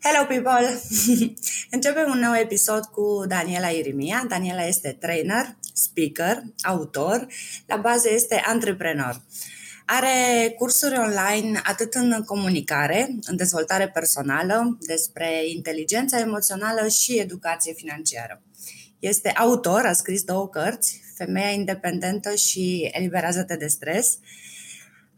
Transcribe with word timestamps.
Hello 0.00 0.26
people! 0.26 0.80
Începem 1.76 2.10
un 2.10 2.18
nou 2.18 2.34
episod 2.34 2.84
cu 2.84 3.24
Daniela 3.28 3.68
Irimia. 3.68 4.24
Daniela 4.28 4.66
este 4.66 4.96
trainer, 5.00 5.56
speaker, 5.74 6.42
autor, 6.62 7.26
la 7.66 7.76
bază 7.76 8.08
este 8.12 8.42
antreprenor. 8.46 9.22
Are 9.86 10.50
cursuri 10.58 10.98
online 10.98 11.60
atât 11.64 11.94
în 11.94 12.22
comunicare, 12.26 13.18
în 13.26 13.36
dezvoltare 13.36 13.88
personală, 13.88 14.78
despre 14.80 15.48
inteligența 15.48 16.18
emoțională 16.18 16.88
și 16.88 17.18
educație 17.18 17.72
financiară. 17.72 18.42
Este 18.98 19.28
autor, 19.28 19.84
a 19.84 19.92
scris 19.92 20.22
două 20.22 20.48
cărți, 20.48 21.00
Femeia 21.14 21.50
independentă 21.50 22.34
și 22.34 22.90
Eliberează-te 22.92 23.56
de 23.56 23.66
stres, 23.66 24.18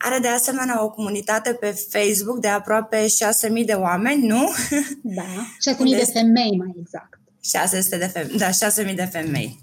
are 0.03 0.19
de 0.19 0.29
asemenea 0.29 0.85
o 0.85 0.91
comunitate 0.91 1.53
pe 1.53 1.71
Facebook 1.71 2.39
de 2.39 2.49
aproape 2.49 3.07
6.000 3.59 3.65
de 3.65 3.73
oameni, 3.73 4.27
nu? 4.27 4.49
Da, 5.19 5.47
6.000 5.73 5.99
de 5.99 6.11
femei 6.13 6.57
mai 6.57 6.75
exact. 6.81 7.21
600 7.43 7.99
de 7.99 8.07
femei, 8.07 8.37
da, 8.37 8.49
6.000 8.89 8.95
de 8.95 9.05
femei. 9.05 9.59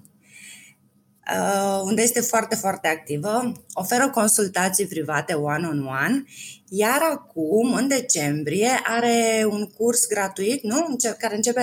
Uh, 1.34 1.82
unde 1.84 2.02
este 2.02 2.22
foarte, 2.22 2.56
foarte 2.56 2.88
activă, 2.88 3.52
oferă 3.74 4.10
consultații 4.10 4.88
private 4.88 5.34
one-on-one, 5.34 6.24
iar 6.70 7.02
acum, 7.12 7.74
în 7.74 7.88
decembrie, 7.88 8.70
are 8.84 9.48
un 9.50 9.66
curs 9.66 10.08
gratuit, 10.08 10.64
nu? 10.64 10.96
Care 11.18 11.36
începe... 11.36 11.62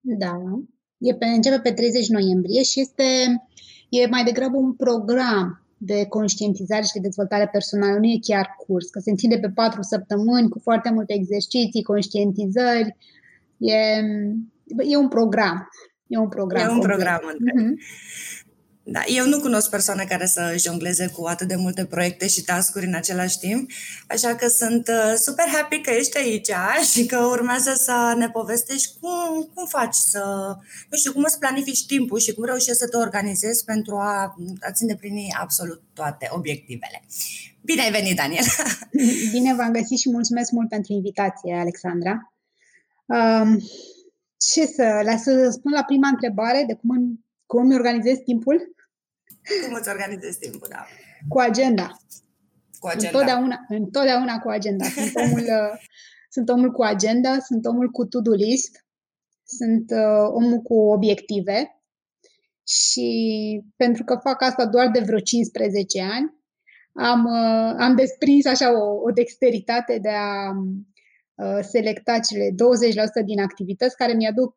Da, 0.00 0.32
e 0.98 1.14
pe, 1.14 1.24
începe 1.24 1.60
pe 1.60 1.72
30 1.72 2.08
noiembrie 2.08 2.62
și 2.62 2.80
este 2.80 3.04
e 3.88 4.06
mai 4.06 4.24
degrabă 4.24 4.56
un 4.56 4.74
program 4.74 5.63
de 5.76 6.06
conștientizare 6.06 6.82
și 6.82 6.92
de 6.92 7.00
dezvoltare 7.00 7.48
personală. 7.52 7.98
Nu 7.98 8.04
e 8.04 8.18
chiar 8.20 8.54
curs, 8.66 8.88
că 8.88 8.98
se 8.98 9.10
întinde 9.10 9.38
pe 9.38 9.50
patru 9.54 9.82
săptămâni 9.82 10.48
cu 10.48 10.58
foarte 10.58 10.90
multe 10.92 11.14
exerciții, 11.14 11.82
conștientizări. 11.82 12.96
E, 13.58 13.76
e 14.88 14.96
un 14.96 15.08
program. 15.08 15.68
E 16.06 16.18
un 16.18 16.28
program. 16.28 16.68
E 16.68 16.72
un 16.72 16.80
program. 16.80 17.20
Mm-hmm. 17.20 17.72
Da, 18.86 19.02
eu 19.06 19.26
nu 19.26 19.40
cunosc 19.40 19.70
persoane 19.70 20.04
care 20.04 20.26
să 20.26 20.54
jongleze 20.58 21.06
cu 21.06 21.24
atât 21.26 21.48
de 21.48 21.56
multe 21.56 21.84
proiecte 21.84 22.26
și 22.26 22.42
tascuri 22.42 22.86
în 22.86 22.94
același 22.94 23.38
timp, 23.38 23.70
așa 24.08 24.34
că 24.34 24.48
sunt 24.48 24.88
uh, 24.88 25.14
super 25.16 25.46
happy 25.52 25.80
că 25.80 25.90
ești 25.90 26.18
aici 26.18 26.50
și 26.92 27.06
că 27.06 27.18
urmează 27.18 27.72
să 27.76 28.14
ne 28.16 28.28
povestești 28.28 28.92
cum, 29.00 29.50
cum 29.54 29.66
faci 29.66 29.94
să, 29.94 30.54
nu 30.90 30.96
știu, 30.96 31.12
cum 31.12 31.22
îți 31.26 31.38
planifici 31.38 31.86
timpul 31.86 32.18
și 32.18 32.34
cum 32.34 32.44
reușești 32.44 32.78
să 32.78 32.88
te 32.88 32.96
organizezi 32.96 33.64
pentru 33.64 33.96
a, 33.96 34.36
a-ți 34.60 34.82
îndeplini 34.82 35.34
absolut 35.40 35.82
toate 35.92 36.28
obiectivele. 36.30 37.02
Bine 37.60 37.82
ai 37.82 37.90
venit, 37.90 38.16
Daniel! 38.16 38.44
Bine 39.32 39.54
v-am 39.54 39.72
găsit 39.72 39.98
și 39.98 40.10
mulțumesc 40.10 40.50
mult 40.50 40.68
pentru 40.68 40.92
invitație, 40.92 41.54
Alexandra. 41.54 42.32
Um, 43.06 43.58
ce 44.36 44.66
să, 44.66 45.00
las 45.04 45.22
să 45.22 45.48
spun 45.50 45.72
la 45.72 45.82
prima 45.82 46.08
întrebare 46.08 46.64
de 46.66 46.74
cum, 46.74 47.24
cum 47.46 47.62
îmi 47.62 47.74
organizez 47.74 48.18
timpul? 48.24 48.74
Cum 49.64 49.74
îți 49.74 49.88
organizezi 49.88 50.38
timpul, 50.38 50.68
da? 50.70 50.86
Cu 51.28 51.38
agenda. 51.38 51.96
Cu 52.78 52.86
agenda. 52.86 53.06
Întotdeauna, 53.08 53.66
întotdeauna 53.68 54.38
cu 54.38 54.48
agenda. 54.48 54.84
Sunt 54.84 55.12
omul, 55.24 55.40
uh, 55.40 55.80
sunt 56.28 56.48
omul 56.48 56.70
cu 56.70 56.82
agenda, 56.82 57.38
sunt 57.38 57.66
omul 57.66 57.88
cu 57.90 58.04
to-do 58.06 58.32
list, 58.32 58.84
sunt 59.44 59.90
uh, 59.90 60.28
omul 60.32 60.58
cu 60.58 60.74
obiective 60.74 61.82
și 62.66 63.08
pentru 63.76 64.04
că 64.04 64.18
fac 64.22 64.42
asta 64.42 64.66
doar 64.66 64.90
de 64.90 65.00
vreo 65.00 65.18
15 65.18 66.00
ani, 66.02 66.34
am, 66.92 67.24
uh, 67.24 67.74
am 67.78 67.96
desprins 67.96 68.46
așa 68.46 68.72
o, 68.72 69.02
o 69.02 69.10
dexteritate 69.10 69.98
de 69.98 70.08
a 70.08 70.50
uh, 71.34 71.58
selecta 71.62 72.18
cele 72.18 72.50
20% 72.50 72.54
din 73.24 73.40
activități 73.40 73.96
care 73.96 74.12
mi-aduc 74.12 74.54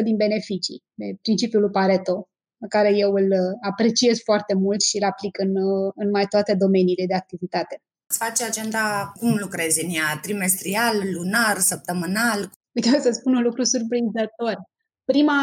80% 0.00 0.04
din 0.04 0.16
beneficii, 0.16 0.82
de 0.94 1.16
principiul 1.22 1.60
lui 1.62 1.70
Pareto 1.70 2.28
pe 2.64 2.76
care 2.76 2.96
eu 2.96 3.12
îl 3.12 3.28
uh, 3.30 3.56
apreciez 3.70 4.16
foarte 4.22 4.54
mult 4.54 4.80
și 4.80 4.96
îl 4.96 5.04
aplic 5.08 5.38
în, 5.38 5.56
uh, 5.56 5.92
în 5.94 6.10
mai 6.10 6.26
toate 6.26 6.54
domeniile 6.54 7.06
de 7.06 7.14
activitate. 7.14 7.82
Îți 8.06 8.18
faci 8.18 8.40
agenda, 8.42 9.12
cum 9.18 9.36
lucrezi 9.40 9.84
în 9.84 9.90
ea? 9.90 10.18
Trimestrial, 10.22 10.96
lunar, 11.12 11.58
săptămânal? 11.58 12.50
Uite, 12.72 12.96
o 12.96 13.00
să 13.00 13.10
spun 13.10 13.34
un 13.34 13.42
lucru 13.42 13.62
surprinzător. 13.62 14.56
Prima, 15.04 15.40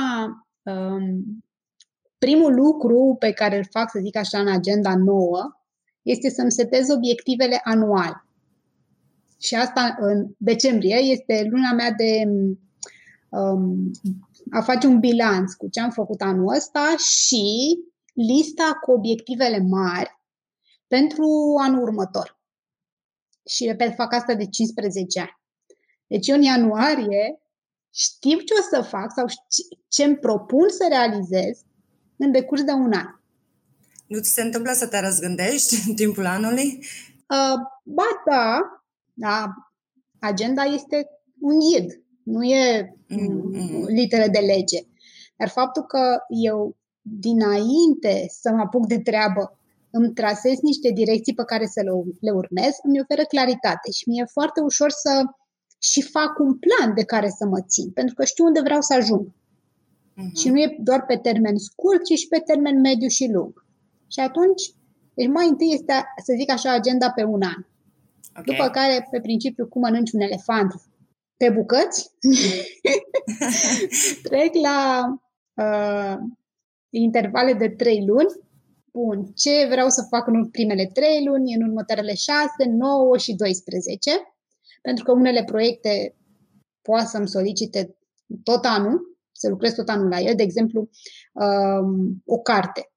um, 0.61 1.03
primul 2.17 2.53
lucru 2.53 3.15
pe 3.19 3.31
care 3.31 3.57
îl 3.57 3.65
fac, 3.69 3.89
să 3.89 3.99
zic 4.03 4.15
așa, 4.15 4.39
în 4.39 4.51
agenda 4.51 4.95
nouă, 4.95 5.41
este 6.01 6.29
să-mi 6.29 6.51
setez 6.51 6.89
obiectivele 6.89 7.59
anual. 7.63 8.25
Și 9.39 9.55
asta 9.55 9.95
în 9.99 10.27
decembrie 10.37 10.95
este 10.95 11.47
luna 11.49 11.73
mea 11.73 11.91
de 11.91 12.23
um, 13.29 13.91
a 14.49 14.61
face 14.61 14.87
un 14.87 14.99
bilanț 14.99 15.53
cu 15.53 15.67
ce 15.67 15.79
am 15.79 15.89
făcut 15.89 16.21
anul 16.21 16.55
ăsta 16.55 16.95
și 16.97 17.77
lista 18.13 18.77
cu 18.81 18.91
obiectivele 18.91 19.57
mari 19.57 20.19
pentru 20.87 21.27
anul 21.61 21.81
următor. 21.81 22.39
Și 23.49 23.65
repet, 23.65 23.95
fac 23.95 24.13
asta 24.13 24.33
de 24.33 24.45
15 24.45 25.19
ani. 25.19 25.39
Deci 26.07 26.27
eu 26.27 26.35
în 26.35 26.41
ianuarie 26.41 27.41
știu 27.93 28.39
ce 28.39 28.53
o 28.59 28.61
să 28.75 28.81
fac 28.81 29.11
sau 29.15 29.25
ce 29.87 30.03
îmi 30.03 30.17
propun 30.17 30.69
să 30.69 30.85
realizez 30.89 31.59
în 32.17 32.31
decurs 32.31 32.63
de 32.63 32.71
un 32.71 32.93
an. 32.93 33.07
Nu 34.07 34.19
ți 34.19 34.29
se 34.29 34.41
întâmplă 34.41 34.71
să 34.71 34.87
te 34.87 34.99
răzgândești 34.99 35.87
în 35.87 35.95
timpul 35.95 36.25
anului? 36.25 36.85
Uh, 37.29 37.57
ba 37.83 38.07
da, 38.29 38.59
da. 39.13 39.53
Agenda 40.19 40.63
este 40.63 41.07
un 41.39 41.59
ghid 41.59 42.03
nu 42.23 42.43
e 42.43 42.95
mm-hmm. 43.09 43.85
litere 43.87 44.27
de 44.27 44.39
lege. 44.39 44.79
Dar 45.35 45.49
faptul 45.49 45.83
că 45.83 46.17
eu, 46.27 46.75
dinainte 47.01 48.25
să 48.29 48.51
mă 48.51 48.61
apuc 48.61 48.87
de 48.87 48.99
treabă, 48.99 49.59
îmi 49.91 50.13
trasez 50.13 50.59
niște 50.61 50.91
direcții 50.91 51.33
pe 51.33 51.43
care 51.43 51.65
să 51.65 51.81
le, 51.83 51.91
le 52.19 52.31
urmez, 52.31 52.73
îmi 52.83 52.99
oferă 52.99 53.23
claritate 53.23 53.91
și 53.91 54.09
mi-e 54.09 54.25
foarte 54.25 54.61
ușor 54.61 54.89
să 54.89 55.23
și 55.79 56.01
fac 56.01 56.39
un 56.39 56.57
plan 56.57 56.93
de 56.95 57.03
care 57.03 57.29
să 57.29 57.45
mă 57.45 57.61
țin, 57.67 57.91
pentru 57.91 58.15
că 58.15 58.23
știu 58.25 58.45
unde 58.45 58.59
vreau 58.61 58.81
să 58.81 58.93
ajung. 58.93 59.27
Uh-huh. 59.27 60.39
Și 60.39 60.49
nu 60.49 60.59
e 60.59 60.77
doar 60.79 61.05
pe 61.05 61.15
termen 61.15 61.57
scurt, 61.57 62.03
ci 62.03 62.17
și 62.17 62.27
pe 62.27 62.39
termen 62.45 62.79
mediu 62.79 63.07
și 63.07 63.31
lung. 63.31 63.65
Și 64.07 64.19
atunci, 64.19 64.73
deci 65.13 65.27
mai 65.27 65.47
întâi 65.47 65.73
este, 65.73 65.93
să 66.25 66.33
zic 66.37 66.51
așa, 66.51 66.73
agenda 66.73 67.11
pe 67.11 67.23
un 67.23 67.41
an. 67.41 67.65
Okay. 68.29 68.43
După 68.45 68.69
care, 68.69 69.07
pe 69.11 69.19
principiu, 69.19 69.67
cum 69.67 69.81
mănânci 69.81 70.11
un 70.11 70.19
elefant 70.19 70.73
pe 71.41 71.49
bucăți, 71.49 72.11
trec 74.27 74.53
la 74.53 75.03
uh, 75.53 76.17
intervale 76.89 77.53
de 77.53 77.69
3 77.69 78.05
luni. 78.05 78.39
Bun, 78.91 79.25
ce 79.35 79.67
vreau 79.69 79.89
să 79.89 80.07
fac 80.09 80.27
în 80.27 80.49
primele 80.49 80.85
3 80.93 81.25
luni, 81.25 81.53
în 81.53 81.61
următoarele 81.67 82.13
6, 82.13 82.47
9 82.67 83.17
și 83.17 83.33
12, 83.33 84.11
pentru 84.81 85.03
că 85.03 85.11
unele 85.11 85.43
proiecte 85.43 86.15
poate 86.81 87.05
să-mi 87.05 87.27
solicite 87.27 87.95
tot 88.43 88.65
anul, 88.65 89.17
să 89.31 89.49
lucrez 89.49 89.73
tot 89.73 89.89
anul 89.89 90.07
la 90.07 90.19
el, 90.19 90.35
de 90.35 90.43
exemplu, 90.43 90.89
um, 91.33 92.21
o 92.25 92.37
carte. 92.37 92.90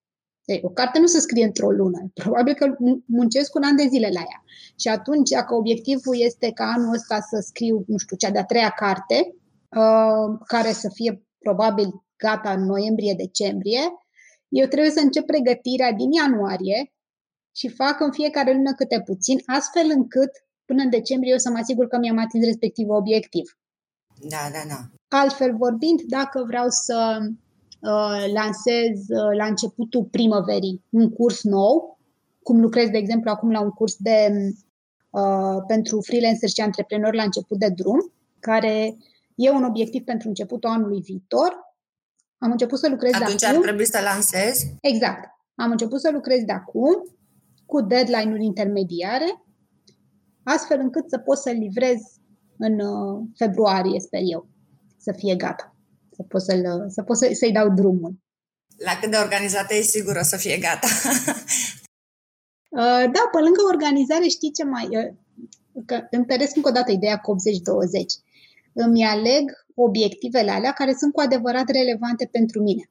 Ei, 0.44 0.60
o 0.62 0.68
carte 0.68 0.98
nu 0.98 1.06
se 1.06 1.18
scrie 1.18 1.44
într-o 1.44 1.70
lună. 1.70 2.10
Probabil 2.22 2.54
că 2.54 2.76
muncesc 3.06 3.54
un 3.54 3.62
an 3.62 3.76
de 3.76 3.86
zile 3.88 4.08
la 4.12 4.20
ea. 4.20 4.44
Și 4.78 4.88
atunci, 4.88 5.30
dacă 5.30 5.54
obiectivul 5.54 6.20
este 6.20 6.50
ca 6.52 6.64
anul 6.64 6.94
ăsta 6.94 7.20
să 7.20 7.44
scriu, 7.46 7.84
nu 7.86 7.96
știu, 7.96 8.16
cea 8.16 8.30
de-a 8.30 8.44
treia 8.44 8.70
carte, 8.70 9.34
uh, 9.76 10.38
care 10.46 10.72
să 10.72 10.88
fie 10.92 11.22
probabil 11.38 12.04
gata 12.16 12.52
în 12.52 12.64
noiembrie-decembrie, 12.64 13.80
eu 14.48 14.66
trebuie 14.66 14.90
să 14.90 15.00
încep 15.00 15.26
pregătirea 15.26 15.92
din 15.92 16.12
ianuarie 16.12 16.92
și 17.56 17.68
fac 17.68 18.00
în 18.00 18.12
fiecare 18.12 18.52
lună 18.52 18.72
câte 18.72 19.02
puțin, 19.04 19.38
astfel 19.46 19.90
încât 19.90 20.30
până 20.64 20.82
în 20.82 20.90
decembrie 20.90 21.30
eu 21.30 21.38
să 21.38 21.50
mă 21.50 21.58
asigur 21.58 21.86
că 21.86 21.98
mi-am 21.98 22.18
atins 22.18 22.44
respectiv 22.44 22.88
obiectiv. 22.88 23.58
Da, 24.20 24.48
da, 24.52 24.62
da. 24.68 24.80
Altfel 25.18 25.56
vorbind, 25.56 26.00
dacă 26.00 26.44
vreau 26.46 26.66
să 26.68 27.18
uh, 27.20 27.34
lansez 28.32 28.98
uh, 29.08 29.36
la 29.36 29.46
începutul 29.46 30.04
primăverii 30.04 30.82
un 30.90 31.10
curs 31.10 31.42
nou, 31.42 31.98
cum 32.42 32.60
lucrez, 32.60 32.88
de 32.88 32.98
exemplu, 32.98 33.30
acum 33.30 33.50
la 33.50 33.60
un 33.60 33.70
curs 33.70 33.96
de 33.98 34.30
uh, 35.10 35.64
pentru 35.66 36.00
freelancer 36.00 36.48
și 36.48 36.60
antreprenori 36.60 37.16
la 37.16 37.22
început 37.22 37.58
de 37.58 37.68
drum, 37.68 38.12
care 38.40 38.96
e 39.34 39.50
un 39.50 39.64
obiectiv 39.64 40.04
pentru 40.04 40.28
începutul 40.28 40.70
anului 40.70 41.00
viitor. 41.00 41.76
Am 42.38 42.50
început 42.50 42.78
să 42.78 42.88
lucrez 42.88 43.12
Atunci 43.14 43.40
de 43.40 43.46
acum. 43.46 43.58
ar 43.58 43.64
trebui 43.64 43.86
să 43.86 44.00
lansezi? 44.02 44.74
Exact. 44.80 45.30
Am 45.54 45.70
început 45.70 46.00
să 46.00 46.10
lucrez 46.12 46.42
de 46.44 46.52
acum 46.52 47.16
cu 47.66 47.80
deadline-uri 47.80 48.44
intermediare, 48.44 49.44
astfel 50.42 50.80
încât 50.80 51.08
să 51.10 51.18
pot 51.18 51.38
să 51.38 51.50
livrez 51.50 52.00
în 52.58 52.80
uh, 52.80 53.22
februarie, 53.36 54.00
sper 54.00 54.20
eu, 54.24 54.48
să 54.96 55.12
fie 55.12 55.36
gata. 55.36 55.73
Să 56.16 56.22
pot, 56.22 56.42
să-l, 56.42 56.86
să 56.88 57.02
pot 57.02 57.16
să, 57.16 57.30
să-i 57.32 57.52
dau 57.52 57.68
drumul. 57.68 58.14
La 58.76 58.98
cât 59.00 59.10
de 59.10 59.16
organizată 59.16 59.74
e 59.74 59.80
sigur 59.80 60.16
o 60.16 60.22
să 60.22 60.36
fie 60.36 60.58
gata. 60.58 60.88
Uh, 62.76 63.04
da, 63.16 63.22
pe 63.32 63.38
lângă 63.38 63.62
organizare, 63.72 64.26
știi 64.26 64.52
ce 64.52 64.64
mai... 64.64 64.88
Uh, 64.90 65.14
că 65.86 66.06
întăresc 66.10 66.56
încă 66.56 66.68
o 66.68 66.72
dată 66.72 66.92
ideea 66.92 67.16
cu 67.16 67.34
80-20. 67.34 67.36
Îmi 68.72 69.04
aleg 69.04 69.66
obiectivele 69.74 70.50
alea 70.50 70.72
care 70.72 70.94
sunt 70.98 71.12
cu 71.12 71.20
adevărat 71.20 71.68
relevante 71.68 72.28
pentru 72.30 72.62
mine. 72.62 72.90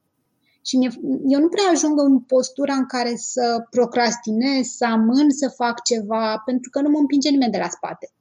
Și 0.66 0.76
mie, 0.76 0.90
eu 1.26 1.40
nu 1.40 1.48
prea 1.48 1.64
ajung 1.70 2.00
în 2.00 2.20
postura 2.20 2.74
în 2.74 2.86
care 2.86 3.12
să 3.16 3.66
procrastinez, 3.70 4.66
să 4.66 4.84
amân 4.84 5.30
să 5.30 5.48
fac 5.48 5.82
ceva, 5.82 6.42
pentru 6.44 6.70
că 6.70 6.80
nu 6.80 6.88
mă 6.88 6.98
împinge 6.98 7.28
nimeni 7.28 7.52
de 7.52 7.58
la 7.58 7.68
spate. 7.68 8.12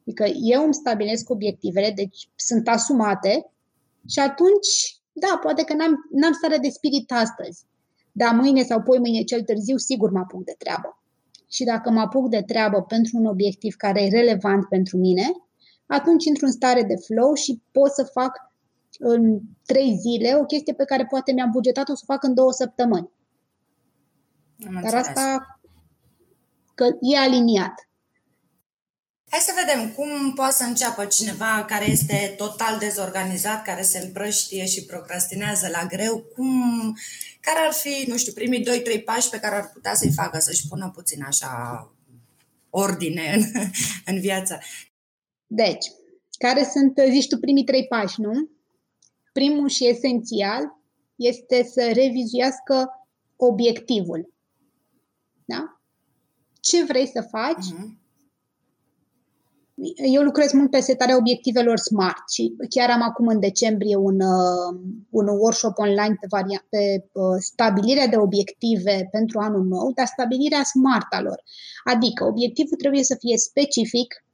Adică 0.00 0.24
eu 0.42 0.64
îmi 0.64 0.74
stabilesc 0.74 1.30
obiectivele, 1.30 1.92
deci 1.94 2.28
sunt 2.34 2.68
asumate 2.68 3.50
și 4.08 4.18
atunci, 4.18 5.00
da, 5.12 5.38
poate 5.42 5.62
că 5.62 5.74
n-am, 5.74 5.94
n-am 6.10 6.32
stare 6.32 6.58
de 6.58 6.68
spirit 6.68 7.12
astăzi, 7.12 7.64
dar 8.12 8.34
mâine 8.34 8.62
sau 8.62 8.82
poi 8.82 8.98
mâine 8.98 9.22
cel 9.22 9.42
târziu 9.42 9.76
sigur 9.76 10.10
mă 10.10 10.18
apuc 10.18 10.44
de 10.44 10.54
treabă. 10.58 11.02
Și 11.50 11.64
dacă 11.64 11.90
mă 11.90 12.00
apuc 12.00 12.28
de 12.28 12.42
treabă 12.42 12.82
pentru 12.82 13.16
un 13.16 13.24
obiectiv 13.24 13.74
care 13.74 14.02
e 14.02 14.08
relevant 14.08 14.68
pentru 14.68 14.96
mine, 14.96 15.30
atunci 15.86 16.24
intru 16.24 16.44
în 16.44 16.52
stare 16.52 16.82
de 16.82 16.96
flow 16.96 17.34
și 17.34 17.62
pot 17.70 17.90
să 17.90 18.10
fac 18.12 18.32
în 18.98 19.40
trei 19.66 19.96
zile 19.96 20.36
o 20.40 20.44
chestie 20.44 20.72
pe 20.74 20.84
care 20.84 21.06
poate 21.06 21.32
mi-am 21.32 21.50
bugetat-o 21.50 21.94
să 21.94 22.04
o 22.06 22.12
fac 22.12 22.22
în 22.22 22.34
două 22.34 22.52
săptămâni. 22.52 23.10
Am 24.66 24.80
Dar 24.82 24.94
asta 24.94 25.60
că 26.74 26.84
e 27.00 27.18
aliniat. 27.18 27.89
Hai 29.30 29.40
să 29.40 29.52
vedem 29.64 29.92
cum 29.92 30.32
poate 30.32 30.54
să 30.54 30.64
înceapă 30.64 31.04
cineva 31.04 31.64
care 31.64 31.90
este 31.90 32.34
total 32.36 32.78
dezorganizat, 32.78 33.64
care 33.64 33.82
se 33.82 33.98
împrăștie 33.98 34.66
și 34.66 34.84
procrastinează 34.84 35.68
la 35.68 35.86
greu. 35.86 36.18
Cum, 36.18 36.52
care 37.40 37.58
ar 37.66 37.72
fi, 37.72 38.04
nu 38.08 38.16
știu, 38.16 38.32
primii 38.32 38.66
2-3 39.00 39.04
pași 39.04 39.28
pe 39.28 39.38
care 39.40 39.54
ar 39.54 39.70
putea 39.72 39.94
să-i 39.94 40.12
facă 40.12 40.38
să-și 40.38 40.68
pună 40.68 40.90
puțin 40.94 41.22
așa 41.22 41.92
ordine 42.70 43.32
în, 43.36 43.70
în 44.14 44.20
viață? 44.20 44.58
Deci, 45.46 45.86
care 46.38 46.64
sunt, 46.64 46.98
zici 47.10 47.28
tu, 47.28 47.38
primii 47.38 47.64
trei 47.64 47.86
pași, 47.86 48.20
nu? 48.20 48.50
Primul 49.32 49.68
și 49.68 49.88
esențial 49.88 50.62
este 51.16 51.64
să 51.72 51.90
revizuiască 51.94 53.06
obiectivul. 53.36 54.32
Da? 55.44 55.80
Ce 56.60 56.84
vrei 56.84 57.06
să 57.06 57.26
faci? 57.30 57.64
Uh-huh 57.64 57.98
eu 60.12 60.22
lucrez 60.22 60.52
mult 60.52 60.70
pe 60.70 60.80
setarea 60.80 61.16
obiectivelor 61.16 61.78
SMART 61.78 62.30
și 62.30 62.54
chiar 62.68 62.90
am 62.90 63.02
acum 63.02 63.26
în 63.26 63.40
decembrie 63.40 63.96
un, 63.96 64.20
uh, 64.20 64.80
un 65.10 65.28
workshop 65.28 65.78
online 65.78 66.16
pe, 66.20 66.26
varia- 66.30 66.66
pe 66.68 67.04
uh, 67.12 67.36
stabilirea 67.38 68.06
de 68.06 68.16
obiective 68.16 69.08
pentru 69.10 69.38
anul 69.38 69.64
nou, 69.64 69.92
dar 69.92 70.06
stabilirea 70.06 70.62
SMART 70.62 71.06
a 71.10 71.20
lor. 71.20 71.42
Adică 71.84 72.24
obiectivul 72.24 72.76
trebuie 72.76 73.02
să 73.02 73.16
fie 73.18 73.36
specific, 73.36 74.24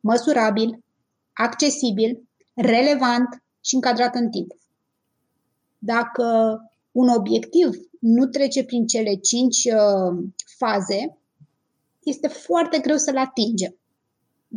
măsurabil, 0.00 0.82
accesibil, 1.32 2.22
relevant 2.54 3.42
și 3.60 3.74
încadrat 3.74 4.14
în 4.14 4.30
timp. 4.30 4.52
Dacă 5.78 6.58
un 6.92 7.08
obiectiv 7.08 7.70
nu 8.00 8.26
trece 8.26 8.64
prin 8.64 8.86
cele 8.86 9.14
cinci 9.14 9.64
uh, 9.64 10.24
faze, 10.56 11.18
este 12.02 12.28
foarte 12.28 12.78
greu 12.78 12.96
să-l 12.96 13.16
atingem. 13.16 13.76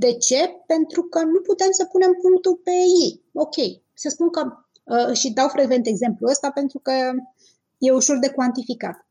De 0.03 0.11
ce? 0.13 0.63
Pentru 0.67 1.03
că 1.03 1.23
nu 1.23 1.39
putem 1.41 1.71
să 1.71 1.85
punem 1.85 2.13
punctul 2.21 2.55
pe 2.63 2.71
ei. 3.03 3.23
Ok, 3.33 3.55
să 3.93 4.09
spun 4.09 4.29
că, 4.29 4.41
uh, 4.83 5.13
și 5.13 5.33
dau 5.33 5.47
frecvent 5.47 5.87
exemplul 5.87 6.29
ăsta 6.29 6.51
pentru 6.51 6.79
că 6.79 6.91
e 7.77 7.91
ușor 7.91 8.17
de 8.19 8.29
cuantificat. 8.29 9.07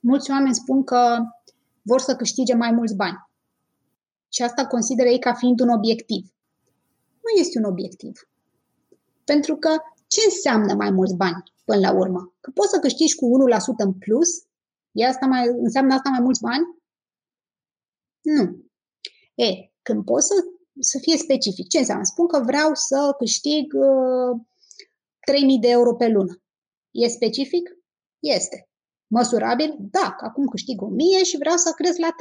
Mulți 0.00 0.30
oameni 0.30 0.54
spun 0.54 0.84
că 0.84 1.18
vor 1.82 2.00
să 2.00 2.16
câștige 2.16 2.54
mai 2.54 2.72
mulți 2.72 2.94
bani. 2.94 3.28
Și 4.28 4.42
asta 4.42 4.66
consideră 4.66 5.08
ei 5.08 5.18
ca 5.18 5.34
fiind 5.34 5.60
un 5.60 5.68
obiectiv. 5.68 6.32
Nu 7.22 7.40
este 7.40 7.58
un 7.58 7.64
obiectiv. 7.64 8.28
Pentru 9.24 9.56
că 9.56 9.70
ce 10.06 10.20
înseamnă 10.24 10.74
mai 10.74 10.90
mulți 10.90 11.14
bani 11.14 11.42
până 11.64 11.80
la 11.80 11.92
urmă? 11.92 12.32
Că 12.40 12.50
poți 12.50 12.70
să 12.70 12.78
câștigi 12.78 13.14
cu 13.14 13.26
1% 13.26 13.76
în 13.76 13.92
plus? 13.92 14.28
E 14.92 15.06
asta 15.06 15.26
mai, 15.26 15.48
înseamnă 15.48 15.94
asta 15.94 16.08
mai 16.10 16.20
mulți 16.20 16.40
bani? 16.40 16.76
Nu. 18.20 18.66
E, 19.34 19.67
când 19.88 20.04
pot 20.04 20.22
să, 20.22 20.34
să 20.80 20.98
fie 20.98 21.16
specific. 21.16 21.66
Ce 21.68 21.78
înseamnă? 21.78 22.04
Spun 22.04 22.26
că 22.26 22.38
vreau 22.50 22.70
să 22.74 23.14
câștig 23.18 23.66
uh, 23.74 24.32
3.000 25.56 25.60
de 25.60 25.68
euro 25.68 25.94
pe 25.94 26.08
lună. 26.08 26.34
E 26.90 27.08
specific? 27.08 27.64
Este. 28.18 28.68
Măsurabil? 29.06 29.76
Da, 29.78 30.14
că 30.18 30.24
acum 30.24 30.46
câștig 30.46 30.76
1.000 30.80 31.26
și 31.30 31.36
vreau 31.36 31.56
să 31.56 31.70
cresc 31.76 31.98
la 31.98 32.08
3.000. 32.08 32.14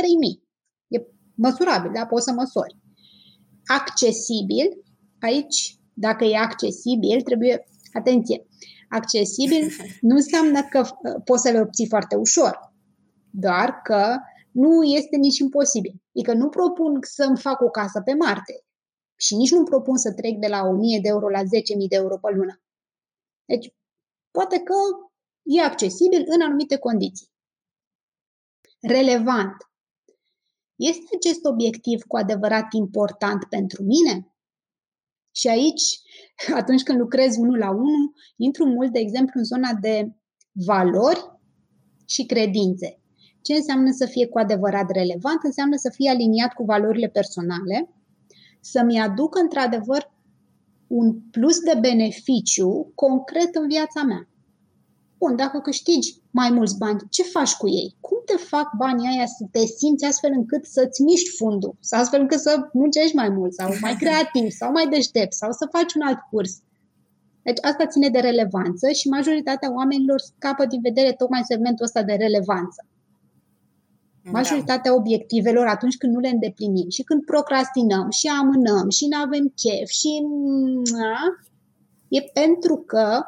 E 0.88 0.98
măsurabil, 1.36 1.92
da? 1.94 2.06
Poți 2.06 2.24
să 2.24 2.32
măsori. 2.32 2.78
Accesibil? 3.80 4.68
Aici, 5.20 5.60
dacă 5.94 6.24
e 6.24 6.38
accesibil, 6.38 7.22
trebuie... 7.22 7.68
Atenție! 7.94 8.46
Accesibil 8.90 9.64
nu 10.10 10.16
înseamnă 10.16 10.60
că 10.64 10.80
uh, 10.80 11.22
poți 11.24 11.42
să 11.42 11.50
le 11.52 11.60
obții 11.60 11.88
foarte 11.88 12.16
ușor, 12.16 12.74
doar 13.30 13.82
că 13.84 14.18
nu 14.58 14.84
este 14.84 15.16
nici 15.18 15.38
imposibil. 15.38 16.02
Adică 16.16 16.34
nu 16.34 16.50
propun 16.50 17.00
să-mi 17.02 17.38
fac 17.38 17.62
o 17.62 17.70
casă 17.70 18.02
pe 18.02 18.14
Marte 18.14 18.66
și 19.16 19.36
nici 19.36 19.52
nu 19.52 19.64
propun 19.64 19.98
să 19.98 20.14
trec 20.14 20.38
de 20.38 20.48
la 20.48 20.62
1000 20.62 21.00
de 21.00 21.08
euro 21.08 21.30
la 21.30 21.42
10.000 21.42 21.48
de 21.90 21.96
euro 21.96 22.18
pe 22.18 22.32
lună. 22.36 22.62
Deci, 23.46 23.74
poate 24.32 24.60
că 24.60 24.74
e 25.44 25.62
accesibil 25.62 26.24
în 26.26 26.42
anumite 26.42 26.78
condiții. 26.78 27.32
Relevant. 28.82 29.56
Este 30.76 31.16
acest 31.16 31.46
obiectiv 31.46 32.04
cu 32.04 32.18
adevărat 32.18 32.74
important 32.74 33.44
pentru 33.50 33.84
mine? 33.84 34.36
Și 35.32 35.48
aici, 35.48 36.02
atunci 36.62 36.84
când 36.84 37.00
lucrez 37.00 37.38
unul 37.38 37.58
la 37.58 37.70
unul, 37.70 38.14
intru 38.36 38.66
mult, 38.66 38.92
de 38.92 39.00
exemplu, 39.00 39.40
în 39.40 39.46
zona 39.46 39.74
de 39.74 40.12
valori 40.52 41.40
și 42.06 42.26
credințe. 42.26 43.02
Ce 43.48 43.54
înseamnă 43.54 43.92
să 43.92 44.06
fie 44.06 44.28
cu 44.28 44.38
adevărat 44.38 44.92
relevant? 44.92 45.40
Înseamnă 45.44 45.76
să 45.76 45.90
fie 45.94 46.10
aliniat 46.10 46.54
cu 46.54 46.64
valorile 46.64 47.08
personale, 47.08 47.90
să-mi 48.60 49.00
aducă 49.00 49.40
într-adevăr 49.40 50.12
un 50.88 51.20
plus 51.32 51.60
de 51.60 51.78
beneficiu 51.80 52.92
concret 52.96 53.56
în 53.56 53.68
viața 53.68 54.04
mea. 54.04 54.28
Bun, 55.18 55.36
dacă 55.36 55.60
câștigi 55.60 56.16
mai 56.32 56.50
mulți 56.50 56.78
bani, 56.78 57.00
ce 57.10 57.24
faci 57.24 57.54
cu 57.54 57.68
ei? 57.70 57.96
Cum 58.00 58.18
te 58.26 58.38
fac 58.38 58.68
banii 58.78 59.10
aia 59.10 59.26
să 59.26 59.46
te 59.52 59.66
simți 59.66 60.06
astfel 60.06 60.32
încât 60.34 60.66
să-ți 60.66 61.02
miști 61.02 61.36
fundul? 61.38 61.76
Sau 61.80 62.00
astfel 62.00 62.22
încât 62.22 62.40
să 62.40 62.70
muncești 62.74 63.16
mai 63.16 63.30
mult, 63.30 63.54
sau 63.54 63.70
mai 63.82 63.96
creativ, 64.02 64.50
sau 64.52 64.72
mai 64.72 64.88
deștept, 64.88 65.34
sau 65.34 65.52
să 65.52 65.68
faci 65.72 65.94
un 65.94 66.02
alt 66.02 66.20
curs? 66.32 66.54
Deci 67.42 67.58
asta 67.62 67.86
ține 67.86 68.10
de 68.10 68.20
relevanță 68.20 68.90
și 68.92 69.08
majoritatea 69.08 69.74
oamenilor 69.74 70.20
scapă 70.20 70.66
din 70.66 70.82
vedere 70.82 71.14
tocmai 71.14 71.42
segmentul 71.44 71.86
ăsta 71.86 72.04
de 72.04 72.14
relevanță. 72.14 72.86
Da. 74.28 74.34
Majoritatea 74.40 74.92
da. 74.92 74.98
obiectivelor 74.98 75.68
atunci 75.68 75.98
când 75.98 76.14
nu 76.14 76.20
le 76.20 76.28
îndeplinim 76.28 76.90
și 76.90 77.04
când 77.04 77.26
procrastinăm 77.26 78.10
și 78.10 78.28
amânăm 78.28 78.90
și 78.90 79.08
nu 79.08 79.18
avem 79.26 79.54
chef 79.62 79.90
și 80.00 80.12
e 82.08 82.22
pentru 82.22 82.76
că 82.76 83.22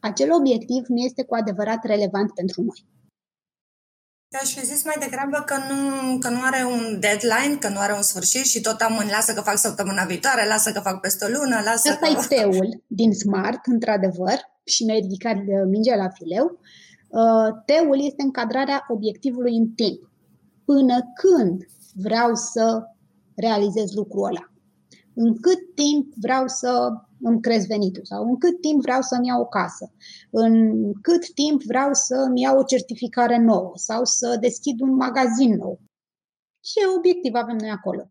acel 0.00 0.32
obiectiv 0.32 0.84
nu 0.88 1.00
este 1.08 1.24
cu 1.24 1.34
adevărat 1.34 1.84
relevant 1.84 2.34
pentru 2.34 2.62
noi. 2.62 2.80
Aș 4.42 4.54
fi 4.54 4.64
zis 4.66 4.84
mai 4.84 4.96
degrabă 5.00 5.42
că 5.46 5.56
nu, 5.68 6.18
că 6.18 6.28
nu 6.28 6.40
are 6.42 6.64
un 6.64 7.00
deadline, 7.00 7.56
că 7.60 7.68
nu 7.68 7.78
are 7.78 7.92
un 7.92 8.02
sfârșit 8.02 8.44
și 8.44 8.60
tot 8.60 8.80
amân, 8.80 9.08
lasă 9.10 9.32
că 9.34 9.40
fac 9.40 9.58
săptămâna 9.58 10.04
viitoare, 10.04 10.46
lasă 10.46 10.72
că 10.72 10.80
fac 10.80 11.00
peste 11.00 11.24
o 11.24 11.28
lună, 11.28 11.56
lasă 11.64 11.90
Asta 11.90 12.06
că... 12.06 12.34
e 12.34 12.36
teul 12.36 12.82
din 12.86 13.12
Smart, 13.12 13.66
într-adevăr, 13.66 14.38
și 14.64 14.84
mi-ai 14.84 15.00
ridicat 15.00 15.36
uh, 15.36 15.62
mingea 15.68 15.96
la 15.96 16.08
fileu. 16.08 16.58
Uh, 17.08 17.48
teul 17.66 18.04
este 18.04 18.22
încadrarea 18.22 18.84
obiectivului 18.88 19.56
în 19.56 19.68
timp 19.68 20.11
până 20.64 20.98
când 21.14 21.66
vreau 21.94 22.34
să 22.34 22.82
realizez 23.34 23.92
lucrul 23.94 24.24
ăla. 24.24 24.52
În 25.14 25.40
cât 25.40 25.74
timp 25.74 26.12
vreau 26.14 26.48
să 26.48 26.92
îmi 27.20 27.40
cresc 27.40 27.66
venitul 27.66 28.04
sau 28.04 28.28
în 28.28 28.38
cât 28.38 28.60
timp 28.60 28.80
vreau 28.80 29.00
să-mi 29.00 29.26
iau 29.26 29.40
o 29.40 29.46
casă, 29.46 29.92
în 30.30 30.54
cât 31.00 31.34
timp 31.34 31.62
vreau 31.62 31.88
să-mi 31.92 32.40
iau 32.40 32.58
o 32.58 32.62
certificare 32.62 33.38
nouă 33.38 33.72
sau 33.74 34.04
să 34.04 34.36
deschid 34.40 34.80
un 34.80 34.94
magazin 34.94 35.54
nou. 35.54 35.80
ce 36.60 36.80
obiectiv 36.96 37.34
avem 37.34 37.56
noi 37.56 37.70
acolo. 37.70 38.10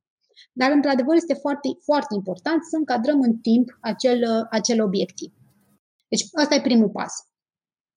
Dar, 0.54 0.72
într-adevăr, 0.72 1.16
este 1.16 1.34
foarte, 1.34 1.68
foarte 1.84 2.14
important 2.16 2.64
să 2.64 2.76
încadrăm 2.76 3.22
în 3.22 3.38
timp 3.38 3.78
acel, 3.82 4.48
acel 4.50 4.82
obiectiv. 4.82 5.34
Deci, 6.08 6.26
ăsta 6.42 6.56
e 6.56 6.62
primul 6.62 6.90
pas. 6.90 7.14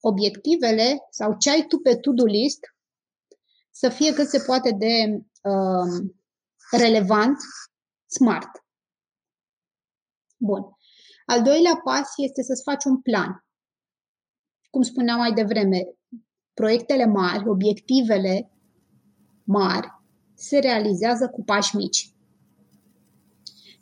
Obiectivele 0.01 0.99
sau 1.11 1.37
ce 1.39 1.51
ai 1.51 1.65
tu 1.69 1.79
pe 1.79 1.97
to-do 1.97 2.25
list 2.25 2.74
să 3.77 3.89
fie 3.89 4.13
cât 4.13 4.29
se 4.29 4.43
poate 4.47 4.71
de 4.71 5.25
uh, 5.43 6.11
relevant, 6.71 7.37
smart. 8.07 8.51
Bun. 10.37 10.63
Al 11.27 11.43
doilea 11.43 11.81
pas 11.85 12.09
este 12.17 12.43
să-ți 12.43 12.63
faci 12.63 12.85
un 12.85 13.01
plan. 13.01 13.45
Cum 14.71 14.83
spuneam 14.83 15.19
mai 15.19 15.33
devreme, 15.33 15.81
proiectele 16.55 17.07
mari, 17.07 17.49
obiectivele 17.49 18.51
mari, 19.45 19.89
se 20.35 20.59
realizează 20.59 21.29
cu 21.29 21.45
pași 21.45 21.77
mici. 21.77 22.09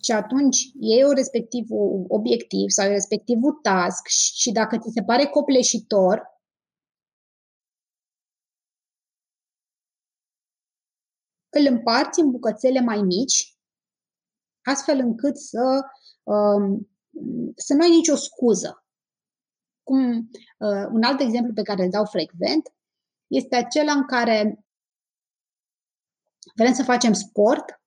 Și 0.04 0.12
atunci 0.12 0.70
iei 0.80 1.04
o 1.04 1.12
respectivul 1.12 2.04
obiectiv 2.08 2.68
sau 2.68 2.88
respectivul 2.88 3.58
task 3.62 4.06
și 4.06 4.52
dacă 4.52 4.78
ți 4.78 4.92
se 4.92 5.02
pare 5.02 5.24
copleșitor, 5.24 6.31
îl 11.52 11.66
împarți 11.66 12.20
în 12.20 12.30
bucățele 12.30 12.80
mai 12.80 13.02
mici, 13.02 13.56
astfel 14.62 14.98
încât 14.98 15.36
să, 15.36 15.84
um, 16.22 16.90
să 17.56 17.74
nu 17.74 17.82
ai 17.82 17.90
nicio 17.90 18.16
scuză. 18.16 18.86
Cum, 19.82 20.30
uh, 20.58 20.86
un 20.92 21.02
alt 21.02 21.20
exemplu 21.20 21.52
pe 21.52 21.62
care 21.62 21.82
îl 21.82 21.90
dau 21.90 22.04
frecvent 22.04 22.74
este 23.26 23.56
acela 23.56 23.92
în 23.92 24.06
care 24.06 24.64
vrem 26.54 26.72
să 26.72 26.82
facem 26.82 27.12
sport, 27.12 27.80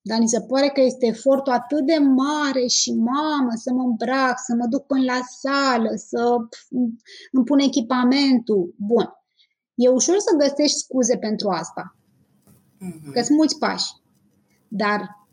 dar 0.00 0.18
ni 0.18 0.28
se 0.28 0.40
pare 0.40 0.68
că 0.68 0.80
este 0.80 1.06
efortul 1.06 1.52
atât 1.52 1.86
de 1.86 1.96
mare 1.98 2.66
și 2.66 2.92
mamă 2.92 3.50
să 3.54 3.72
mă 3.72 3.82
îmbrac, 3.82 4.38
să 4.38 4.54
mă 4.54 4.66
duc 4.66 4.86
până 4.86 5.04
la 5.04 5.20
sală, 5.28 5.90
să 5.94 6.36
îmi 7.32 7.44
pun 7.44 7.58
echipamentul. 7.58 8.74
Bun. 8.76 9.12
E 9.74 9.88
ușor 9.88 10.18
să 10.18 10.36
găsești 10.36 10.78
scuze 10.78 11.18
pentru 11.18 11.48
asta. 11.48 11.96
Mm-hmm. 12.82 13.12
Că 13.12 13.22
sunt 13.22 13.36
mulți 13.36 13.58
pași. 13.58 13.92
Dar 14.68 15.26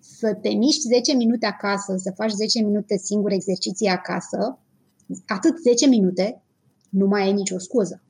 să 0.00 0.34
te 0.34 0.48
miști 0.48 0.80
10 0.80 1.14
minute 1.14 1.46
acasă, 1.46 1.96
să 1.96 2.12
faci 2.16 2.30
10 2.30 2.62
minute 2.62 2.96
singur 2.96 3.30
exerciții 3.30 3.88
acasă, 3.88 4.58
atât 5.26 5.58
10 5.58 5.86
minute, 5.86 6.42
nu 6.88 7.06
mai 7.06 7.22
ai 7.22 7.32
nicio 7.32 7.58
scuză. 7.58 8.02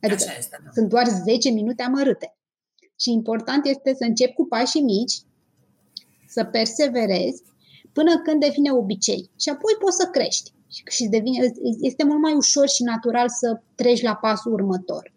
Adică 0.00 0.24
este, 0.38 0.58
da. 0.64 0.70
sunt 0.72 0.88
doar 0.88 1.08
10 1.08 1.50
minute 1.50 1.82
amărâte. 1.82 2.36
Și 3.00 3.10
important 3.12 3.66
este 3.66 3.94
să 3.94 4.04
începi 4.04 4.34
cu 4.34 4.46
pașii 4.46 4.82
mici, 4.82 5.20
să 6.26 6.44
perseverezi 6.44 7.42
până 7.92 8.20
când 8.20 8.40
devine 8.40 8.72
obicei. 8.72 9.30
Și 9.40 9.48
apoi 9.48 9.72
poți 9.78 9.96
să 9.96 10.08
crești. 10.12 10.52
Și 10.88 11.04
devine, 11.04 11.52
este 11.80 12.04
mult 12.04 12.20
mai 12.20 12.34
ușor 12.34 12.68
și 12.68 12.82
natural 12.82 13.28
să 13.28 13.60
treci 13.74 14.02
la 14.02 14.14
pasul 14.14 14.52
următor. 14.52 15.13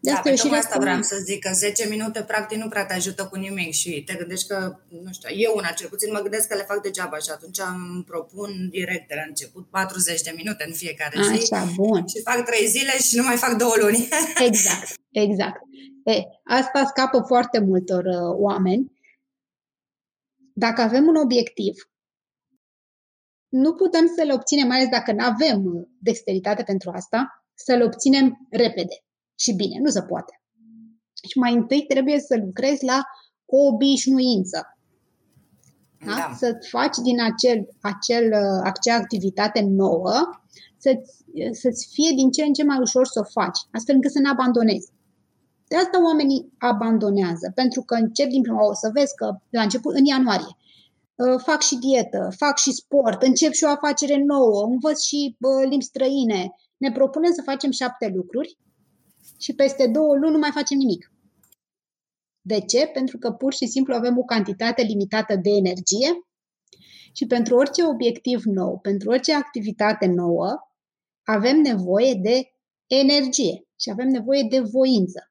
De 0.00 0.10
da, 0.10 0.20
pentru 0.20 0.48
asta 0.52 0.78
vreau 0.78 1.02
să 1.02 1.16
zic 1.16 1.44
că 1.44 1.50
10 1.52 1.88
minute 1.88 2.22
practic 2.22 2.58
nu 2.58 2.68
prea 2.68 2.86
te 2.86 2.94
ajută 2.94 3.26
cu 3.26 3.36
nimic 3.36 3.72
și 3.72 4.02
te 4.06 4.14
gândești 4.14 4.46
că, 4.48 4.76
nu 4.88 5.12
știu, 5.12 5.28
eu 5.36 5.52
una 5.56 5.68
cel 5.68 5.88
puțin 5.88 6.12
mă 6.12 6.20
gândesc 6.20 6.48
că 6.48 6.54
le 6.54 6.62
fac 6.62 6.82
degeaba 6.82 7.18
și 7.18 7.30
atunci 7.30 7.58
îmi 7.58 8.04
propun 8.04 8.68
direct 8.70 9.08
de 9.08 9.14
la 9.14 9.22
început 9.28 9.66
40 9.70 10.20
de 10.20 10.32
minute 10.36 10.64
în 10.66 10.72
fiecare 10.72 11.22
zi 11.22 11.52
Așa, 11.52 11.72
bun. 11.74 12.06
și 12.06 12.22
fac 12.22 12.44
3 12.44 12.66
zile 12.66 12.98
și 12.98 13.16
nu 13.16 13.22
mai 13.22 13.36
fac 13.36 13.56
două 13.56 13.74
luni. 13.80 14.08
Exact, 14.48 15.00
exact. 15.10 15.60
E, 16.04 16.22
asta 16.44 16.84
scapă 16.84 17.24
foarte 17.26 17.58
multor 17.58 18.04
uh, 18.04 18.34
oameni. 18.36 18.92
Dacă 20.52 20.80
avem 20.80 21.06
un 21.06 21.16
obiectiv, 21.16 21.90
nu 23.48 23.74
putem 23.74 24.12
să 24.16 24.22
le 24.22 24.32
obținem, 24.32 24.66
mai 24.66 24.76
ales 24.76 24.88
dacă 24.88 25.12
nu 25.12 25.24
avem 25.24 25.64
uh, 25.64 25.86
dexteritate 26.00 26.62
pentru 26.62 26.90
asta, 26.90 27.44
să 27.54 27.74
le 27.74 27.84
obținem 27.84 28.46
repede 28.50 29.02
și 29.38 29.52
bine. 29.54 29.78
Nu 29.82 29.90
se 29.90 30.02
poate. 30.02 30.40
Și 31.28 31.38
mai 31.38 31.54
întâi 31.54 31.84
trebuie 31.88 32.20
să 32.20 32.40
lucrezi 32.44 32.84
la 32.84 33.02
o 33.46 33.56
obișnuință. 33.56 34.78
Da? 36.06 36.14
Da. 36.14 36.34
Să-ți 36.36 36.68
faci 36.68 36.96
din 36.96 37.22
acel, 37.22 37.68
acel, 37.80 38.24
uh, 38.24 38.60
acea 38.62 38.94
activitate 38.94 39.60
nouă, 39.60 40.14
să-ți, 40.76 41.12
să-ți 41.60 41.88
fie 41.92 42.12
din 42.16 42.30
ce 42.30 42.44
în 42.44 42.52
ce 42.52 42.64
mai 42.64 42.78
ușor 42.80 43.06
să 43.06 43.20
o 43.20 43.40
faci, 43.40 43.58
astfel 43.72 43.94
încât 43.94 44.10
să 44.10 44.18
ne 44.18 44.28
abandonezi. 44.28 44.92
De 45.68 45.76
asta 45.76 46.04
oamenii 46.04 46.52
abandonează, 46.58 47.52
pentru 47.54 47.82
că 47.82 47.94
încep 47.94 48.28
din 48.28 48.42
prima, 48.42 48.66
o 48.66 48.74
să 48.74 48.90
vezi 48.92 49.14
că 49.14 49.36
la 49.50 49.62
început, 49.62 49.94
în 49.94 50.04
ianuarie, 50.04 50.56
uh, 51.14 51.40
fac 51.46 51.60
și 51.60 51.76
dietă, 51.76 52.32
fac 52.36 52.58
și 52.58 52.72
sport, 52.72 53.22
încep 53.22 53.52
și 53.52 53.64
o 53.64 53.68
afacere 53.68 54.16
nouă, 54.24 54.64
învăț 54.64 55.00
și 55.00 55.36
limbi 55.68 55.84
străine. 55.84 56.54
Ne 56.76 56.92
propunem 56.92 57.32
să 57.32 57.42
facem 57.44 57.70
șapte 57.70 58.12
lucruri 58.14 58.58
și 59.38 59.54
peste 59.54 59.86
două 59.86 60.14
luni 60.14 60.32
nu 60.32 60.38
mai 60.38 60.50
facem 60.50 60.78
nimic. 60.78 61.12
De 62.40 62.60
ce? 62.60 62.86
Pentru 62.86 63.18
că 63.18 63.30
pur 63.30 63.52
și 63.52 63.66
simplu 63.66 63.94
avem 63.94 64.18
o 64.18 64.22
cantitate 64.22 64.82
limitată 64.82 65.36
de 65.36 65.50
energie 65.50 66.28
și 67.12 67.26
pentru 67.26 67.56
orice 67.56 67.84
obiectiv 67.84 68.42
nou, 68.44 68.78
pentru 68.78 69.10
orice 69.10 69.34
activitate 69.34 70.06
nouă, 70.06 70.54
avem 71.24 71.60
nevoie 71.60 72.14
de 72.22 72.52
energie 72.86 73.66
și 73.80 73.90
avem 73.90 74.08
nevoie 74.08 74.46
de 74.50 74.60
voință. 74.60 75.30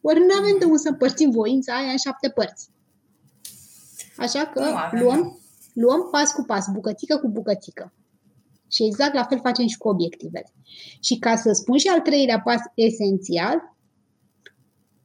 Ori 0.00 0.18
nu 0.18 0.34
avem 0.38 0.58
de 0.58 0.64
unde 0.64 0.76
să 0.76 0.88
împărțim 0.88 1.30
voința 1.30 1.76
aia 1.76 1.90
în 1.90 1.96
șapte 1.96 2.28
părți. 2.28 2.70
Așa 4.16 4.46
că 4.46 4.74
luăm, 4.90 5.40
luăm 5.72 6.08
pas 6.10 6.32
cu 6.32 6.42
pas, 6.42 6.66
bucățică 6.72 7.18
cu 7.18 7.28
bucățică. 7.28 7.94
Și 8.76 8.84
exact 8.84 9.14
la 9.14 9.24
fel 9.24 9.40
facem 9.40 9.66
și 9.66 9.76
cu 9.76 9.88
obiectivele. 9.88 10.52
Și 11.00 11.18
ca 11.18 11.36
să 11.36 11.52
spun 11.52 11.78
și 11.78 11.88
al 11.88 12.00
treilea 12.00 12.40
pas 12.40 12.60
esențial, 12.74 13.76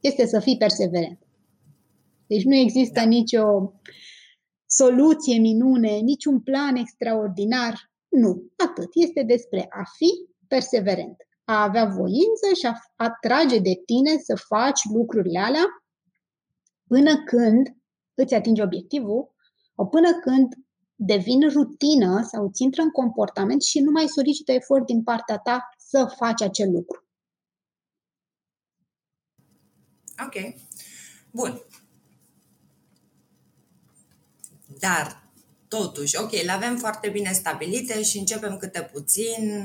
este 0.00 0.26
să 0.26 0.40
fii 0.40 0.56
perseverent. 0.56 1.18
Deci 2.26 2.44
nu 2.44 2.54
există 2.54 3.00
da. 3.00 3.06
nicio 3.06 3.72
soluție 4.66 5.38
minune, 5.38 5.90
niciun 5.90 6.40
plan 6.40 6.76
extraordinar. 6.76 7.90
Nu. 8.08 8.50
Atât. 8.56 8.88
Este 8.94 9.22
despre 9.22 9.66
a 9.68 9.82
fi 9.96 10.10
perseverent, 10.48 11.16
a 11.44 11.62
avea 11.62 11.84
voință 11.84 12.46
și 12.60 12.66
a 12.66 12.74
atrage 12.96 13.58
de 13.58 13.82
tine 13.86 14.18
să 14.18 14.34
faci 14.36 14.80
lucrurile 14.94 15.38
alea 15.38 15.64
până 16.86 17.22
când 17.24 17.76
îți 18.14 18.34
atingi 18.34 18.62
obiectivul 18.62 19.34
sau 19.74 19.88
până 19.88 20.18
când 20.20 20.54
devin 20.94 21.48
rutină 21.48 22.28
sau 22.30 22.46
îți 22.46 22.62
intră 22.62 22.82
în 22.82 22.90
comportament 22.90 23.62
și 23.62 23.80
nu 23.80 23.90
mai 23.90 24.06
solicită 24.06 24.52
efort 24.52 24.86
din 24.86 25.02
partea 25.02 25.38
ta 25.38 25.68
să 25.78 26.14
faci 26.16 26.42
acel 26.42 26.70
lucru. 26.70 27.06
Ok. 30.26 30.54
Bun. 31.30 31.62
Dar, 34.78 35.30
totuși, 35.68 36.16
ok, 36.16 36.30
le 36.30 36.52
avem 36.52 36.76
foarte 36.76 37.08
bine 37.08 37.32
stabilite 37.32 38.02
și 38.02 38.18
începem 38.18 38.56
câte 38.56 38.88
puțin, 38.92 39.62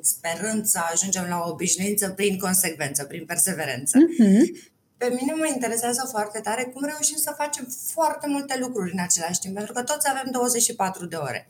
sperând 0.00 0.64
să 0.64 0.78
ajungem 0.92 1.24
la 1.28 1.42
o 1.44 1.50
obișnuință 1.50 2.10
prin 2.10 2.38
consecvență, 2.38 3.04
prin 3.04 3.24
perseverență. 3.24 3.98
Mm-hmm. 3.98 4.72
Pe 4.96 5.16
mine 5.20 5.32
mă 5.34 5.46
interesează 5.46 6.08
foarte 6.10 6.40
tare 6.40 6.62
cum 6.64 6.84
reușim 6.84 7.16
să 7.16 7.34
facem 7.36 7.68
foarte 7.92 8.26
multe 8.28 8.58
lucruri 8.58 8.92
în 8.92 8.98
același 8.98 9.40
timp, 9.40 9.54
pentru 9.54 9.72
că 9.72 9.82
toți 9.82 10.10
avem 10.10 10.30
24 10.30 11.06
de 11.06 11.16
ore. 11.16 11.48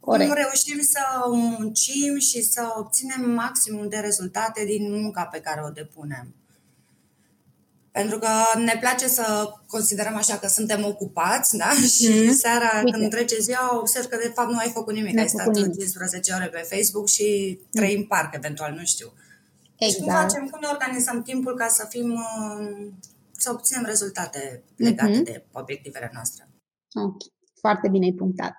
Corect. 0.00 0.30
Cum 0.30 0.38
reușim 0.42 0.80
să 0.82 1.00
muncim 1.28 2.18
și 2.18 2.42
să 2.42 2.74
obținem 2.76 3.30
maximum 3.30 3.88
de 3.88 3.96
rezultate 3.96 4.64
din 4.64 4.92
munca 4.92 5.24
pe 5.24 5.40
care 5.40 5.62
o 5.64 5.70
depunem. 5.70 6.34
Pentru 7.90 8.18
că 8.18 8.28
ne 8.58 8.76
place 8.80 9.08
să 9.08 9.52
considerăm 9.66 10.16
așa 10.16 10.38
că 10.38 10.48
suntem 10.48 10.84
ocupați, 10.84 11.56
da? 11.56 11.70
Mm-hmm. 11.70 11.92
Și 11.96 12.32
seara, 12.32 12.80
Uite. 12.84 12.98
când 12.98 13.10
trece 13.10 13.38
ziua, 13.40 13.78
observ 13.78 14.06
că 14.06 14.16
de 14.16 14.32
fapt 14.34 14.50
nu 14.50 14.58
ai 14.58 14.70
făcut 14.74 14.94
nimic. 14.94 15.18
ai 15.18 15.28
stat 15.28 15.54
15 15.54 16.32
ore 16.32 16.46
pe 16.46 16.66
Facebook 16.76 17.08
și 17.08 17.58
trei 17.72 17.96
în 17.96 18.04
parc, 18.04 18.34
eventual, 18.34 18.72
nu 18.72 18.84
știu. 18.84 19.12
Exact. 19.84 19.92
Și 19.92 20.00
cum 20.00 20.12
facem, 20.12 20.48
cum 20.48 20.58
ne 20.60 20.68
organizăm 20.72 21.22
timpul 21.22 21.54
ca 21.56 21.68
să 21.68 21.86
fim, 21.88 22.12
uh, 22.12 22.88
să 23.32 23.50
obținem 23.50 23.84
rezultate 23.84 24.64
legate 24.76 25.20
uh-huh. 25.20 25.24
de 25.24 25.46
obiectivele 25.52 26.10
noastre. 26.12 26.48
Ok, 26.94 27.16
foarte 27.60 27.88
bine 27.88 28.12
punctat. 28.12 28.54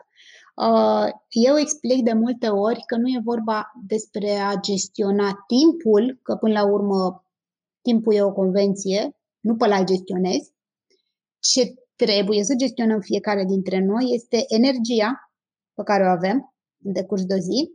Uh, 0.55 1.07
eu 1.29 1.57
explic 1.57 2.03
de 2.03 2.13
multe 2.13 2.47
ori 2.47 2.83
că 2.85 2.95
nu 2.95 3.07
e 3.07 3.21
vorba 3.23 3.71
despre 3.87 4.31
a 4.31 4.55
gestiona 4.55 5.45
timpul, 5.47 6.19
că 6.23 6.35
până 6.35 6.53
la 6.53 6.65
urmă 6.65 7.25
timpul 7.81 8.13
e 8.13 8.23
o 8.23 8.33
convenție, 8.33 9.15
nu 9.39 9.55
pe 9.55 9.67
la 9.67 9.83
gestionezi. 9.83 10.51
Ce 11.39 11.73
trebuie 11.95 12.43
să 12.43 12.55
gestionăm 12.55 12.99
fiecare 12.99 13.43
dintre 13.45 13.79
noi 13.79 14.05
este 14.13 14.43
energia 14.47 15.31
pe 15.73 15.83
care 15.83 16.03
o 16.03 16.09
avem 16.09 16.53
în 16.83 16.93
decurs 16.93 17.25
de 17.25 17.33
o 17.33 17.37
zi 17.37 17.71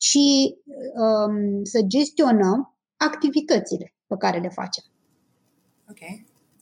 și 0.00 0.56
um, 0.94 1.64
să 1.64 1.80
gestionăm 1.82 2.76
activitățile 2.96 3.94
pe 4.06 4.16
care 4.18 4.40
le 4.40 4.48
facem. 4.48 4.84
Ok. 5.90 5.98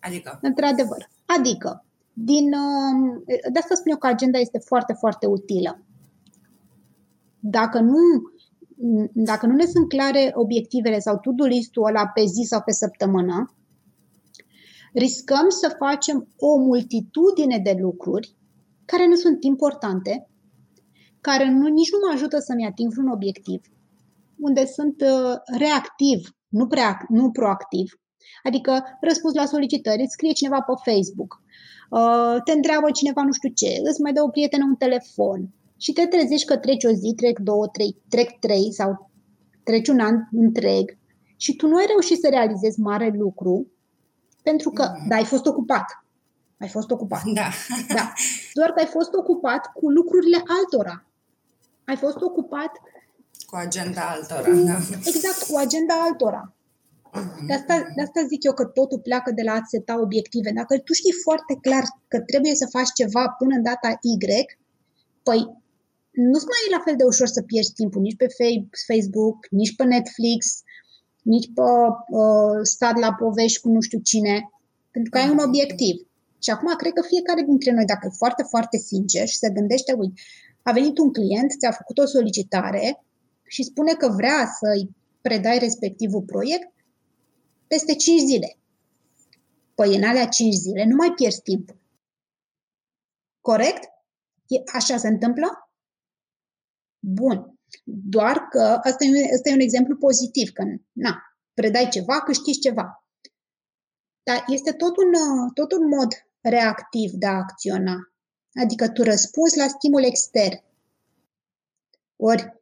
Adică? 0.01 0.39
Într-adevăr. 0.43 1.09
Adică, 1.39 1.85
din, 2.13 2.53
uh, 2.53 3.23
de 3.53 3.59
asta 3.59 3.75
spun 3.75 3.91
eu 3.91 3.97
că 3.97 4.07
agenda 4.07 4.39
este 4.39 4.59
foarte, 4.59 4.93
foarte 4.93 5.27
utilă. 5.27 5.83
Dacă 7.41 7.81
nu, 7.81 7.99
dacă 9.13 9.47
nu 9.47 9.55
ne 9.55 9.65
sunt 9.67 9.89
clare 9.89 10.31
obiectivele 10.35 10.99
sau 10.99 11.19
to-do 11.19 11.45
list-ul 11.45 11.87
ăla 11.87 12.07
pe 12.07 12.25
zi 12.25 12.43
sau 12.43 12.63
pe 12.63 12.73
săptămână, 12.73 13.55
riscăm 14.93 15.49
să 15.49 15.77
facem 15.79 16.29
o 16.37 16.57
multitudine 16.57 17.59
de 17.59 17.77
lucruri 17.81 18.37
care 18.85 19.07
nu 19.07 19.15
sunt 19.15 19.45
importante, 19.45 20.29
care 21.21 21.51
nu, 21.51 21.67
nici 21.67 21.93
nu 21.93 21.99
mă 22.07 22.13
ajută 22.15 22.39
să-mi 22.39 22.67
ating 22.67 22.93
vreun 22.93 23.09
obiectiv, 23.09 23.61
unde 24.39 24.67
sunt 24.67 25.01
uh, 25.01 25.35
reactiv, 25.59 26.37
nu, 26.49 26.67
prea, 26.67 27.05
nu 27.09 27.31
proactiv. 27.31 28.01
Adică 28.43 28.85
răspuns 29.01 29.35
la 29.35 29.45
solicitări, 29.45 30.03
îți 30.03 30.13
scrie 30.13 30.33
cineva 30.33 30.61
pe 30.61 30.91
Facebook, 30.91 31.43
uh, 31.91 32.43
te 32.45 32.53
întreabă 32.53 32.91
cineva 32.91 33.23
nu 33.23 33.33
știu 33.33 33.49
ce, 33.55 33.81
îți 33.83 34.01
mai 34.01 34.13
dă 34.13 34.23
o 34.23 34.29
prietenă 34.29 34.65
un 34.65 34.75
telefon 34.75 35.49
și 35.77 35.93
te 35.93 36.07
trezești 36.07 36.47
că 36.47 36.57
treci 36.57 36.85
o 36.85 36.91
zi, 36.91 37.13
trec 37.17 37.39
două, 37.39 37.67
trei, 37.67 37.97
trec 38.09 38.39
trei 38.39 38.73
sau 38.73 39.11
treci 39.63 39.89
un 39.89 40.01
an 40.01 40.15
întreg 40.33 40.99
și 41.37 41.57
tu 41.57 41.67
nu 41.67 41.77
ai 41.77 41.87
reușit 41.89 42.19
să 42.19 42.29
realizezi 42.29 42.81
mare 42.81 43.13
lucru 43.19 43.67
pentru 44.43 44.71
că, 44.71 44.95
mm. 44.99 45.09
da, 45.09 45.17
ai 45.17 45.25
fost 45.25 45.47
ocupat. 45.47 45.85
Ai 46.61 46.69
fost 46.69 46.91
ocupat. 46.91 47.23
Da. 47.25 47.49
da. 47.97 48.13
Doar 48.53 48.71
că 48.73 48.79
ai 48.81 48.87
fost 48.87 49.13
ocupat 49.15 49.73
cu 49.73 49.91
lucrurile 49.91 50.43
altora. 50.59 51.08
Ai 51.91 51.97
fost 51.97 52.21
ocupat 52.21 52.73
cu 53.51 53.57
agenda 53.57 54.03
altora. 54.15 54.49
Cu, 54.51 54.65
da. 54.71 54.79
Exact, 55.11 55.41
cu 55.49 55.57
agenda 55.57 55.95
altora. 56.09 56.43
Mm-hmm. 57.19 57.47
De 57.47 57.53
asta, 57.53 57.75
de 57.97 58.03
asta 58.03 58.21
zic 58.29 58.45
eu 58.45 58.53
că 58.53 58.65
totul 58.65 59.01
pleacă 59.01 59.31
de 59.31 59.43
la 59.43 59.53
a 59.53 59.63
seta 59.67 60.01
obiective. 60.01 60.51
Dacă 60.61 60.79
tu 60.79 60.93
știi 60.93 61.23
foarte 61.27 61.55
clar 61.61 61.85
că 62.09 62.21
trebuie 62.21 62.55
să 62.55 62.67
faci 62.77 62.93
ceva 63.01 63.25
până 63.39 63.55
în 63.57 63.63
data 63.63 63.89
Y, 64.01 64.17
păi 65.23 65.41
nu-ți 66.31 66.51
mai 66.51 66.63
e 66.67 66.77
la 66.77 66.83
fel 66.85 66.97
de 66.97 67.05
ușor 67.05 67.27
să 67.27 67.43
pierzi 67.43 67.73
timpul 67.73 68.01
nici 68.01 68.21
pe 68.23 68.27
Facebook, 68.87 69.39
nici 69.51 69.77
pe 69.77 69.85
Netflix, 69.85 70.41
nici 71.23 71.49
pe 71.55 71.63
uh, 72.21 72.59
stat 72.63 72.97
la 72.99 73.11
povești 73.15 73.61
cu 73.61 73.69
nu 73.69 73.81
știu 73.81 74.01
cine, 74.11 74.51
pentru 74.91 75.11
că 75.11 75.19
ai 75.19 75.29
un 75.29 75.41
mhm. 75.41 75.49
obiectiv. 75.49 75.97
Și 76.43 76.51
acum 76.51 76.75
cred 76.77 76.93
că 76.93 77.03
fiecare 77.03 77.43
dintre 77.43 77.71
noi, 77.73 77.85
dacă 77.85 78.05
e 78.07 78.21
foarte, 78.23 78.43
foarte 78.43 78.77
sincer 78.77 79.27
și 79.27 79.37
se 79.37 79.51
gândește, 79.51 79.93
uite, 79.93 80.21
a 80.69 80.73
venit 80.73 80.99
un 80.99 81.13
client, 81.13 81.51
ți-a 81.59 81.71
făcut 81.71 81.99
o 81.99 82.07
solicitare 82.07 83.05
și 83.47 83.63
spune 83.63 83.93
că 83.95 84.09
vrea 84.09 84.47
să-i 84.61 84.97
predai 85.21 85.59
respectivul 85.59 86.23
proiect 86.23 86.73
peste 87.67 87.95
5 87.95 88.21
zile. 88.21 88.59
Păi 89.75 89.97
în 89.97 90.03
alea 90.03 90.29
5 90.29 90.55
zile 90.55 90.85
nu 90.85 90.97
mai 90.97 91.13
pierzi 91.13 91.43
timp. 91.43 91.77
Corect? 93.41 93.83
E, 94.47 94.63
așa 94.73 94.97
se 94.97 95.09
întâmplă? 95.09 95.49
Bun. 96.99 97.59
Doar 97.85 98.37
că 98.39 98.61
asta 98.83 99.05
e, 99.05 99.35
asta 99.35 99.49
e 99.49 99.53
un 99.55 99.61
exemplu 99.61 99.97
pozitiv, 99.97 100.51
că 100.51 100.63
na, 100.93 101.23
predai 101.55 101.89
ceva, 101.89 102.21
câștigi 102.21 102.59
ceva. 102.59 103.05
Dar 104.23 104.45
este 104.47 104.73
tot 104.73 104.97
un, 104.97 105.13
tot 105.55 105.73
un 105.73 105.89
mod 105.89 106.09
reactiv 106.41 107.11
de 107.11 107.27
a 107.27 107.37
acționa. 107.37 107.97
Adică 108.55 108.89
tu 108.89 109.03
răspunzi 109.03 109.57
la 109.57 109.67
stimul 109.67 110.05
extern. 110.05 110.63
Ori 112.17 112.57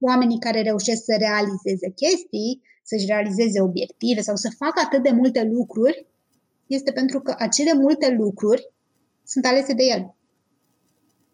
oamenii 0.00 0.38
care 0.38 0.62
reușesc 0.62 1.04
să 1.04 1.14
realizeze 1.18 1.90
chestii, 1.90 2.62
să-și 2.82 3.06
realizeze 3.06 3.60
obiective 3.60 4.20
sau 4.20 4.36
să 4.36 4.54
facă 4.56 4.80
atât 4.84 5.02
de 5.02 5.10
multe 5.10 5.42
lucruri, 5.42 6.06
este 6.66 6.92
pentru 6.92 7.20
că 7.20 7.34
acele 7.38 7.72
multe 7.72 8.10
lucruri 8.10 8.72
sunt 9.24 9.44
alese 9.44 9.72
de 9.72 9.82
el. 9.82 10.14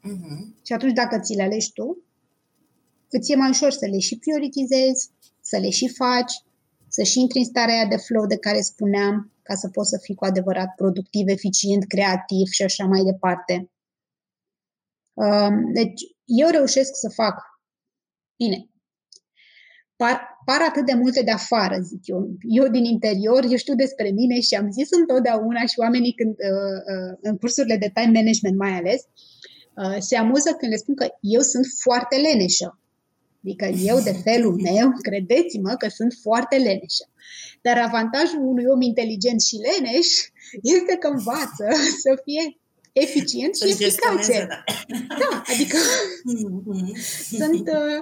Uh-huh. 0.09 0.63
Și 0.67 0.73
atunci, 0.73 0.93
dacă 0.93 1.19
ți 1.19 1.35
le 1.35 1.43
alegi 1.43 1.73
tu, 1.73 2.03
îți 3.11 3.33
e 3.33 3.37
mai 3.37 3.49
ușor 3.49 3.71
să 3.71 3.87
le 3.87 3.99
și 3.99 4.19
prioritizezi, 4.19 5.11
să 5.41 5.59
le 5.59 5.71
și 5.71 5.89
faci, 5.89 6.33
să 6.91 7.03
și 7.03 7.21
intri 7.21 7.39
în 7.39 7.45
starea 7.45 7.75
aia 7.75 7.87
de 7.87 7.97
flow 7.97 8.27
de 8.27 8.37
care 8.37 8.61
spuneam, 8.61 9.33
ca 9.43 9.55
să 9.55 9.69
poți 9.69 9.89
să 9.89 9.99
fii 10.03 10.15
cu 10.15 10.25
adevărat 10.25 10.75
productiv, 10.77 11.29
eficient, 11.29 11.85
creativ 11.87 12.47
și 12.47 12.63
așa 12.63 12.85
mai 12.85 13.03
departe. 13.03 13.71
Um, 15.13 15.73
deci, 15.73 16.01
eu 16.25 16.49
reușesc 16.49 16.91
să 16.95 17.09
fac, 17.09 17.35
bine, 18.37 18.71
par, 19.97 20.21
par 20.45 20.61
atât 20.69 20.87
de 20.87 20.95
multe 20.95 21.23
de 21.23 21.31
afară, 21.31 21.81
zic 21.81 22.07
eu. 22.07 22.37
Eu 22.41 22.69
din 22.69 22.85
interior, 22.85 23.45
eu 23.45 23.57
știu 23.57 23.75
despre 23.75 24.11
mine 24.11 24.41
și 24.41 24.55
am 24.55 24.71
zis 24.71 24.91
întotdeauna 24.91 25.67
și 25.67 25.79
oamenii 25.79 26.13
când, 26.13 26.35
uh, 26.39 26.81
uh, 26.95 27.19
în 27.21 27.37
cursurile 27.37 27.77
de 27.77 27.91
time 27.95 28.19
management 28.19 28.57
mai 28.57 28.73
ales, 28.73 29.03
Uh, 29.77 29.97
se 29.99 30.17
amuză 30.17 30.51
când 30.59 30.71
le 30.73 30.77
spun 30.77 30.95
că 30.95 31.07
eu 31.21 31.41
sunt 31.41 31.67
foarte 31.83 32.17
leneșă. 32.17 32.80
Adică 33.45 33.65
eu, 33.65 34.01
de 34.01 34.13
felul 34.13 34.61
meu, 34.61 34.93
credeți-mă 35.09 35.75
că 35.79 35.89
sunt 35.89 36.15
foarte 36.23 36.57
leneșă. 36.57 37.09
Dar 37.61 37.79
avantajul 37.79 38.41
unui 38.41 38.65
om 38.67 38.81
inteligent 38.81 39.41
și 39.41 39.57
leneș 39.57 40.07
este 40.63 40.97
că 40.97 41.09
învață 41.09 41.67
să 42.05 42.21
fie 42.25 42.59
eficient 42.93 43.57
și 43.57 43.69
eficace. 43.69 44.47
Da. 44.49 44.65
da, 45.19 45.43
adică 45.53 45.77
mm-hmm. 46.31 46.97
sunt, 47.41 47.69
uh, 47.69 48.01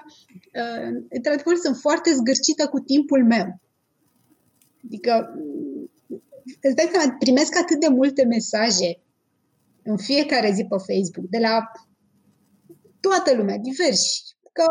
uh, 0.54 1.02
într-adevăr, 1.08 1.56
sunt 1.62 1.76
foarte 1.76 2.12
zgârcită 2.14 2.66
cu 2.66 2.78
timpul 2.78 3.24
meu. 3.24 3.60
Adică 4.84 5.34
îți 6.60 6.74
dai 6.74 6.88
seama, 6.92 7.16
primesc 7.18 7.56
atât 7.56 7.80
de 7.80 7.88
multe 7.88 8.24
mesaje 8.24 9.00
în 9.82 9.96
fiecare 9.96 10.52
zi 10.52 10.64
pe 10.64 10.76
Facebook, 10.76 11.30
de 11.30 11.38
la 11.38 11.70
toată 13.00 13.34
lumea, 13.34 13.56
diversi, 13.56 14.36
că 14.52 14.64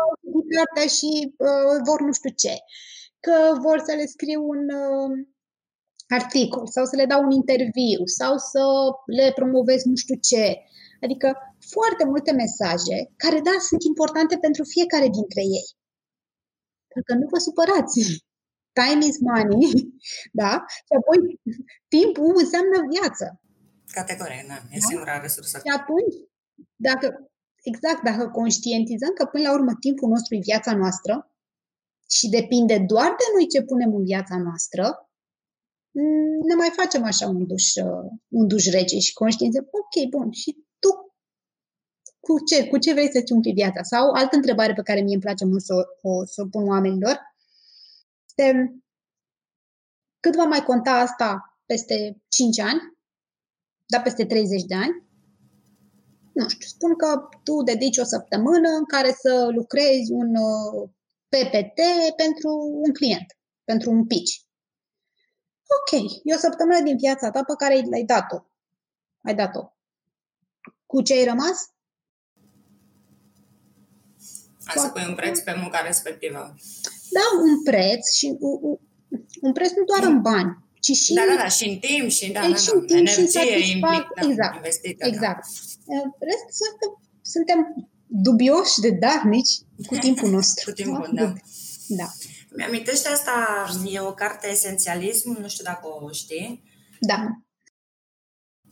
cartea 0.54 0.86
și 0.96 1.10
uh, 1.48 1.76
vor 1.88 2.00
nu 2.06 2.12
știu 2.18 2.32
ce, 2.42 2.54
că 3.26 3.36
vor 3.64 3.78
să 3.86 3.92
le 3.98 4.06
scriu 4.14 4.40
un 4.54 4.62
uh, 4.84 5.10
articol 6.18 6.66
sau 6.66 6.84
să 6.84 6.96
le 6.96 7.06
dau 7.12 7.22
un 7.24 7.30
interviu 7.30 8.02
sau 8.18 8.32
să 8.52 8.62
le 9.18 9.32
promovez 9.34 9.80
nu 9.90 9.96
știu 9.96 10.16
ce. 10.30 10.44
Adică 11.04 11.28
foarte 11.74 12.04
multe 12.04 12.32
mesaje 12.32 12.96
care, 13.22 13.38
da, 13.48 13.54
sunt 13.68 13.82
importante 13.82 14.36
pentru 14.46 14.62
fiecare 14.74 15.08
dintre 15.18 15.42
ei. 15.58 15.68
Pentru 16.90 17.06
că 17.08 17.14
nu 17.20 17.26
vă 17.32 17.38
supărați. 17.46 18.00
Time 18.78 19.04
is 19.10 19.18
money, 19.28 19.66
da? 20.42 20.52
Și 20.86 20.92
apoi 20.98 21.18
timpul 21.94 22.32
înseamnă 22.44 22.76
viață. 22.94 23.24
Categorie, 23.98 24.44
da. 24.48 24.58
E 24.76 24.78
da? 24.80 24.86
singura 24.88 25.20
resursă. 25.26 25.56
Și 25.64 25.70
atunci, 25.78 26.16
dacă, 26.88 27.06
exact, 27.62 28.02
dacă 28.02 28.28
conștientizăm 28.28 29.12
că 29.14 29.24
până 29.24 29.48
la 29.48 29.54
urmă 29.54 29.72
timpul 29.80 30.08
nostru 30.08 30.34
e 30.34 30.48
viața 30.50 30.76
noastră 30.76 31.32
și 32.10 32.28
depinde 32.28 32.78
doar 32.78 33.08
de 33.20 33.24
noi 33.34 33.46
ce 33.46 33.62
punem 33.62 33.94
în 33.94 34.04
viața 34.04 34.36
noastră, 34.38 35.10
mm, 35.90 36.46
ne 36.48 36.54
mai 36.54 36.70
facem 36.76 37.04
așa 37.04 37.26
un 37.28 37.46
duș, 37.46 37.74
uh, 37.74 38.10
un 38.28 38.46
duș 38.46 38.64
rece 38.66 38.98
și 38.98 39.12
conștientizăm, 39.12 39.68
ok, 39.70 40.08
bun, 40.08 40.30
și 40.30 40.50
tu 40.78 40.88
cu 42.20 42.44
ce, 42.44 42.68
cu 42.68 42.78
ce 42.78 42.92
vrei 42.92 43.12
să-ți 43.12 43.32
umpli 43.32 43.52
viața? 43.52 43.82
Sau 43.82 44.10
altă 44.10 44.36
întrebare 44.36 44.72
pe 44.72 44.82
care 44.82 45.00
mie 45.00 45.14
îmi 45.14 45.22
place 45.22 45.44
mult 45.44 45.62
să 45.62 45.74
o, 46.02 46.24
să 46.24 46.42
o 46.42 46.48
pun 46.48 46.68
oamenilor 46.68 47.16
este 48.28 48.74
cât 50.20 50.34
va 50.34 50.44
mai 50.44 50.62
conta 50.64 50.90
asta 50.90 51.58
peste 51.66 52.22
5 52.28 52.58
ani? 52.58 52.98
dar 53.88 54.02
peste 54.02 54.24
30 54.24 54.62
de 54.62 54.74
ani, 54.74 55.07
nu 56.38 56.48
știu, 56.48 56.66
spun 56.66 56.96
că 56.96 57.28
tu 57.42 57.62
dedici 57.62 57.98
o 57.98 58.04
săptămână 58.04 58.68
în 58.68 58.84
care 58.84 59.10
să 59.22 59.48
lucrezi 59.54 60.12
un 60.12 60.34
uh, 60.36 60.88
PPT 61.28 61.80
pentru 62.16 62.50
un 62.84 62.92
client, 62.92 63.26
pentru 63.64 63.90
un 63.90 64.06
pitch. 64.06 64.32
Ok, 65.76 66.00
e 66.24 66.34
o 66.34 66.38
săptămână 66.38 66.80
din 66.80 66.96
viața 66.96 67.30
ta 67.30 67.42
pe 67.42 67.54
care 67.58 67.74
l-ai 67.90 68.04
dat-o. 68.04 68.38
Ai 69.22 69.34
dat-o. 69.34 69.72
Cu 70.86 71.02
ce 71.02 71.12
ai 71.12 71.24
rămas? 71.24 71.56
Hai 74.64 74.82
să 74.82 74.88
pui 74.88 75.04
un 75.08 75.14
preț 75.14 75.38
pe 75.40 75.54
munca 75.60 75.80
respectivă. 75.80 76.54
Da, 77.10 77.24
un 77.42 77.62
preț 77.62 78.12
și 78.12 78.36
un, 78.40 78.78
un 79.40 79.52
preț 79.52 79.70
nu 79.70 79.84
doar 79.84 80.02
în 80.02 80.20
bani, 80.20 80.67
ci 80.80 80.92
și... 80.92 81.14
Da, 81.14 81.22
da, 81.28 81.42
da, 81.42 81.48
și 81.48 81.68
în 81.68 81.78
timp, 81.78 82.10
și, 82.10 82.32
da, 82.32 82.40
da, 82.40 82.54
și 82.54 82.70
în 82.74 82.86
timp, 82.86 82.98
energie 82.98 83.26
și 83.26 83.30
satisfac, 83.30 84.06
da, 84.14 84.28
exact, 84.28 84.56
investită, 84.56 85.06
exact. 85.06 85.46
Da. 85.86 86.02
Rest, 86.18 86.46
suntem, 86.60 86.90
suntem 87.22 87.90
dubioși 88.06 88.80
de 88.80 88.90
darnici 88.90 89.54
cu 89.86 89.94
timpul 90.06 90.30
nostru. 90.30 90.70
cu 90.70 90.76
timpul, 90.76 91.10
da. 91.12 91.32
Da. 91.88 92.06
Mi-amintește 92.56 93.08
asta, 93.08 93.66
e 93.90 94.00
o 94.00 94.12
carte 94.12 94.50
esențialism, 94.50 95.40
nu 95.40 95.48
știu 95.48 95.64
dacă 95.64 95.86
o 96.00 96.12
știi. 96.12 96.62
Da. 97.00 97.26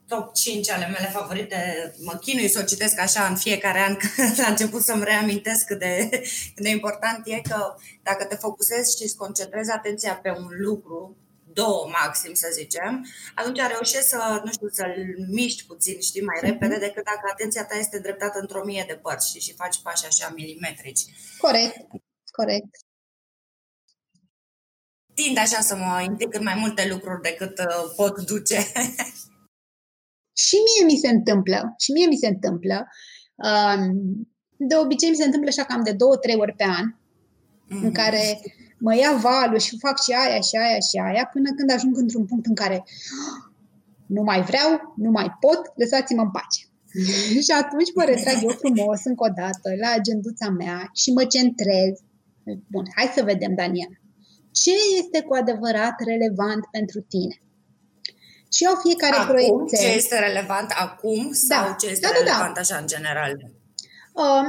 top 0.07 0.35
5 0.35 0.71
ale 0.71 0.87
mele 0.87 1.11
favorite. 1.13 1.93
Mă 2.05 2.13
chinui 2.13 2.49
să 2.49 2.61
o 2.61 2.65
citesc 2.65 3.01
așa 3.01 3.27
în 3.27 3.37
fiecare 3.37 3.81
an, 3.81 3.97
că 4.01 4.07
la 4.37 4.49
început 4.49 4.83
să-mi 4.83 5.05
reamintesc 5.05 5.67
cât 5.67 5.79
de, 5.79 6.09
cât 6.55 6.65
de 6.65 6.69
important 6.69 7.27
e 7.27 7.41
că 7.41 7.75
dacă 8.03 8.25
te 8.25 8.35
focusezi 8.35 8.97
și 8.97 9.03
îți 9.03 9.17
concentrezi 9.17 9.71
atenția 9.71 10.15
pe 10.15 10.31
un 10.31 10.49
lucru, 10.59 11.17
două 11.61 11.81
maxim, 11.99 12.35
să 12.35 12.49
zicem, 12.53 12.93
atunci 13.35 13.61
reușești 13.75 14.13
să, 14.13 14.41
nu 14.45 14.51
știu, 14.53 14.69
să-l 14.79 14.95
miști 15.39 15.67
puțin, 15.71 16.01
știi, 16.01 16.29
mai 16.31 16.39
mhm. 16.41 16.47
repede 16.51 16.77
decât 16.87 17.05
dacă 17.05 17.25
atenția 17.33 17.65
ta 17.67 17.77
este 17.79 17.97
îndreptată 17.97 18.39
într-o 18.39 18.65
mie 18.65 18.85
de 18.91 18.97
părți 19.05 19.29
știi, 19.29 19.41
și 19.47 19.59
faci 19.61 19.83
pași 19.83 20.07
așa 20.07 20.33
milimetrici. 20.37 21.03
Corect, 21.39 21.77
corect. 22.39 22.73
Tind 25.15 25.37
așa 25.39 25.61
să 25.61 25.75
mă 25.77 26.03
implic 26.09 26.35
în 26.35 26.43
mai 26.43 26.55
multe 26.55 26.89
lucruri 26.89 27.23
decât 27.23 27.59
uh, 27.59 27.93
pot 27.97 28.15
duce. 28.31 28.59
și 30.45 30.57
mie 30.67 30.85
mi 30.93 31.01
se 31.03 31.09
întâmplă, 31.09 31.75
și 31.79 31.93
mie 31.93 32.07
mi 32.07 32.17
se 32.17 32.27
întâmplă. 32.27 32.87
Um, 33.35 33.81
de 34.69 34.77
obicei 34.77 35.11
mi 35.11 35.17
se 35.17 35.25
întâmplă 35.25 35.51
așa 35.51 35.65
cam 35.65 35.83
de 35.83 35.93
două, 35.93 36.17
trei 36.17 36.37
ori 36.37 36.57
pe 36.57 36.65
an, 36.65 36.87
mm-hmm. 36.93 37.83
în 37.83 37.93
care 37.93 38.41
mă 38.79 38.97
ia 38.97 39.13
valul 39.13 39.59
și 39.59 39.79
fac 39.79 40.03
și 40.03 40.13
aia 40.13 40.41
și 40.41 40.57
aia 40.57 40.79
și 40.89 40.97
aia, 41.07 41.29
până 41.33 41.51
când 41.57 41.71
ajung 41.71 41.97
într-un 41.97 42.25
punct 42.25 42.47
în 42.47 42.55
care 42.55 42.75
ah, 42.75 43.43
nu 44.07 44.23
mai 44.23 44.43
vreau, 44.43 44.95
nu 44.97 45.11
mai 45.11 45.37
pot, 45.41 45.61
lăsați-mă 45.75 46.23
în 46.23 46.31
pace. 46.31 46.61
și 47.47 47.53
atunci 47.63 47.91
mă 47.95 48.05
retrag 48.05 48.43
eu 48.43 48.49
frumos 48.49 49.01
încă 49.05 49.25
o 49.25 49.33
dată 49.43 49.69
la 49.83 49.91
agenduța 49.99 50.49
mea 50.51 50.91
și 50.95 51.13
mă 51.13 51.25
centrez. 51.25 51.95
Bun, 52.71 52.85
hai 52.97 53.13
să 53.15 53.23
vedem, 53.23 53.55
Daniela. 53.55 53.97
Ce 54.51 54.73
este 55.01 55.23
cu 55.23 55.35
adevărat 55.35 55.97
relevant 56.11 56.63
pentru 56.71 57.01
tine? 57.01 57.37
Și 58.53 58.67
au 58.67 58.77
fiecare 58.87 59.17
acum, 59.17 59.27
proiecte. 59.27 59.77
Ce 59.77 59.97
este 60.01 60.19
relevant 60.19 60.71
acum 60.85 61.33
sau 61.33 61.65
da. 61.69 61.77
ce 61.81 61.87
este 61.87 62.07
da, 62.07 62.13
da, 62.13 62.19
da. 62.19 62.21
relevant 62.21 62.55
da. 62.55 62.61
așa 62.61 62.77
în 62.77 62.87
general? 62.87 63.33
Um, 64.23 64.47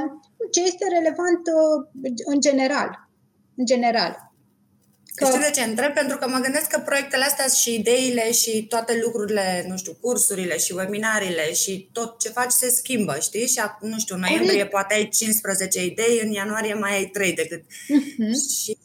ce 0.50 0.60
este 0.70 0.84
relevant 0.96 1.42
uh, 1.58 1.76
în 2.32 2.40
general. 2.40 3.07
În 3.58 3.64
general. 3.64 4.12
Că... 5.18 5.24
Știi 5.24 5.38
de 5.38 5.50
ce 5.54 5.62
întreb? 5.62 5.92
Pentru 5.92 6.16
că 6.18 6.28
mă 6.28 6.38
gândesc 6.38 6.66
că 6.66 6.78
proiectele 6.78 7.24
astea 7.24 7.46
și 7.46 7.74
ideile 7.74 8.32
și 8.32 8.66
toate 8.66 9.00
lucrurile, 9.04 9.64
nu 9.68 9.76
știu, 9.76 9.92
cursurile 10.00 10.58
și 10.58 10.72
webinarile 10.72 11.52
și 11.52 11.88
tot 11.92 12.18
ce 12.18 12.28
faci 12.28 12.50
se 12.50 12.68
schimbă, 12.68 13.16
știi? 13.20 13.46
Și, 13.46 13.60
nu 13.80 13.98
știu, 13.98 14.14
în 14.14 14.20
noiembrie 14.20 14.50
Corect. 14.50 14.70
poate 14.70 14.94
ai 14.94 15.08
15 15.08 15.84
idei, 15.84 16.20
în 16.24 16.30
ianuarie 16.30 16.74
mai 16.74 16.92
ai 16.94 17.06
3 17.06 17.32
decât... 17.32 17.62
Uh-huh. 17.62 18.34
Și... 18.62 18.78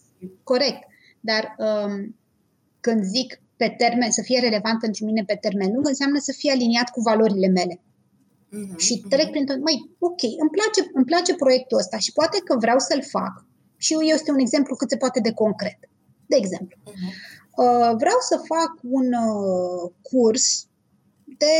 Corect. 0.44 0.82
Dar 1.20 1.56
um, 1.58 2.16
când 2.80 3.04
zic 3.04 3.42
pe 3.58 3.76
termen, 3.78 4.12
să 4.12 4.22
fie 4.22 4.40
relevant 4.40 4.80
pentru 4.80 5.06
mine 5.06 5.24
pe 5.28 5.38
termen 5.42 5.72
lung, 5.74 5.88
înseamnă 5.88 6.20
să 6.20 6.34
fie 6.38 6.52
aliniat 6.52 6.90
cu 6.90 7.02
valorile 7.02 7.48
mele. 7.48 7.76
Uh-huh, 7.80 8.78
și 8.78 9.04
trec 9.10 9.28
uh-huh. 9.28 9.32
prin 9.32 9.46
tot. 9.46 9.60
Măi, 9.60 9.90
ok, 10.00 10.22
îmi 10.24 10.54
place, 10.58 10.90
îmi 10.94 11.06
place 11.06 11.36
proiectul 11.36 11.78
ăsta 11.78 11.98
și 11.98 12.12
poate 12.12 12.38
că 12.46 12.56
vreau 12.58 12.80
să-l 12.80 13.04
fac. 13.10 13.46
Și 13.84 13.96
este 14.02 14.32
un 14.32 14.40
exemplu 14.40 14.76
cât 14.76 14.90
se 14.90 14.98
poate 14.98 15.20
de 15.20 15.32
concret. 15.32 15.80
De 16.26 16.36
exemplu, 16.36 16.78
uh-huh. 16.86 17.12
uh, 17.56 17.92
vreau 17.98 18.20
să 18.30 18.46
fac 18.54 18.72
un 18.82 19.08
uh, 19.14 19.92
curs 20.02 20.68
de, 21.38 21.56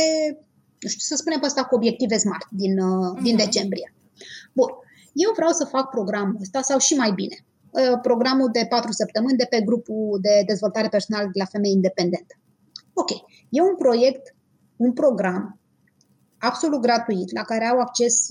nu 0.80 0.88
știu, 0.88 1.00
să 1.00 1.16
spunem 1.16 1.38
pe 1.38 1.46
ăsta 1.46 1.64
cu 1.64 1.74
obiective 1.74 2.16
smart 2.18 2.46
din, 2.50 2.78
uh, 2.78 3.12
uh-huh. 3.12 3.22
din 3.22 3.36
decembrie. 3.36 3.94
Bun. 4.52 4.70
Eu 5.12 5.32
vreau 5.34 5.50
să 5.50 5.64
fac 5.64 5.90
programul 5.90 6.36
ăsta 6.40 6.60
sau 6.60 6.78
și 6.78 6.94
mai 6.94 7.12
bine. 7.12 7.36
Uh, 7.70 8.00
programul 8.02 8.48
de 8.52 8.66
patru 8.68 8.92
săptămâni 8.92 9.36
de 9.36 9.46
pe 9.50 9.60
grupul 9.60 10.18
de 10.20 10.42
dezvoltare 10.46 10.88
personală 10.88 11.26
de 11.32 11.38
la 11.38 11.44
Femei 11.44 11.72
Independentă. 11.72 12.34
Ok, 12.92 13.10
e 13.48 13.60
un 13.60 13.76
proiect, 13.76 14.34
un 14.76 14.92
program 14.92 15.58
absolut 16.38 16.80
gratuit, 16.80 17.32
la 17.32 17.42
care 17.42 17.64
au 17.64 17.78
acces 17.78 18.28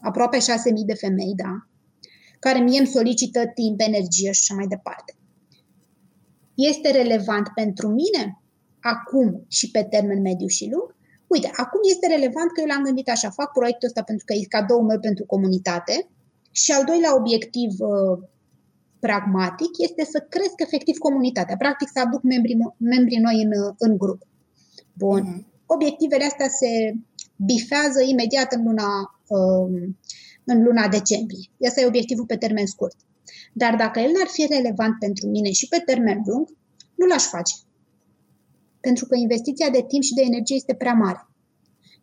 aproape 0.00 0.38
6.000 0.38 0.42
de 0.86 0.94
femei, 0.94 1.34
da, 1.36 1.69
care 2.44 2.58
mie 2.58 2.78
îmi 2.78 2.94
solicită 2.96 3.40
timp, 3.46 3.80
energie 3.80 4.32
și 4.32 4.40
așa 4.42 4.54
mai 4.54 4.66
departe. 4.66 5.12
Este 6.54 6.90
relevant 6.90 7.46
pentru 7.54 7.88
mine 7.88 8.42
acum 8.80 9.44
și 9.48 9.70
pe 9.70 9.82
termen 9.90 10.20
mediu 10.20 10.46
și 10.46 10.70
lung? 10.72 10.88
Uite, 11.26 11.50
acum 11.64 11.80
este 11.94 12.06
relevant 12.06 12.48
că 12.52 12.60
eu 12.60 12.66
l-am 12.66 12.82
gândit 12.82 13.08
așa, 13.08 13.30
fac 13.30 13.52
proiectul 13.52 13.88
ăsta 13.88 14.02
pentru 14.02 14.24
că 14.24 14.32
e 14.32 14.54
cadoul 14.56 14.86
meu 14.90 15.00
pentru 15.00 15.24
comunitate 15.26 16.08
și 16.50 16.72
al 16.72 16.84
doilea 16.84 17.16
obiectiv 17.16 17.70
uh, 17.78 18.18
pragmatic 19.00 19.72
este 19.78 20.04
să 20.04 20.26
cresc 20.28 20.56
efectiv 20.56 20.96
comunitatea, 20.96 21.56
practic 21.56 21.88
să 21.92 22.00
aduc 22.00 22.22
membrii, 22.22 22.58
membrii 22.76 23.18
noi 23.18 23.42
în, 23.42 23.52
în 23.78 23.96
grup. 23.98 24.22
Bun. 24.92 25.22
Mm-hmm. 25.22 25.48
Obiectivele 25.66 26.24
astea 26.24 26.48
se 26.48 26.94
bifează 27.36 28.00
imediat 28.02 28.52
în 28.52 28.62
luna, 28.64 28.90
um, 29.26 29.98
în 30.44 30.62
luna 30.62 30.88
decembrie. 30.88 31.50
Asta 31.66 31.80
e 31.80 31.86
obiectivul 31.86 32.26
pe 32.26 32.36
termen 32.36 32.66
scurt. 32.66 32.96
Dar 33.52 33.76
dacă 33.76 34.00
el 34.00 34.10
n-ar 34.16 34.26
fi 34.26 34.46
relevant 34.50 34.98
pentru 34.98 35.28
mine 35.28 35.50
și 35.50 35.68
pe 35.68 35.82
termen 35.86 36.22
lung, 36.26 36.48
nu 36.94 37.06
l-aș 37.06 37.24
face. 37.24 37.54
Pentru 38.80 39.06
că 39.06 39.14
investiția 39.16 39.70
de 39.70 39.84
timp 39.88 40.02
și 40.02 40.14
de 40.14 40.22
energie 40.22 40.56
este 40.56 40.74
prea 40.74 40.92
mare. 40.92 41.28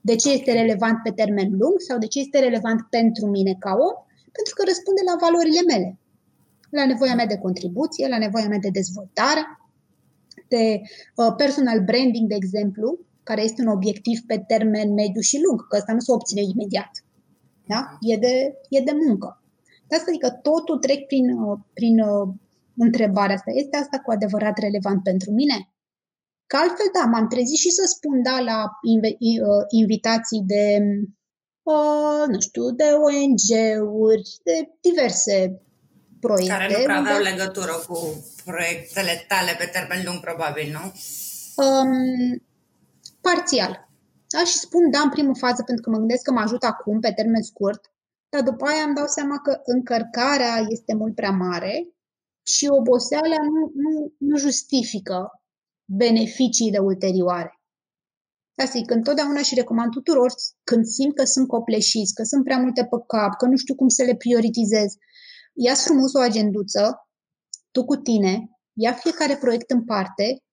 De 0.01 0.15
ce 0.15 0.31
este 0.31 0.51
relevant 0.51 0.97
pe 1.03 1.11
termen 1.11 1.49
lung 1.51 1.79
sau 1.87 1.97
de 1.97 2.07
ce 2.07 2.19
este 2.19 2.39
relevant 2.39 2.81
pentru 2.89 3.25
mine 3.25 3.55
ca 3.59 3.71
om? 3.71 3.95
Pentru 4.31 4.53
că 4.55 4.63
răspunde 4.65 5.01
la 5.09 5.15
valorile 5.19 5.61
mele 5.67 5.99
la 6.69 6.85
nevoia 6.85 7.15
mea 7.15 7.25
de 7.25 7.37
contribuție, 7.37 8.07
la 8.07 8.17
nevoia 8.17 8.47
mea 8.47 8.57
de 8.57 8.69
dezvoltare, 8.69 9.41
de 10.47 10.81
uh, 11.15 11.33
personal 11.37 11.83
branding, 11.83 12.27
de 12.27 12.35
exemplu, 12.35 12.99
care 13.23 13.43
este 13.43 13.61
un 13.61 13.67
obiectiv 13.67 14.19
pe 14.27 14.43
termen 14.47 14.93
mediu 14.93 15.21
și 15.21 15.41
lung, 15.43 15.67
că 15.67 15.77
ăsta 15.77 15.93
nu 15.93 15.99
se 15.99 16.11
obține 16.11 16.41
imediat. 16.41 16.91
Da? 17.67 17.97
E, 18.01 18.17
de, 18.17 18.53
e 18.69 18.79
de 18.81 18.91
muncă. 19.05 19.41
De 19.87 19.95
asta 19.95 20.09
adică 20.09 20.29
totul 20.29 20.77
trec 20.77 21.05
prin, 21.05 21.29
uh, 21.31 21.59
prin 21.73 21.99
uh, 21.99 22.27
întrebarea 22.77 23.35
asta. 23.35 23.51
Este 23.53 23.77
asta 23.77 23.97
cu 23.99 24.11
adevărat 24.11 24.57
relevant 24.57 25.03
pentru 25.03 25.31
mine? 25.31 25.71
Că 26.47 26.57
altfel, 26.57 26.89
da, 26.93 27.05
m-am 27.05 27.27
trezit 27.27 27.57
și 27.57 27.69
să 27.69 27.83
spun 27.85 28.21
da 28.21 28.39
la 28.39 28.59
inv- 28.93 29.17
uh, 29.19 29.65
invitații 29.69 30.43
de, 30.45 30.77
uh, 31.63 32.23
nu 32.27 32.39
știu, 32.39 32.71
de 32.71 32.83
ONG-uri, 32.83 34.29
de 34.43 34.69
diverse 34.81 35.61
proiecte. 36.19 36.53
Care 36.53 36.77
nu 36.77 36.83
prea 36.83 36.97
aveau 36.97 37.21
legătură 37.21 37.73
cu 37.87 38.25
proiectele 38.45 39.25
tale 39.27 39.51
pe 39.57 39.65
termen 39.65 40.01
lung, 40.05 40.19
probabil, 40.19 40.71
nu? 40.71 40.91
Um, 41.65 42.43
parțial. 43.21 43.86
Da, 44.27 44.43
și 44.43 44.57
spun 44.57 44.89
da 44.91 44.99
în 44.99 45.09
primă 45.09 45.35
fază 45.35 45.63
pentru 45.63 45.83
că 45.83 45.89
mă 45.89 45.97
gândesc 45.97 46.23
că 46.23 46.31
mă 46.31 46.39
ajută 46.39 46.65
acum, 46.65 46.99
pe 46.99 47.11
termen 47.11 47.41
scurt, 47.41 47.81
dar 48.29 48.41
după 48.41 48.65
aia 48.65 48.83
îmi 48.83 48.95
dau 48.95 49.07
seama 49.07 49.39
că 49.39 49.61
încărcarea 49.63 50.65
este 50.69 50.93
mult 50.95 51.15
prea 51.15 51.31
mare 51.31 51.87
și 52.45 52.67
oboseala 52.67 53.35
nu, 53.43 53.71
nu, 53.73 54.13
nu 54.17 54.37
justifică 54.37 55.41
beneficiile 55.85 56.77
ulterioare. 56.77 57.51
Asta 58.55 58.77
e 58.77 58.81
că 58.81 58.93
întotdeauna 58.93 59.41
și 59.41 59.55
recomand 59.55 59.91
tuturor 59.91 60.33
când 60.63 60.85
simt 60.85 61.15
că 61.15 61.23
sunt 61.23 61.47
copleșiți, 61.47 62.13
că 62.13 62.23
sunt 62.23 62.43
prea 62.43 62.57
multe 62.57 62.83
pe 62.83 62.97
cap, 63.07 63.37
că 63.37 63.45
nu 63.45 63.55
știu 63.55 63.75
cum 63.75 63.87
să 63.87 64.03
le 64.03 64.15
prioritizez, 64.15 64.93
ia 65.53 65.73
frumos 65.73 66.13
o 66.13 66.19
agenduță, 66.19 67.07
tu 67.71 67.85
cu 67.85 67.95
tine, 67.95 68.49
ia 68.73 68.93
fiecare 68.93 69.35
proiect 69.35 69.69
în 69.69 69.83
parte 69.83 70.43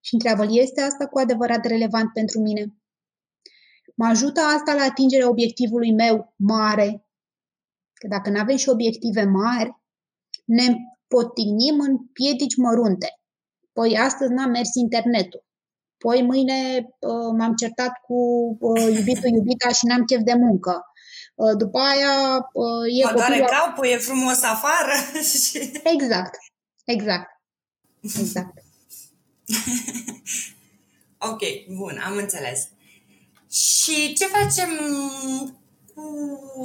și 0.00 0.14
întreabă 0.14 0.46
este 0.48 0.80
asta 0.80 1.06
cu 1.06 1.18
adevărat 1.18 1.64
relevant 1.64 2.12
pentru 2.12 2.40
mine? 2.40 2.81
Mă 3.94 4.06
ajută 4.06 4.40
asta 4.40 4.74
la 4.74 4.82
atingerea 4.82 5.28
obiectivului 5.28 5.92
meu 5.92 6.34
mare? 6.36 7.06
Că 7.92 8.06
dacă 8.08 8.30
nu 8.30 8.38
avem 8.38 8.56
și 8.56 8.68
obiective 8.68 9.24
mari, 9.24 9.76
ne 10.44 10.76
potignim 11.08 11.80
în 11.80 11.98
piedici 11.98 12.56
mărunte. 12.56 13.08
Păi 13.72 13.98
astăzi 13.98 14.32
n-am 14.32 14.50
mers 14.50 14.74
internetul. 14.74 15.44
Păi 15.98 16.22
mâine 16.22 16.88
uh, 16.98 17.32
m-am 17.38 17.54
certat 17.54 17.92
cu 18.06 18.16
uh, 18.60 18.94
iubitul 18.94 19.30
iubita 19.30 19.68
și 19.68 19.86
n-am 19.86 20.04
chef 20.04 20.20
de 20.22 20.34
muncă. 20.34 20.84
Uh, 21.34 21.56
după 21.56 21.78
aia 21.78 22.48
uh, 22.52 23.00
e 23.00 23.04
Mă 23.04 23.12
doare 23.12 23.38
copilul... 23.38 23.48
capul, 23.48 23.86
e 23.86 23.96
frumos 23.96 24.42
afară. 24.42 24.92
Exact, 25.94 26.34
exact, 26.84 27.30
exact. 28.04 28.62
ok, 31.30 31.40
bun, 31.76 32.00
am 32.04 32.16
înțeles. 32.16 32.68
Și 33.52 34.12
ce 34.12 34.26
facem 34.26 34.68
cu, 35.94 36.02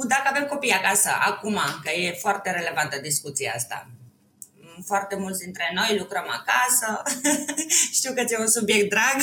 dacă 0.08 0.22
avem 0.24 0.46
copii 0.46 0.70
acasă, 0.70 1.08
acum, 1.20 1.58
că 1.82 1.90
e 1.90 2.12
foarte 2.12 2.50
relevantă 2.50 3.00
discuția 3.00 3.52
asta. 3.54 3.90
Foarte 4.84 5.16
mulți 5.16 5.44
dintre 5.44 5.70
noi 5.74 5.98
lucrăm 5.98 6.24
acasă. 6.28 7.02
Știu 7.98 8.12
că 8.14 8.24
ți-e 8.24 8.38
un 8.38 8.48
subiect 8.48 8.90
drag. 8.90 9.16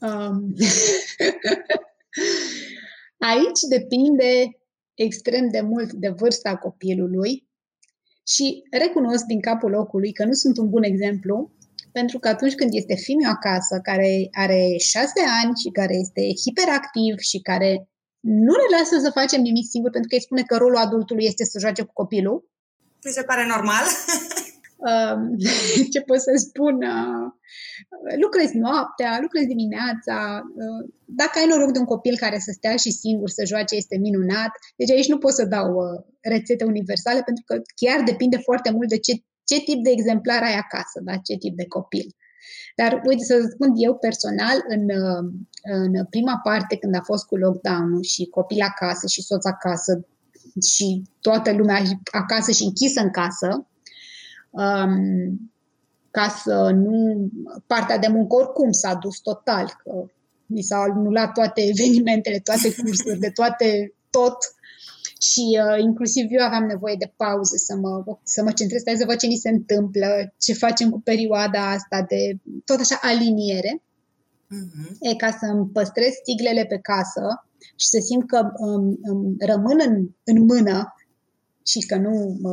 um. 0.00 0.54
Aici 3.32 3.60
depinde 3.68 4.58
extrem 4.94 5.50
de 5.50 5.60
mult 5.60 5.92
de 5.92 6.08
vârsta 6.08 6.56
copilului 6.56 7.48
și 8.26 8.62
recunosc 8.70 9.24
din 9.24 9.40
capul 9.40 9.70
locului 9.70 10.12
că 10.12 10.24
nu 10.24 10.32
sunt 10.32 10.58
un 10.58 10.68
bun 10.68 10.82
exemplu, 10.82 11.50
pentru 11.98 12.18
că 12.18 12.28
atunci 12.28 12.54
când 12.54 12.70
este 12.72 12.94
fimiu 12.94 13.28
acasă, 13.36 13.74
care 13.82 14.10
are 14.32 14.60
șase 14.92 15.20
ani 15.42 15.52
și 15.62 15.68
care 15.78 15.94
este 16.04 16.22
hiperactiv 16.44 17.14
și 17.30 17.38
care 17.50 17.70
nu 18.20 18.54
ne 18.60 18.68
lasă 18.76 18.96
să 19.04 19.10
facem 19.20 19.40
nimic 19.40 19.66
singur 19.68 19.90
pentru 19.90 20.08
că 20.08 20.14
îi 20.14 20.26
spune 20.26 20.42
că 20.42 20.56
rolul 20.56 20.84
adultului 20.86 21.24
este 21.24 21.44
să 21.44 21.58
joace 21.58 21.82
cu 21.82 21.92
copilul. 21.92 22.38
Mi 23.04 23.12
se 23.18 23.22
pare 23.22 23.44
normal. 23.54 23.84
ce 25.92 26.00
pot 26.00 26.20
să 26.20 26.32
spun? 26.48 26.74
Uh, 26.74 27.26
lucrezi 28.20 28.56
noaptea, 28.56 29.18
lucrezi 29.20 29.46
dimineața. 29.46 30.16
Uh, 30.62 30.90
dacă 31.04 31.38
ai 31.38 31.46
noroc 31.48 31.70
de 31.72 31.78
un 31.78 31.84
copil 31.94 32.16
care 32.16 32.38
să 32.38 32.50
stea 32.54 32.76
și 32.76 32.90
singur 32.90 33.28
să 33.28 33.44
joace, 33.44 33.74
este 33.74 33.96
minunat. 33.96 34.52
Deci 34.76 34.90
aici 34.90 35.08
nu 35.08 35.18
pot 35.18 35.32
să 35.32 35.44
dau 35.44 35.68
uh, 35.74 36.04
rețete 36.20 36.64
universale 36.64 37.20
pentru 37.22 37.44
că 37.46 37.54
chiar 37.80 38.02
depinde 38.02 38.36
foarte 38.36 38.70
mult 38.70 38.88
de 38.88 38.98
ce, 38.98 39.12
ce 39.46 39.60
tip 39.60 39.82
de 39.82 39.90
exemplar 39.90 40.42
ai 40.42 40.56
acasă, 40.56 41.00
da? 41.02 41.16
ce 41.16 41.36
tip 41.36 41.56
de 41.56 41.66
copil. 41.66 42.06
Dar, 42.76 43.00
uite, 43.04 43.24
să 43.24 43.48
spun 43.52 43.72
eu 43.76 43.94
personal, 43.94 44.56
în, 44.68 44.86
în 45.62 46.04
prima 46.10 46.40
parte, 46.42 46.76
când 46.76 46.94
a 46.94 47.00
fost 47.02 47.26
cu 47.26 47.36
lockdown-ul 47.36 48.02
și 48.02 48.24
copil 48.24 48.60
acasă 48.62 49.06
și 49.06 49.22
soț 49.22 49.44
acasă 49.44 50.06
și 50.74 51.02
toată 51.20 51.52
lumea 51.52 51.82
acasă 52.12 52.50
și 52.50 52.62
închisă 52.62 53.00
în 53.00 53.10
casă, 53.10 53.66
um, 54.50 55.50
ca 56.10 56.28
să 56.42 56.70
nu... 56.74 57.28
Partea 57.66 57.98
de 57.98 58.08
muncă 58.08 58.34
oricum 58.34 58.72
s-a 58.72 58.94
dus 58.94 59.18
total, 59.18 59.80
că 59.82 60.04
mi 60.46 60.62
s-au 60.62 60.82
anulat 60.82 61.32
toate 61.32 61.60
evenimentele, 61.62 62.38
toate 62.38 62.74
cursurile, 62.74 63.16
de 63.18 63.30
toate, 63.30 63.94
tot. 64.10 64.36
Și 65.20 65.58
uh, 65.62 65.78
inclusiv 65.82 66.26
eu 66.28 66.44
aveam 66.44 66.64
nevoie 66.64 66.94
de 66.98 67.12
pauze 67.16 67.56
să 67.56 67.76
mă, 67.76 68.18
să 68.22 68.42
mă 68.42 68.52
centrez, 68.52 68.82
să 68.82 69.04
văd 69.06 69.16
ce 69.16 69.26
ni 69.26 69.36
se 69.36 69.48
întâmplă, 69.48 70.34
ce 70.38 70.52
facem 70.52 70.90
cu 70.90 71.00
perioada 71.00 71.70
asta 71.70 72.04
de 72.08 72.38
tot 72.64 72.80
așa 72.80 72.98
aliniere. 73.02 73.82
Uh-huh. 74.54 74.90
E 75.00 75.14
ca 75.14 75.30
să 75.30 75.46
îmi 75.46 75.68
păstrez 75.68 76.12
stiglele 76.12 76.64
pe 76.64 76.78
casă 76.78 77.46
și 77.76 77.86
să 77.86 77.98
simt 78.00 78.26
că 78.26 78.52
um, 78.56 78.98
um, 79.02 79.36
rămân 79.38 79.78
în, 79.86 80.08
în 80.24 80.44
mână 80.44 80.94
și 81.66 81.78
că 81.78 81.96
nu 81.96 82.38
mă, 82.40 82.52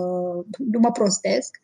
nu 0.57 0.79
mă 0.79 0.91
prostesc. 0.91 1.57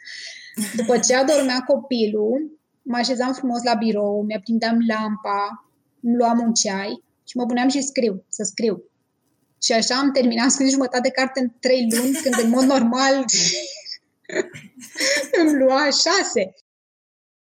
După 0.75 0.97
ce 0.97 1.15
adormea 1.15 1.59
copilul, 1.67 2.59
mă 2.81 2.97
așezam 2.97 3.33
frumos 3.33 3.63
la 3.63 3.73
birou, 3.73 4.23
mi-aprindeam 4.27 4.77
lampa, 4.88 5.69
îmi 6.01 6.15
luam 6.15 6.39
un 6.39 6.53
ceai 6.53 7.03
și 7.23 7.38
mă 7.38 7.45
puneam 7.45 7.67
și 7.67 7.81
scriu, 7.81 8.23
să 8.29 8.43
scriu. 8.43 8.83
Și 9.61 9.73
așa 9.73 9.95
am 9.95 10.11
terminat 10.11 10.49
scris 10.51 10.71
jumătate 10.71 11.01
de 11.01 11.09
carte 11.09 11.39
în 11.39 11.49
trei 11.59 11.87
luni, 11.95 12.13
când 12.13 12.35
în 12.43 12.49
mod 12.49 12.63
normal 12.63 13.25
îmi 15.41 15.57
lua 15.57 15.83
șase. 15.85 16.53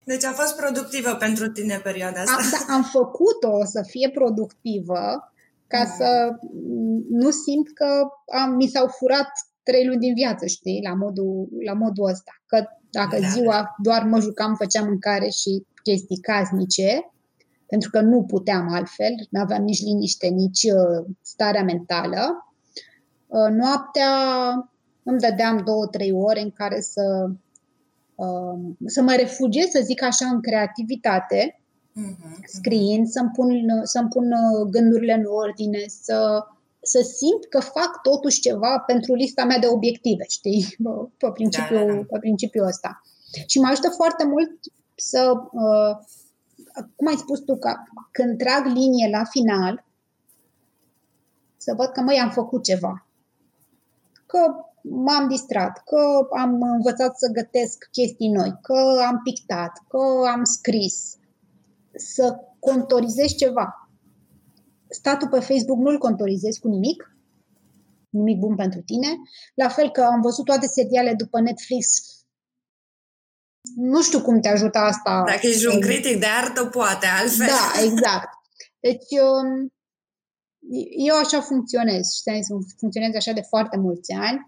Deci 0.05 0.23
a 0.23 0.31
fost 0.31 0.55
productivă 0.55 1.15
pentru 1.15 1.51
tine 1.51 1.79
perioada 1.83 2.21
asta. 2.21 2.57
Am, 2.57 2.65
da, 2.67 2.73
am 2.73 2.83
făcut-o 2.83 3.65
să 3.65 3.83
fie 3.87 4.09
productivă 4.09 5.33
ca 5.67 5.79
mm. 5.79 5.93
să 5.97 6.29
nu 7.09 7.29
simt 7.31 7.73
că 7.73 8.07
am, 8.43 8.55
mi 8.55 8.67
s-au 8.67 8.87
furat 8.87 9.29
trei 9.63 9.85
luni 9.85 9.99
din 9.99 10.13
viață, 10.13 10.45
știi, 10.45 10.81
la 10.87 10.93
modul, 10.93 11.49
la 11.65 11.73
modul 11.73 12.09
ăsta. 12.09 12.31
Că 12.45 12.65
dacă 12.89 13.19
da. 13.19 13.27
ziua 13.27 13.75
doar 13.77 14.03
mă 14.03 14.19
jucam, 14.19 14.55
făceam 14.55 14.85
mâncare 14.85 15.29
și 15.29 15.65
chestii 15.83 16.19
casnice, 16.19 17.13
pentru 17.73 17.91
că 17.91 18.01
nu 18.01 18.23
puteam 18.23 18.67
altfel, 18.69 19.13
nu 19.29 19.39
aveam 19.41 19.63
nici 19.63 19.83
liniște, 19.83 20.27
nici 20.27 20.63
uh, 20.63 21.05
starea 21.21 21.63
mentală. 21.63 22.45
Uh, 23.27 23.49
noaptea 23.51 24.12
îmi 25.03 25.19
dădeam 25.19 25.62
două, 25.65 25.86
trei 25.88 26.12
ore 26.12 26.41
în 26.41 26.51
care 26.51 26.81
să, 26.81 27.29
uh, 28.15 28.59
să 28.86 29.01
mă 29.01 29.13
refugiez, 29.17 29.69
să 29.69 29.81
zic 29.83 30.03
așa, 30.03 30.25
în 30.25 30.41
creativitate, 30.41 31.62
uh-huh, 31.62 32.43
scriind, 32.45 33.07
să-mi 33.07 33.29
pun, 33.33 33.49
să-mi 33.83 34.07
pun 34.07 34.33
gândurile 34.69 35.13
în 35.13 35.25
ordine, 35.25 35.83
să 35.88 36.45
să 36.81 36.99
simt 37.01 37.45
că 37.49 37.59
fac 37.59 38.01
totuși 38.01 38.39
ceva 38.39 38.83
pentru 38.88 39.13
lista 39.13 39.45
mea 39.45 39.59
de 39.59 39.67
obiective, 39.67 40.23
știi, 40.27 40.75
pe 41.19 41.27
principiul, 41.33 41.86
da, 41.86 41.93
da, 41.93 41.93
da. 41.93 42.05
Pe 42.09 42.17
principiul 42.19 42.65
ăsta. 42.65 43.01
Și 43.47 43.59
mă 43.59 43.67
ajută 43.67 43.89
foarte 43.89 44.25
mult 44.25 44.49
să, 44.95 45.33
uh, 45.51 46.05
cum 46.95 47.07
ai 47.07 47.15
spus 47.15 47.39
tu, 47.39 47.57
că 47.57 47.75
când 48.12 48.38
trag 48.38 48.65
linie 48.65 49.09
la 49.09 49.23
final, 49.23 49.86
să 51.57 51.73
văd 51.77 51.88
că, 51.88 52.01
măi, 52.01 52.19
am 52.19 52.29
făcut 52.29 52.63
ceva. 52.63 53.07
Că 54.25 54.55
m-am 54.81 55.27
distrat, 55.27 55.83
că 55.83 56.27
am 56.38 56.62
învățat 56.62 57.17
să 57.17 57.31
gătesc 57.33 57.88
chestii 57.91 58.29
noi, 58.29 58.59
că 58.62 59.03
am 59.07 59.19
pictat, 59.23 59.71
că 59.88 60.27
am 60.33 60.43
scris. 60.43 61.17
Să 61.95 62.39
contorizez 62.59 63.27
ceva 63.27 63.83
statul 64.93 65.27
pe 65.27 65.39
Facebook 65.39 65.79
nu-l 65.79 65.97
contorizez 65.97 66.57
cu 66.57 66.67
nimic, 66.67 67.17
nimic 68.09 68.39
bun 68.39 68.55
pentru 68.55 68.81
tine. 68.81 69.07
La 69.53 69.67
fel 69.69 69.91
că 69.91 70.01
am 70.01 70.21
văzut 70.21 70.45
toate 70.45 70.67
seriale 70.67 71.13
după 71.13 71.39
Netflix. 71.39 72.01
Nu 73.76 74.02
știu 74.02 74.21
cum 74.21 74.39
te 74.39 74.49
ajută 74.49 74.78
asta. 74.78 75.23
Dacă 75.28 75.47
ești 75.47 75.65
un 75.65 75.80
critic 75.80 76.19
de 76.19 76.26
artă, 76.41 76.65
poate, 76.65 77.06
altfel. 77.19 77.47
Da, 77.47 77.84
exact. 77.84 78.30
Deci, 78.80 79.10
um, 79.28 79.73
eu 81.08 81.15
așa 81.15 81.41
funcționez 81.41 82.04
și 82.15 82.21
funcționez 82.78 83.15
așa 83.15 83.32
de 83.32 83.41
foarte 83.41 83.78
mulți 83.78 84.12
ani 84.12 84.39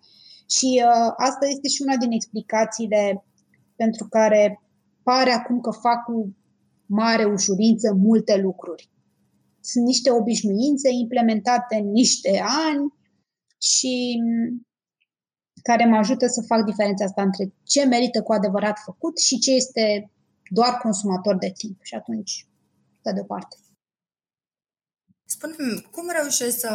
și 0.55 0.83
uh, 0.85 1.11
asta 1.17 1.45
este 1.47 1.67
și 1.67 1.81
una 1.85 1.95
din 1.95 2.11
explicațiile 2.11 3.25
pentru 3.75 4.07
care 4.09 4.61
pare 5.03 5.31
acum 5.31 5.59
că 5.61 5.71
fac 5.71 6.03
cu 6.03 6.35
mare 6.85 7.25
ușurință 7.25 7.93
multe 7.93 8.35
lucruri 8.37 8.89
sunt 9.61 9.85
niște 9.85 10.11
obișnuințe 10.11 10.89
implementate 11.01 11.75
în 11.75 11.91
niște 11.91 12.41
ani 12.67 12.93
și 13.61 14.21
care 15.69 15.85
mă 15.85 15.97
ajută 15.97 16.27
să 16.27 16.41
fac 16.41 16.65
diferența 16.65 17.05
asta 17.05 17.21
între 17.21 17.53
ce 17.63 17.85
merită 17.85 18.21
cu 18.21 18.33
adevărat 18.33 18.77
făcut 18.85 19.19
și 19.19 19.39
ce 19.39 19.51
este 19.51 20.11
doar 20.49 20.77
consumator 20.77 21.37
de 21.37 21.51
timp. 21.57 21.77
Și 21.81 21.95
atunci, 21.95 22.47
stă 22.99 23.11
deoparte. 23.13 23.55
spune 25.25 25.55
cum 25.91 26.09
reușești 26.19 26.59
să, 26.59 26.71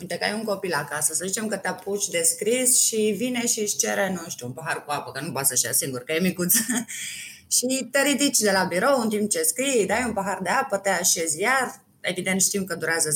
uite 0.00 0.18
că 0.18 0.24
ai 0.24 0.32
un 0.32 0.44
copil 0.44 0.72
acasă, 0.72 1.14
să 1.14 1.24
zicem 1.26 1.46
că 1.46 1.56
te 1.56 1.68
apuci 1.68 2.08
de 2.08 2.22
scris 2.22 2.80
și 2.80 3.14
vine 3.16 3.46
și 3.46 3.60
își 3.60 3.76
cere, 3.76 4.12
nu 4.12 4.28
știu, 4.28 4.46
un 4.46 4.52
pahar 4.52 4.84
cu 4.84 4.90
apă, 4.90 5.10
că 5.10 5.20
nu 5.20 5.32
poate 5.32 5.46
să-și 5.46 5.64
ia 5.64 5.72
singur, 5.72 6.00
că 6.04 6.12
e 6.12 6.20
micuț. 6.20 6.54
și 7.56 7.88
te 7.90 8.02
ridici 8.02 8.38
de 8.38 8.50
la 8.50 8.64
birou 8.64 9.00
în 9.00 9.08
timp 9.08 9.30
ce 9.30 9.42
scrii, 9.42 9.86
dai 9.86 10.04
un 10.04 10.12
pahar 10.12 10.38
de 10.42 10.48
apă, 10.48 10.76
te 10.76 10.88
așezi 10.88 11.40
iar, 11.40 11.84
evident 12.00 12.40
știm 12.40 12.64
că 12.64 12.74
durează 12.74 13.08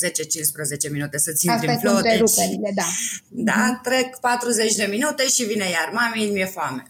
10-15 0.89 0.91
minute 0.91 1.19
să-ți 1.19 1.47
intri 1.47 1.69
în 1.69 1.79
flow. 1.79 2.01
Deci, 2.01 2.21
da. 2.75 2.83
Da, 3.29 3.53
mm-hmm. 3.53 3.83
trec 3.83 4.19
40 4.21 4.75
de 4.75 4.87
minute 4.91 5.27
și 5.27 5.45
vine 5.45 5.65
iar, 5.71 5.91
mami, 5.93 6.31
mi-e 6.31 6.45
foame. 6.45 6.83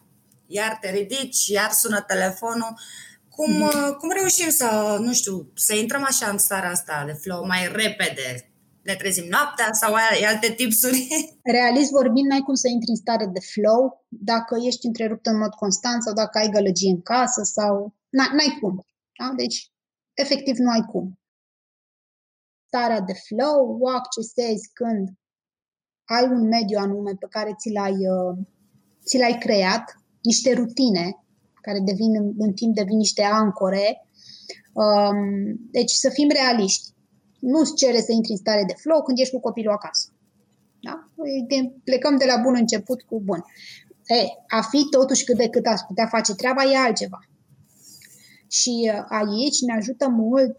Iar 0.46 0.78
te 0.80 0.90
ridici, 0.90 1.46
iar 1.46 1.70
sună 1.70 2.00
telefonul. 2.00 2.78
Cum, 3.28 3.52
mm-hmm. 3.52 3.98
cum 3.98 4.11
reușim 4.11 4.50
să, 4.50 4.96
nu 5.00 5.12
știu, 5.12 5.50
să 5.54 5.74
intrăm 5.74 6.04
așa 6.09 6.28
în 6.28 6.38
starea 6.38 6.70
asta 6.70 7.02
de 7.07 7.12
flow 7.12 7.46
mai 7.46 7.68
repede? 7.72 8.48
Ne 8.83 8.94
trezim 8.94 9.26
noaptea 9.28 9.68
sau 9.72 9.94
ai 9.94 10.22
alte 10.22 10.50
tipsuri? 10.50 11.09
Realist 11.59 11.90
vorbind, 11.90 12.26
n-ai 12.26 12.40
cum 12.48 12.54
să 12.54 12.68
intri 12.68 12.90
în 12.90 12.96
stare 12.96 13.26
de 13.26 13.40
flow 13.52 14.07
dacă 14.09 14.54
ești 14.66 14.87
întrerupt 14.87 15.26
în 15.26 15.38
mod 15.38 15.54
constant 15.54 16.02
sau 16.02 16.12
dacă 16.12 16.38
ai 16.38 16.48
gălăgie 16.48 16.90
în 16.90 17.02
casă 17.02 17.42
sau... 17.42 17.94
N-ai 18.11 18.59
cum. 18.61 18.87
Da? 19.18 19.33
Deci, 19.37 19.70
efectiv, 20.14 20.57
nu 20.57 20.70
ai 20.70 20.85
cum 20.92 21.18
starea 22.74 23.00
de 23.00 23.16
flow, 23.26 23.78
o 23.80 23.88
accesezi 23.88 24.70
când 24.72 25.08
ai 26.04 26.24
un 26.37 26.42
mediu 26.54 26.78
anume 26.78 27.12
pe 27.18 27.26
care 27.30 27.54
ți 27.60 27.70
l-ai, 27.76 27.98
uh, 28.16 28.37
ți 29.04 29.18
l-ai 29.18 29.37
creat, 29.38 29.84
niște 30.22 30.52
rutine 30.52 31.06
care 31.60 31.80
devin 31.80 32.12
în, 32.20 32.32
în 32.38 32.52
timp 32.52 32.74
devin 32.74 32.96
niște 32.96 33.22
ancore. 33.22 33.87
Um, 34.72 35.18
deci 35.70 35.90
să 35.90 36.08
fim 36.10 36.28
realiști. 36.28 36.84
Nu-ți 37.40 37.74
cere 37.74 38.00
să 38.00 38.12
intri 38.12 38.30
în 38.30 38.37
stare 38.37 38.64
de 38.66 38.74
flow 38.76 39.02
când 39.02 39.18
ești 39.18 39.34
cu 39.34 39.40
copilul 39.40 39.72
acasă. 39.72 40.08
Da? 40.80 41.10
Păi, 41.16 41.72
plecăm 41.84 42.16
de 42.16 42.24
la 42.24 42.37
bun 42.42 42.54
început 42.56 43.02
cu 43.02 43.20
bun. 43.20 43.44
E, 44.06 44.20
a 44.48 44.62
fi 44.62 44.80
totuși 44.90 45.24
cât 45.24 45.37
de 45.37 45.48
cât 45.48 45.66
ați 45.66 45.87
putea 45.87 46.06
face 46.06 46.34
treaba 46.34 46.62
e 46.62 46.76
altceva. 46.76 47.18
Și 48.48 48.90
uh, 48.94 49.04
aici 49.08 49.60
ne 49.66 49.74
ajută 49.74 50.08
mult 50.08 50.56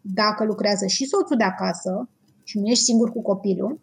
dacă 0.00 0.44
lucrează 0.44 0.86
și 0.86 1.06
soțul 1.06 1.36
de 1.36 1.44
acasă 1.44 2.08
și 2.44 2.58
nu 2.58 2.66
ești 2.66 2.84
singur 2.84 3.10
cu 3.10 3.22
copilul, 3.22 3.80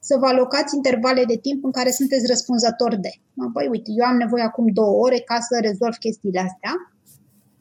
să 0.00 0.16
vă 0.16 0.26
alocați 0.26 0.74
intervale 0.74 1.24
de 1.24 1.36
timp 1.36 1.64
în 1.64 1.70
care 1.70 1.90
sunteți 1.90 2.26
răspunzători 2.26 3.00
de. 3.00 3.10
Băi, 3.52 3.68
uite, 3.68 3.90
eu 3.96 4.06
am 4.06 4.16
nevoie 4.16 4.42
acum 4.42 4.66
două 4.66 5.04
ore 5.04 5.18
ca 5.20 5.40
să 5.40 5.58
rezolv 5.60 5.94
chestiile 5.94 6.40
astea 6.40 6.72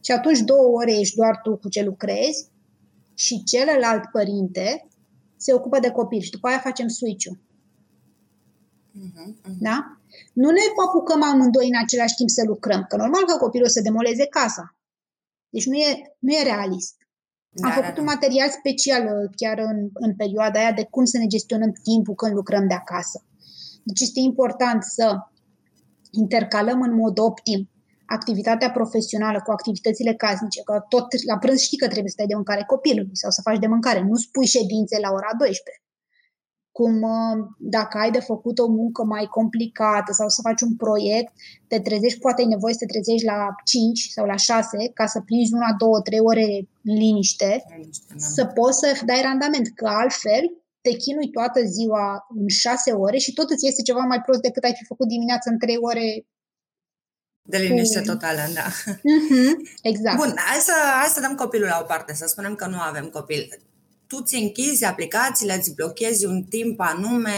și 0.05 0.11
atunci 0.11 0.39
două 0.39 0.67
ore 0.79 0.99
ești 0.99 1.15
doar 1.15 1.39
tu 1.43 1.57
cu 1.57 1.69
ce 1.69 1.83
lucrezi 1.83 2.47
și 3.13 3.43
celălalt 3.43 4.03
părinte 4.11 4.87
se 5.37 5.53
ocupă 5.53 5.79
de 5.79 5.89
copil 5.89 6.19
și 6.21 6.31
după 6.31 6.47
aia 6.47 6.59
facem 6.59 6.87
switch-ul. 6.87 7.39
Uh-huh, 8.95 9.27
uh-huh. 9.27 9.57
Da? 9.59 9.99
Nu 10.33 10.49
ne 10.49 10.59
apucăm 10.87 11.23
amândoi 11.23 11.67
în 11.67 11.79
același 11.83 12.15
timp 12.15 12.29
să 12.29 12.43
lucrăm, 12.45 12.85
că 12.89 12.95
normal 12.95 13.23
că 13.25 13.37
copilul 13.37 13.65
o 13.65 13.69
să 13.69 13.81
demoleze 13.81 14.25
casa. 14.27 14.75
Deci 15.49 15.65
nu 15.65 15.75
e, 15.75 16.15
nu 16.19 16.31
e 16.33 16.43
realist. 16.43 16.95
Da, 17.57 17.67
Am 17.67 17.73
făcut 17.73 17.95
da, 17.95 17.95
da. 17.95 18.01
un 18.01 18.11
material 18.15 18.49
special 18.49 19.03
uh, 19.05 19.29
chiar 19.35 19.57
în, 19.57 19.89
în 19.93 20.15
perioada 20.15 20.59
aia 20.59 20.71
de 20.71 20.87
cum 20.89 21.05
să 21.05 21.17
ne 21.17 21.27
gestionăm 21.27 21.71
timpul 21.83 22.15
când 22.15 22.33
lucrăm 22.33 22.67
de 22.67 22.73
acasă. 22.73 23.23
Deci 23.83 24.01
este 24.01 24.19
important 24.19 24.83
să 24.83 25.17
intercalăm 26.11 26.81
în 26.81 26.93
mod 26.95 27.19
optim 27.19 27.69
activitatea 28.05 28.71
profesională 28.71 29.41
cu 29.45 29.51
activitățile 29.51 30.13
casnice, 30.13 30.61
că 30.63 30.85
tot 30.89 31.07
la 31.29 31.37
prânz 31.37 31.59
știi 31.59 31.77
că 31.77 31.87
trebuie 31.87 32.09
să 32.09 32.15
dai 32.17 32.31
de 32.31 32.35
mâncare 32.35 32.63
copilului 32.67 33.17
sau 33.17 33.29
să 33.31 33.41
faci 33.41 33.59
de 33.59 33.67
mâncare, 33.67 34.01
nu 34.01 34.15
spui 34.15 34.45
ședințe 34.45 34.95
la 34.99 35.09
ora 35.11 35.31
12 35.37 35.84
cum 36.77 37.01
uh, 37.01 37.37
dacă 37.75 37.97
ai 37.97 38.11
de 38.11 38.19
făcut 38.31 38.57
o 38.59 38.67
muncă 38.67 39.01
mai 39.03 39.25
complicată 39.37 40.11
sau 40.19 40.27
să 40.29 40.45
faci 40.47 40.61
un 40.61 40.75
proiect, 40.75 41.31
te 41.67 41.79
trezești, 41.79 42.19
poate 42.19 42.41
ai 42.41 42.53
nevoie 42.55 42.73
să 42.73 42.81
te 42.83 42.93
trezești 42.93 43.25
la 43.25 43.39
5 43.63 44.09
sau 44.15 44.25
la 44.25 44.35
6 44.35 44.91
ca 44.93 45.05
să 45.13 45.19
prinzi 45.27 45.53
una, 45.53 45.71
două, 45.77 45.99
trei 46.01 46.23
ore 46.31 46.45
în 46.87 46.95
liniște, 47.03 47.51
liniște 47.77 48.13
da. 48.21 48.25
să 48.35 48.43
poți 48.45 48.79
să 48.79 48.87
dai 49.05 49.21
randament, 49.29 49.67
că 49.79 49.85
altfel 50.01 50.43
te 50.85 50.91
chinui 51.03 51.29
toată 51.37 51.59
ziua 51.77 52.05
în 52.41 52.47
6 52.47 52.91
ore 52.91 53.17
și 53.17 53.33
tot 53.33 53.49
îți 53.49 53.67
este 53.67 53.81
ceva 53.81 54.03
mai 54.11 54.21
prost 54.25 54.41
decât 54.47 54.63
ai 54.63 54.75
fi 54.79 54.85
făcut 54.91 55.07
dimineața 55.07 55.47
în 55.51 55.57
3 55.57 55.77
ore 55.89 56.07
de 57.47 57.57
liniște 57.57 57.99
cu... 57.99 58.05
totală, 58.05 58.41
da. 58.53 58.67
Mm-hmm, 59.11 59.53
exact. 59.91 60.17
Bun, 60.17 60.33
hai 60.49 60.59
să, 60.69 60.75
hai 60.99 61.09
să 61.15 61.19
dăm 61.21 61.35
copilul 61.35 61.67
la 61.67 61.79
o 61.81 61.85
parte, 61.85 62.13
să 62.13 62.25
spunem 62.27 62.55
că 62.55 62.65
nu 62.67 62.79
avem 62.79 63.05
copil 63.17 63.41
tu 64.07 64.23
ți 64.23 64.35
închizi 64.35 64.85
aplicațiile, 64.85 65.53
îți 65.53 65.75
blochezi 65.75 66.25
un 66.25 66.43
timp 66.43 66.79
anume, 66.79 67.31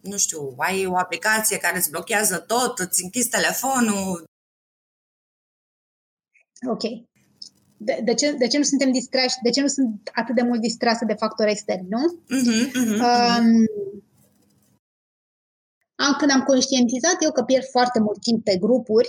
nu 0.00 0.16
știu, 0.16 0.54
ai 0.56 0.86
o 0.86 0.96
aplicație 0.96 1.58
care 1.58 1.76
îți 1.76 1.90
blochează 1.90 2.38
tot, 2.38 2.78
îți 2.78 3.02
închizi 3.02 3.28
telefonul. 3.28 4.24
Ok. 6.68 6.82
De, 7.76 8.00
de, 8.04 8.14
ce, 8.14 8.32
de 8.32 8.46
ce 8.46 8.58
nu 8.58 8.62
suntem 8.62 8.92
distrași? 8.92 9.36
De 9.42 9.50
ce 9.50 9.60
nu 9.60 9.66
sunt 9.66 10.10
atât 10.14 10.34
de 10.34 10.42
mult 10.42 10.60
distrase 10.60 11.04
de 11.04 11.14
factori 11.14 11.50
externi, 11.50 11.88
nu? 11.88 12.22
Uh-huh, 12.24 12.70
uh-huh, 12.70 12.98
um, 13.38 13.66
am, 15.94 16.14
când 16.18 16.30
am 16.30 16.42
conștientizat 16.42 17.16
eu 17.20 17.32
că 17.32 17.42
pierd 17.42 17.66
foarte 17.70 18.00
mult 18.00 18.20
timp 18.20 18.44
pe 18.44 18.56
grupuri, 18.56 19.08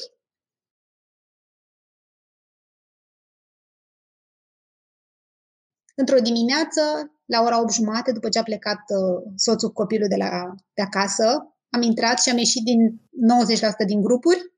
Într-o 5.96 6.20
dimineață, 6.20 6.82
la 7.26 7.42
ora 7.42 7.62
8 7.62 7.74
jumate, 7.74 8.12
după 8.12 8.30
ce 8.30 8.40
a 8.40 8.44
plecat 8.44 8.82
uh, 8.88 9.32
soțul 9.36 9.68
cu 9.68 9.74
copilul 9.74 10.08
de, 10.08 10.16
la, 10.16 10.56
de 10.74 10.82
acasă, 10.82 11.26
am 11.70 11.82
intrat 11.82 12.20
și 12.22 12.30
am 12.30 12.38
ieșit 12.38 12.64
din 12.64 13.02
90% 13.84 13.86
din 13.86 14.02
grupuri 14.02 14.54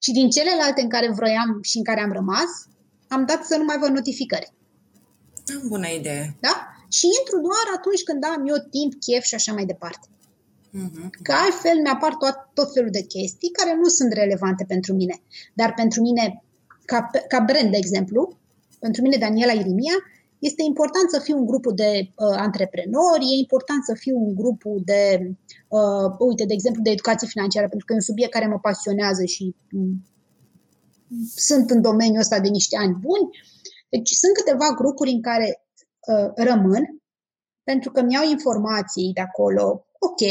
și 0.00 0.12
din 0.12 0.30
celelalte 0.30 0.80
în 0.80 0.88
care 0.88 1.12
vroiam 1.12 1.58
și 1.62 1.76
în 1.76 1.84
care 1.84 2.00
am 2.00 2.12
rămas, 2.12 2.50
am 3.08 3.24
dat 3.26 3.44
să 3.44 3.56
nu 3.56 3.64
mai 3.64 3.78
văd 3.78 3.88
notificări. 3.88 4.52
Bună 5.68 5.88
idee. 5.88 6.36
Da? 6.40 6.54
Și 6.96 7.06
intru 7.18 7.36
doar 7.48 7.66
atunci 7.76 8.02
când 8.08 8.24
am 8.24 8.48
eu 8.52 8.58
timp, 8.76 8.92
chef 9.04 9.22
și 9.24 9.34
așa 9.34 9.52
mai 9.52 9.64
departe. 9.64 10.06
Uh-huh. 10.80 11.06
Că 11.22 11.32
altfel 11.44 11.76
mi-apar 11.82 12.14
tot, 12.14 12.36
tot 12.54 12.72
felul 12.72 12.90
de 12.90 13.04
chestii 13.14 13.56
care 13.58 13.72
nu 13.82 13.88
sunt 13.88 14.12
relevante 14.12 14.64
pentru 14.64 14.92
mine. 14.94 15.16
Dar 15.54 15.74
pentru 15.74 16.00
mine, 16.00 16.44
ca, 16.84 17.10
ca 17.28 17.40
brand, 17.40 17.70
de 17.70 17.76
exemplu, 17.76 18.40
pentru 18.84 19.02
mine, 19.02 19.16
Daniela 19.26 19.52
Irimia, 19.52 19.96
este 20.48 20.62
important 20.62 21.06
să 21.14 21.18
fiu 21.26 21.36
un 21.38 21.46
grup 21.50 21.64
de 21.82 21.90
uh, 22.00 22.36
antreprenori, 22.46 23.30
e 23.32 23.44
important 23.44 23.82
să 23.84 23.94
fiu 23.94 24.16
un 24.26 24.34
grup 24.40 24.60
de, 24.90 25.02
uh, 25.68 26.08
uite, 26.28 26.44
de 26.44 26.54
exemplu, 26.58 26.82
de 26.82 26.90
educație 26.90 27.28
financiară, 27.34 27.68
pentru 27.68 27.86
că 27.86 27.92
e 27.92 28.00
un 28.02 28.08
subiect 28.10 28.32
care 28.32 28.46
mă 28.46 28.58
pasionează 28.68 29.24
și 29.24 29.44
um, 29.72 29.90
sunt 31.50 31.70
în 31.70 31.80
domeniul 31.88 32.24
ăsta 32.24 32.38
de 32.40 32.48
niște 32.48 32.76
ani 32.76 32.94
buni. 33.06 33.26
Deci 33.88 34.10
sunt 34.22 34.34
câteva 34.36 34.68
grupuri 34.80 35.10
în 35.10 35.22
care 35.22 35.48
uh, 36.12 36.28
rămân, 36.48 36.84
pentru 37.70 37.90
că 37.90 38.00
mi-au 38.02 38.26
informații 38.30 39.12
de 39.14 39.20
acolo, 39.20 39.64
ok, 40.08 40.22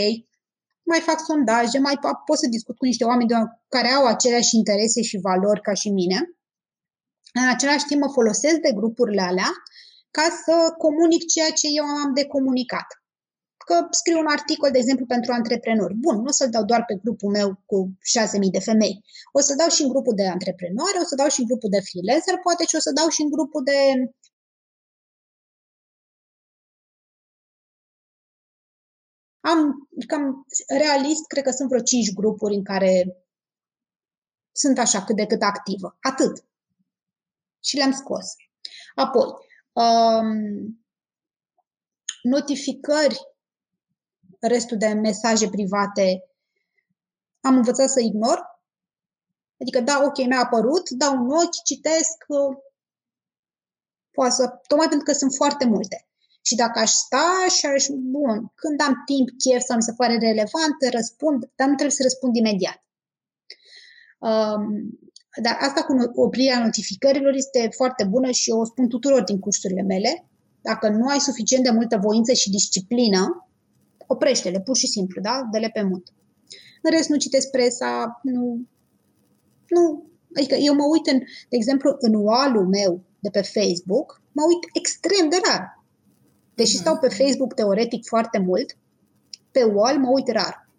mai 0.91 0.99
fac 0.99 1.19
sondaje, 1.29 1.77
mai 1.79 1.97
pot 2.25 2.37
să 2.37 2.47
discut 2.55 2.77
cu 2.77 2.85
niște 2.85 3.03
oameni 3.03 3.29
care 3.75 3.87
au 3.87 4.05
aceleași 4.05 4.55
interese 4.55 5.01
și 5.01 5.23
valori 5.27 5.61
ca 5.61 5.73
și 5.73 5.89
mine 5.89 6.19
în 7.39 7.47
același 7.53 7.85
timp 7.85 8.01
mă 8.01 8.09
folosesc 8.11 8.57
de 8.65 8.71
grupurile 8.79 9.21
alea 9.21 9.51
ca 10.11 10.27
să 10.43 10.55
comunic 10.77 11.21
ceea 11.33 11.51
ce 11.59 11.67
eu 11.79 11.85
am 11.85 12.13
de 12.13 12.25
comunicat. 12.25 12.87
Că 13.67 13.87
scriu 13.91 14.19
un 14.19 14.27
articol, 14.37 14.71
de 14.71 14.77
exemplu, 14.77 15.05
pentru 15.05 15.31
antreprenori. 15.31 15.95
Bun, 16.05 16.15
nu 16.15 16.31
o 16.31 16.31
să-l 16.39 16.49
dau 16.49 16.65
doar 16.65 16.83
pe 16.85 16.95
grupul 17.03 17.31
meu 17.31 17.49
cu 17.65 17.77
6.000 17.87 18.51
de 18.51 18.59
femei. 18.59 18.95
O 19.31 19.39
să 19.39 19.53
dau 19.55 19.69
și 19.69 19.81
în 19.81 19.89
grupul 19.89 20.15
de 20.15 20.27
antreprenori, 20.27 21.01
o 21.01 21.05
să 21.05 21.15
dau 21.15 21.29
și 21.33 21.39
în 21.39 21.47
grupul 21.49 21.69
de 21.69 21.81
freelancer, 21.87 22.35
poate 22.45 22.63
și 22.69 22.75
o 22.75 22.79
să 22.79 22.91
dau 22.99 23.07
și 23.15 23.21
în 23.21 23.29
grupul 23.35 23.63
de 23.63 23.79
Am 29.43 29.89
cam 30.07 30.45
realist, 30.67 31.27
cred 31.27 31.43
că 31.43 31.51
sunt 31.51 31.69
vreo 31.69 31.81
5 31.81 32.13
grupuri 32.13 32.55
în 32.55 32.63
care 32.63 32.91
sunt 34.51 34.77
așa 34.77 35.03
cât 35.03 35.15
de 35.15 35.25
cât 35.25 35.41
activă. 35.41 35.97
Atât 36.01 36.50
și 37.63 37.75
le-am 37.77 37.91
scos. 37.91 38.25
Apoi, 38.95 39.25
um, 39.71 40.85
notificări, 42.21 43.19
restul 44.39 44.77
de 44.77 44.87
mesaje 44.87 45.49
private, 45.49 46.23
am 47.41 47.55
învățat 47.55 47.89
să 47.89 47.99
ignor. 47.99 48.49
Adică, 49.61 49.79
da, 49.79 50.01
ok, 50.03 50.17
mi-a 50.17 50.39
apărut, 50.39 50.89
dau 50.89 51.13
un 51.13 51.29
ochi, 51.31 51.63
citesc, 51.63 52.23
uh, 52.27 52.57
poate 54.11 54.33
să, 54.33 54.59
tocmai 54.67 54.87
pentru 54.87 55.05
că 55.05 55.13
sunt 55.13 55.33
foarte 55.33 55.65
multe. 55.65 56.05
Și 56.41 56.55
dacă 56.55 56.79
aș 56.79 56.91
sta 56.91 57.45
și 57.57 57.65
aș, 57.65 57.85
bun, 57.89 58.51
când 58.55 58.81
am 58.81 58.93
timp, 59.05 59.29
chef 59.37 59.61
sau 59.63 59.75
mi 59.75 59.83
se 59.83 59.93
pare 59.93 60.17
relevant, 60.17 60.75
răspund, 60.91 61.51
dar 61.55 61.67
nu 61.67 61.75
trebuie 61.75 61.95
să 61.95 62.03
răspund 62.03 62.35
imediat. 62.35 62.83
Um, 64.19 64.63
dar 65.41 65.57
asta 65.59 65.83
cu 65.83 66.21
oprirea 66.21 66.63
notificărilor 66.63 67.33
este 67.33 67.69
foarte 67.75 68.03
bună 68.03 68.31
și 68.31 68.49
eu 68.49 68.59
o 68.59 68.65
spun 68.65 68.87
tuturor 68.87 69.23
din 69.23 69.39
cursurile 69.39 69.81
mele. 69.81 70.25
Dacă 70.61 70.89
nu 70.89 71.07
ai 71.07 71.19
suficient 71.19 71.63
de 71.63 71.69
multă 71.69 71.97
voință 71.97 72.33
și 72.33 72.49
disciplină, 72.49 73.47
oprește-le, 74.07 74.61
pur 74.61 74.77
și 74.77 74.87
simplu, 74.87 75.21
da? 75.21 75.47
Dă-le 75.51 75.69
pe 75.73 75.81
mut. 75.81 76.07
În 76.81 76.91
rest, 76.91 77.09
nu 77.09 77.17
citesc 77.17 77.49
presa, 77.49 78.19
nu... 78.23 78.67
Nu. 79.67 80.03
Adică 80.35 80.55
eu 80.55 80.75
mă 80.75 80.83
uit, 80.83 81.07
în, 81.07 81.19
de 81.49 81.55
exemplu, 81.55 81.95
în 81.99 82.13
wall 82.13 82.67
meu 82.67 83.01
de 83.19 83.29
pe 83.29 83.41
Facebook, 83.41 84.21
mă 84.31 84.43
uit 84.47 84.69
extrem 84.73 85.29
de 85.29 85.37
rar. 85.47 85.83
Deși 86.53 86.77
stau 86.77 86.97
pe 86.97 87.07
Facebook 87.07 87.53
teoretic 87.53 88.05
foarte 88.05 88.39
mult, 88.39 88.77
pe 89.51 89.63
wall 89.63 89.99
mă 89.99 90.09
uit 90.09 90.27
rar. 90.27 90.69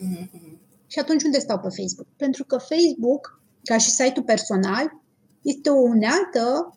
Mm-hmm. 0.00 0.52
Și 0.86 0.98
atunci 0.98 1.22
unde 1.22 1.38
stau 1.38 1.58
pe 1.58 1.68
Facebook? 1.68 2.06
Pentru 2.16 2.44
că 2.44 2.56
Facebook 2.58 3.41
ca 3.64 3.78
și 3.78 3.90
site-ul 3.90 4.24
personal, 4.24 5.00
este 5.42 5.70
o 5.70 5.80
unealtă 5.80 6.76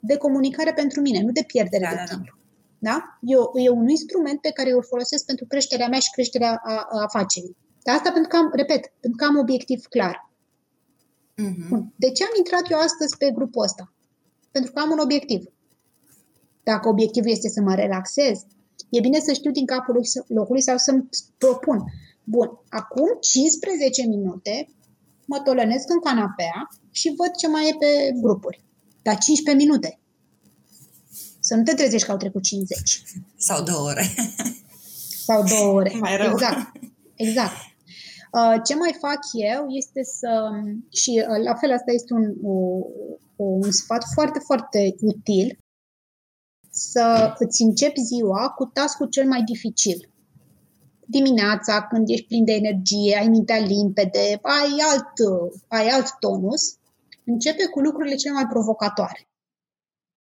de 0.00 0.16
comunicare 0.16 0.72
pentru 0.72 1.00
mine, 1.00 1.20
nu 1.20 1.30
de 1.30 1.44
pierdere 1.46 1.84
da, 1.84 1.90
de 1.90 1.96
da, 1.96 2.04
da. 2.04 2.10
timp. 2.10 2.38
Da? 2.78 3.18
E, 3.22 3.62
e 3.62 3.68
un 3.68 3.88
instrument 3.88 4.40
pe 4.40 4.50
care 4.50 4.72
îl 4.72 4.84
folosesc 4.84 5.24
pentru 5.24 5.46
creșterea 5.46 5.88
mea 5.88 5.98
și 5.98 6.10
creșterea 6.10 6.60
a, 6.64 6.86
a 6.90 7.02
afacerii. 7.02 7.56
Dar 7.82 7.94
asta 7.96 8.10
pentru 8.10 8.28
că 8.28 8.36
am, 8.36 8.50
repet, 8.52 8.92
pentru 9.00 9.18
că 9.18 9.24
am 9.24 9.38
obiectiv 9.38 9.86
clar. 9.86 10.30
Uh-huh. 11.42 11.68
Bun. 11.68 11.92
De 11.96 12.10
ce 12.10 12.24
am 12.24 12.30
intrat 12.36 12.70
eu 12.70 12.78
astăzi 12.78 13.16
pe 13.16 13.30
grupul 13.30 13.62
ăsta? 13.62 13.92
Pentru 14.50 14.72
că 14.72 14.80
am 14.80 14.90
un 14.90 14.98
obiectiv. 14.98 15.44
Dacă 16.62 16.88
obiectivul 16.88 17.30
este 17.30 17.48
să 17.48 17.60
mă 17.60 17.74
relaxez, 17.74 18.46
e 18.90 19.00
bine 19.00 19.20
să 19.20 19.32
știu 19.32 19.50
din 19.50 19.66
capul 19.66 20.00
locului 20.26 20.62
sau 20.62 20.76
să-mi 20.76 21.08
propun. 21.38 21.84
Bun, 22.24 22.48
acum 22.68 23.08
15 23.20 24.06
minute 24.06 24.68
mă 25.30 25.38
tolănesc 25.44 25.90
în 25.90 26.00
canapea 26.00 26.68
și 26.90 27.14
văd 27.16 27.30
ce 27.36 27.48
mai 27.48 27.68
e 27.68 27.76
pe 27.78 28.12
grupuri. 28.20 28.64
Dar 29.02 29.18
15 29.18 29.64
minute. 29.64 29.98
Să 31.40 31.54
nu 31.54 31.62
te 31.62 31.74
trezești 31.74 32.06
că 32.06 32.12
au 32.12 32.18
trecut 32.18 32.42
50. 32.42 33.02
Sau 33.36 33.62
două 33.62 33.88
ore. 33.88 34.04
Sau 35.26 35.44
două 35.44 35.72
ore. 35.72 35.92
Mai 36.00 36.16
rău. 36.16 36.30
Exact. 36.30 36.72
Exact. 37.14 37.56
Uh, 38.32 38.60
ce 38.64 38.74
mai 38.74 38.96
fac 39.00 39.18
eu 39.32 39.68
este 39.68 40.02
să, 40.02 40.50
și 40.90 41.24
uh, 41.28 41.44
la 41.44 41.54
fel 41.54 41.72
asta 41.72 41.92
este 41.92 42.12
un, 42.14 42.34
o, 42.42 42.54
un 43.36 43.70
sfat 43.70 44.04
foarte, 44.14 44.38
foarte 44.38 44.94
util, 45.00 45.58
să 46.70 47.34
îți 47.38 47.62
începi 47.62 48.00
ziua 48.00 48.48
cu 48.48 48.64
task 48.64 49.08
cel 49.10 49.26
mai 49.28 49.42
dificil 49.42 50.10
dimineața, 51.10 51.86
când 51.86 52.08
ești 52.08 52.26
plin 52.26 52.44
de 52.44 52.52
energie, 52.52 53.16
ai 53.16 53.28
mintea 53.28 53.58
limpede, 53.58 54.38
ai 54.42 54.70
alt, 54.90 55.12
ai 55.68 55.88
alt 55.88 56.18
tonus, 56.18 56.76
începe 57.24 57.66
cu 57.66 57.80
lucrurile 57.80 58.14
cele 58.14 58.34
mai 58.34 58.46
provocatoare. 58.46 59.28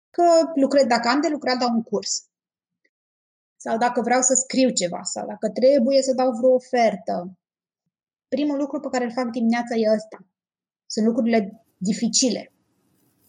Că 0.09 0.23
lucrez, 0.55 0.85
dacă 0.85 1.07
am 1.07 1.21
de 1.21 1.27
lucrat 1.27 1.59
la 1.59 1.67
un 1.73 1.83
curs, 1.83 2.25
sau 3.55 3.77
dacă 3.77 4.01
vreau 4.01 4.21
să 4.21 4.33
scriu 4.33 4.69
ceva, 4.69 5.03
sau 5.03 5.27
dacă 5.27 5.49
trebuie 5.49 6.01
să 6.01 6.13
dau 6.13 6.31
vreo 6.31 6.53
ofertă, 6.53 7.37
primul 8.27 8.57
lucru 8.57 8.79
pe 8.79 8.87
care 8.91 9.03
îl 9.03 9.11
fac 9.11 9.29
dimineața 9.29 9.75
e 9.75 9.93
ăsta. 9.95 10.25
Sunt 10.85 11.05
lucrurile 11.05 11.65
dificile. 11.77 12.51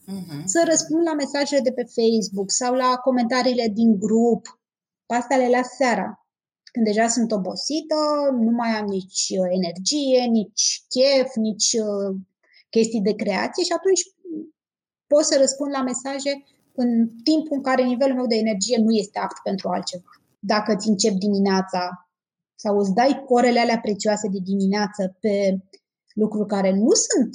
Uh-huh. 0.09 0.45
Să 0.45 0.65
răspund 0.67 1.03
la 1.03 1.15
mesajele 1.15 1.61
de 1.61 1.73
pe 1.73 1.85
Facebook 1.85 2.51
sau 2.51 2.75
la 2.75 2.97
comentariile 2.97 3.69
din 3.69 3.99
grup. 3.99 4.61
Asta 5.07 5.37
le 5.37 5.49
las 5.49 5.69
seara. 5.69 6.27
Când 6.79 6.91
deja 6.91 7.09
sunt 7.09 7.33
obosită, 7.33 7.99
nu 8.47 8.51
mai 8.51 8.69
am 8.69 8.87
nici 8.87 9.25
uh, 9.41 9.49
energie, 9.59 10.21
nici 10.39 10.65
chef, 10.95 11.29
nici 11.35 11.71
uh, 11.87 12.11
chestii 12.71 13.07
de 13.09 13.15
creație 13.23 13.63
și 13.65 13.73
atunci 13.79 14.03
pot 15.07 15.25
să 15.25 15.35
răspund 15.39 15.71
la 15.73 15.83
mesaje 15.83 16.33
în 16.83 16.91
timpul 17.29 17.57
în 17.57 17.63
care 17.63 17.83
nivelul 17.83 18.17
meu 18.17 18.27
de 18.27 18.35
energie 18.35 18.79
nu 18.87 18.93
este 19.03 19.19
apt 19.19 19.39
pentru 19.43 19.69
altceva. 19.69 20.11
Dacă 20.39 20.77
ți 20.77 20.89
încep 20.89 21.15
dimineața 21.27 21.83
sau 22.55 22.79
îți 22.79 22.95
dai 22.95 23.23
orele 23.27 23.61
alea 23.61 23.81
prețioase 23.81 24.29
de 24.29 24.41
dimineață 24.43 25.17
pe 25.21 25.59
lucruri 26.15 26.49
care 26.49 26.71
nu 26.73 26.91
sunt 27.07 27.33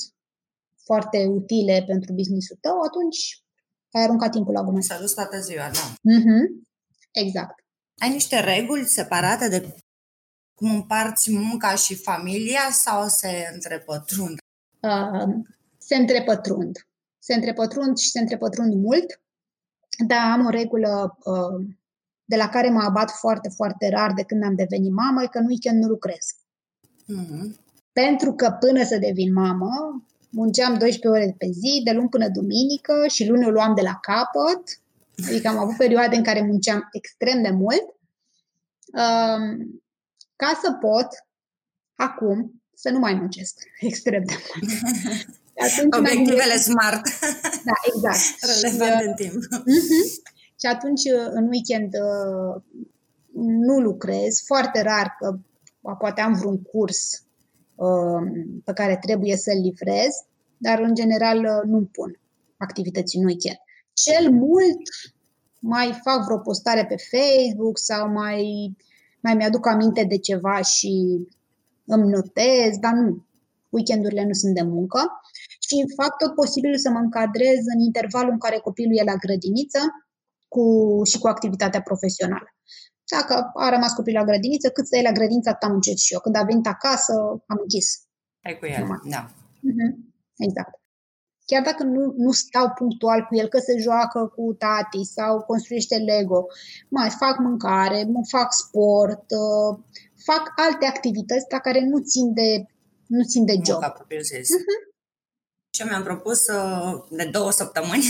foarte 0.83 1.25
utile 1.25 1.83
pentru 1.87 2.13
businessul 2.13 2.57
tău, 2.61 2.77
atunci 2.87 3.43
ai 3.91 4.03
aruncat 4.03 4.31
timpul 4.31 4.53
la 4.53 4.63
gunoai. 4.63 4.83
S-a 4.83 4.99
dus 4.99 5.13
toată 5.13 5.39
ziua, 5.39 5.69
da. 5.77 5.85
Mm-hmm. 6.11 6.43
Exact. 7.11 7.62
Ai 8.03 8.09
niște 8.09 8.39
reguli 8.39 8.85
separate 8.85 9.49
de 9.49 9.75
cum 10.53 10.71
împarți 10.71 11.31
munca 11.31 11.75
și 11.75 11.95
familia 11.95 12.69
sau 12.71 13.07
se 13.07 13.49
întrepătrund? 13.53 14.37
Uh, 14.79 15.33
se 15.77 15.95
întrepătrund. 15.95 16.87
Se 17.19 17.33
întrepătrund 17.33 17.97
și 17.97 18.09
se 18.09 18.19
întrepătrund 18.19 18.73
mult, 18.73 19.21
dar 20.07 20.31
am 20.31 20.45
o 20.45 20.49
regulă 20.49 21.17
uh, 21.23 21.65
de 22.25 22.35
la 22.35 22.49
care 22.49 22.69
mă 22.69 22.81
abat 22.81 23.11
foarte, 23.11 23.49
foarte 23.49 23.89
rar 23.89 24.13
de 24.13 24.23
când 24.23 24.43
am 24.43 24.55
devenit 24.55 24.91
mamă, 24.91 25.23
e 25.23 25.27
că 25.27 25.37
în 25.37 25.45
weekend 25.45 25.81
nu 25.81 25.87
lucrez. 25.87 26.25
Mm-hmm. 26.87 27.55
Pentru 27.91 28.33
că 28.33 28.57
până 28.59 28.83
să 28.83 28.97
devin 28.97 29.33
mamă, 29.33 30.03
munceam 30.29 30.77
12 30.77 31.07
ore 31.07 31.35
pe 31.37 31.49
zi, 31.51 31.81
de 31.83 31.91
luni 31.91 32.09
până 32.09 32.29
duminică 32.29 33.07
și 33.07 33.27
luni 33.27 33.45
o 33.45 33.49
luam 33.49 33.75
de 33.75 33.81
la 33.81 33.99
capăt. 34.01 34.81
Adică 35.27 35.47
am 35.47 35.57
avut 35.57 35.77
perioade 35.77 36.15
în 36.15 36.23
care 36.23 36.41
munceam 36.41 36.89
extrem 36.91 37.41
de 37.41 37.49
mult. 37.49 37.92
Um, 38.85 39.83
ca 40.35 40.59
să 40.63 40.71
pot, 40.71 41.07
acum, 41.95 42.63
să 42.73 42.89
nu 42.89 42.99
mai 42.99 43.13
muncesc 43.13 43.59
extrem 43.79 44.23
de 44.23 44.33
mult. 44.33 44.71
Atunci 45.67 45.95
Obiectivele 45.97 46.57
smart. 46.57 47.01
Da, 47.69 47.73
exact. 47.83 48.43
Relevant 48.61 49.01
și, 49.01 49.07
în 49.07 49.13
timp. 49.13 49.43
Uh-huh. 49.43 50.31
Și 50.59 50.65
atunci, 50.65 51.01
în 51.31 51.47
weekend, 51.47 51.93
uh, 51.93 52.61
nu 53.67 53.79
lucrez. 53.79 54.41
Foarte 54.45 54.81
rar 54.81 55.15
că 55.19 55.37
poate 55.97 56.21
am 56.21 56.33
vreun 56.33 56.61
curs 56.61 57.23
uh, 57.75 58.21
pe 58.63 58.73
care 58.73 58.97
trebuie 59.01 59.35
să-l 59.37 59.59
livrez, 59.61 60.13
dar 60.57 60.79
în 60.79 60.95
general 60.95 61.37
uh, 61.37 61.61
nu 61.65 61.89
pun 61.91 62.19
activități 62.57 63.15
în 63.15 63.25
weekend. 63.25 63.57
Cel 63.93 64.31
mult 64.31 64.81
mai 65.63 65.99
fac 66.03 66.23
vreo 66.25 66.37
postare 66.37 66.85
pe 66.85 66.95
Facebook 67.11 67.77
sau 67.77 68.09
mai, 68.09 68.43
mai 69.19 69.35
mi-aduc 69.35 69.67
aminte 69.67 70.03
de 70.03 70.17
ceva 70.17 70.61
și 70.61 70.93
îmi 71.85 72.09
notez, 72.09 72.77
dar 72.79 72.93
nu. 72.93 73.25
Weekendurile 73.69 74.25
nu 74.25 74.33
sunt 74.33 74.53
de 74.53 74.61
muncă 74.61 74.99
și 75.59 75.93
fac 75.95 76.17
tot 76.17 76.35
posibilul 76.35 76.77
să 76.77 76.89
mă 76.89 76.99
încadrez 76.99 77.59
în 77.73 77.79
intervalul 77.79 78.31
în 78.31 78.37
care 78.39 78.57
copilul 78.57 78.97
e 78.97 79.03
la 79.03 79.15
grădiniță 79.15 79.79
cu, 80.47 80.63
și 81.03 81.17
cu 81.19 81.27
activitatea 81.27 81.81
profesională. 81.81 82.47
Dacă 83.11 83.51
a 83.53 83.69
rămas 83.69 83.93
copilul 83.93 84.19
la 84.19 84.25
grădiniță, 84.25 84.69
cât 84.69 84.85
stai 84.85 85.01
la 85.01 85.11
grădiniță, 85.11 85.49
atât 85.49 85.63
am 85.63 85.71
muncit 85.71 85.97
și 85.97 86.13
eu. 86.13 86.19
Când 86.19 86.35
a 86.35 86.43
venit 86.43 86.67
acasă, 86.67 87.13
am 87.51 87.57
închis. 87.61 87.87
Ai 88.43 88.57
cu 88.59 88.65
el, 88.65 88.87
da. 89.09 89.29
Uh-huh. 89.69 89.91
Exact. 90.37 90.82
Chiar 91.45 91.63
dacă 91.63 91.83
nu, 91.83 92.13
nu 92.17 92.31
stau 92.31 92.69
punctual 92.69 93.21
cu 93.21 93.35
el, 93.35 93.47
că 93.47 93.59
se 93.59 93.77
joacă 93.77 94.33
cu 94.35 94.53
tati 94.53 95.03
sau 95.03 95.41
construiește 95.41 95.95
Lego, 95.95 96.47
mai 96.89 97.09
fac 97.09 97.37
mâncare, 97.37 98.03
mă 98.03 98.21
fac 98.29 98.53
sport, 98.53 99.25
uh, 99.31 99.79
fac 100.25 100.53
alte 100.55 100.85
activități 100.85 101.45
la 101.49 101.59
care 101.59 101.79
nu 101.81 101.99
țin 101.99 102.33
de, 102.33 102.65
nu 103.07 103.23
țin 103.23 103.45
de 103.45 103.55
job. 103.65 103.83
Uh-huh. 103.83 104.93
Ce 105.69 105.83
mi-am 105.83 106.03
propus 106.03 106.47
uh, 106.47 107.03
de 107.09 107.29
două 107.31 107.51
săptămâni 107.51 108.03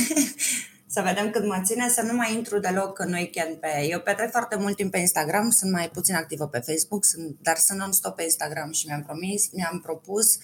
să 0.95 1.01
vedem 1.01 1.29
cât 1.29 1.45
mă 1.45 1.61
ține, 1.65 1.89
să 1.89 2.01
nu 2.01 2.13
mai 2.13 2.33
intru 2.33 2.59
deloc 2.59 2.99
în 2.99 3.13
weekend 3.13 3.55
pe... 3.55 3.67
Eu 3.89 3.99
petrec 3.99 4.31
foarte 4.31 4.55
mult 4.55 4.75
timp 4.75 4.91
pe 4.91 4.97
Instagram, 4.97 5.49
sunt 5.49 5.71
mai 5.71 5.89
puțin 5.89 6.15
activă 6.15 6.47
pe 6.47 6.59
Facebook, 6.59 7.05
sunt, 7.05 7.37
dar 7.41 7.57
sunt 7.57 7.79
non-stop 7.79 8.15
pe 8.15 8.23
Instagram 8.23 8.71
și 8.71 8.87
mi-am 8.87 9.03
promis, 9.03 9.51
mi-am 9.51 9.79
propus 9.79 10.37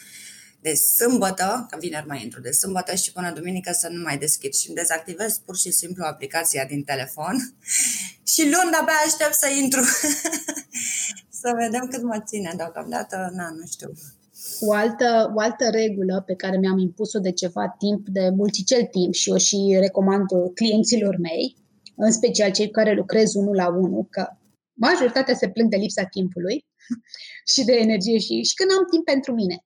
de 0.62 0.74
sâmbătă, 0.74 1.68
că 1.70 1.78
vineri 1.80 2.08
mai 2.08 2.24
intru, 2.24 2.42
de 2.42 2.52
sâmbătă 2.52 2.96
și 2.96 3.12
până 3.12 3.32
duminică 3.32 3.72
să 3.72 3.88
nu 3.92 4.02
mai 4.02 4.18
deschid 4.18 4.54
și 4.54 4.72
dezactivez 4.72 5.38
pur 5.38 5.58
și 5.58 5.72
simplu 5.72 6.04
aplicația 6.04 6.66
din 6.66 6.84
telefon 6.84 7.36
și 8.32 8.42
luni 8.42 8.76
abia 8.80 8.94
aștept 9.06 9.34
să 9.34 9.48
intru. 9.62 9.82
să 11.42 11.54
vedem 11.56 11.88
cât 11.88 12.04
mă 12.04 12.24
ține 12.26 12.54
deocamdată, 12.58 13.32
na, 13.36 13.50
nu 13.50 13.66
știu. 13.66 13.92
O 14.60 14.74
altă, 14.74 15.32
o 15.36 15.40
altă 15.40 15.70
regulă 15.70 16.24
pe 16.26 16.36
care 16.36 16.58
mi-am 16.58 16.78
impus-o 16.78 17.20
de 17.20 17.32
ceva 17.32 17.76
timp, 17.78 18.08
de 18.08 18.30
multicel 18.30 18.84
timp 18.86 19.14
și 19.14 19.30
o 19.30 19.38
și 19.38 19.78
recomand 19.80 20.26
clienților 20.54 21.18
mei, 21.18 21.56
în 21.96 22.12
special 22.12 22.52
cei 22.52 22.70
care 22.70 22.94
lucrez 22.94 23.34
unul 23.34 23.56
la 23.56 23.68
unul, 23.68 24.08
că 24.10 24.28
majoritatea 24.74 25.36
se 25.36 25.50
plâng 25.50 25.70
de 25.70 25.76
lipsa 25.76 26.04
timpului 26.04 26.66
și 27.54 27.64
de 27.64 27.74
energie 27.74 28.18
și, 28.18 28.44
și 28.44 28.54
când 28.54 28.70
am 28.78 28.86
timp 28.92 29.06
pentru 29.06 29.34
mine. 29.34 29.64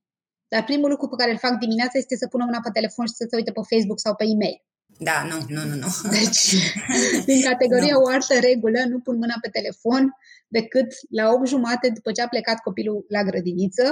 Dar 0.53 0.63
primul 0.63 0.89
lucru 0.89 1.07
pe 1.07 1.19
care 1.21 1.31
îl 1.31 1.37
fac 1.37 1.53
dimineața 1.65 1.97
este 1.97 2.15
să 2.15 2.27
pună 2.27 2.43
mâna 2.45 2.61
pe 2.63 2.75
telefon 2.77 3.05
și 3.05 3.13
să 3.19 3.25
se 3.29 3.35
uite 3.35 3.51
pe 3.51 3.67
Facebook 3.71 3.99
sau 3.99 4.13
pe 4.15 4.25
e-mail. 4.33 4.59
Da, 5.07 5.17
nu, 5.29 5.37
nu, 5.55 5.61
nu, 5.69 5.75
nu. 5.83 5.89
Deci, 6.19 6.45
din 7.29 7.41
categoria 7.49 7.93
no. 7.93 8.01
o 8.03 8.07
altă 8.15 8.33
regulă, 8.49 8.79
nu 8.89 8.99
pun 8.99 9.15
mâna 9.17 9.37
pe 9.41 9.49
telefon 9.57 10.03
decât 10.47 10.89
la 11.09 11.23
8 11.29 11.47
jumate 11.47 11.87
după 11.97 12.11
ce 12.11 12.21
a 12.21 12.27
plecat 12.27 12.59
copilul 12.67 13.05
la 13.09 13.23
grădiniță 13.23 13.87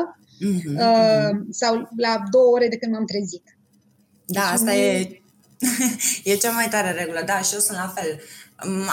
mm-hmm. 0.45 0.75
uh, 0.85 1.31
sau 1.49 1.73
la 2.05 2.23
două 2.31 2.49
ore 2.55 2.67
de 2.67 2.77
când 2.77 2.91
m-am 2.93 3.05
trezit. 3.05 3.45
Da, 4.25 4.41
deci 4.41 4.49
asta 4.53 4.71
nu... 4.71 4.77
e, 4.77 5.21
e 6.23 6.35
cea 6.43 6.51
mai 6.51 6.67
tare 6.69 6.91
regulă. 6.91 7.21
Da, 7.25 7.37
și 7.41 7.53
eu 7.53 7.59
sunt 7.59 7.77
la 7.77 7.93
fel. 7.95 8.19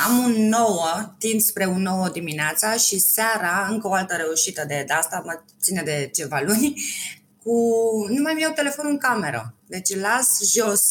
Am 0.06 0.18
un 0.24 0.48
nouă, 0.48 1.14
tind 1.18 1.40
spre 1.40 1.66
un 1.66 1.82
nouă 1.82 2.08
dimineața 2.08 2.72
și 2.72 2.98
seara, 2.98 3.66
încă 3.70 3.88
o 3.88 3.92
altă 3.92 4.14
reușită 4.14 4.64
de, 4.68 4.84
de 4.86 4.92
asta 4.92 5.22
mă 5.24 5.42
ține 5.60 5.82
de 5.82 6.10
ceva 6.14 6.42
luni, 6.46 6.74
cu, 7.49 7.59
nu 8.09 8.22
mai 8.22 8.40
iau 8.40 8.53
telefonul 8.53 8.92
în 8.92 8.99
cameră. 8.99 9.55
Deci 9.66 9.94
las 9.94 10.28
jos. 10.55 10.82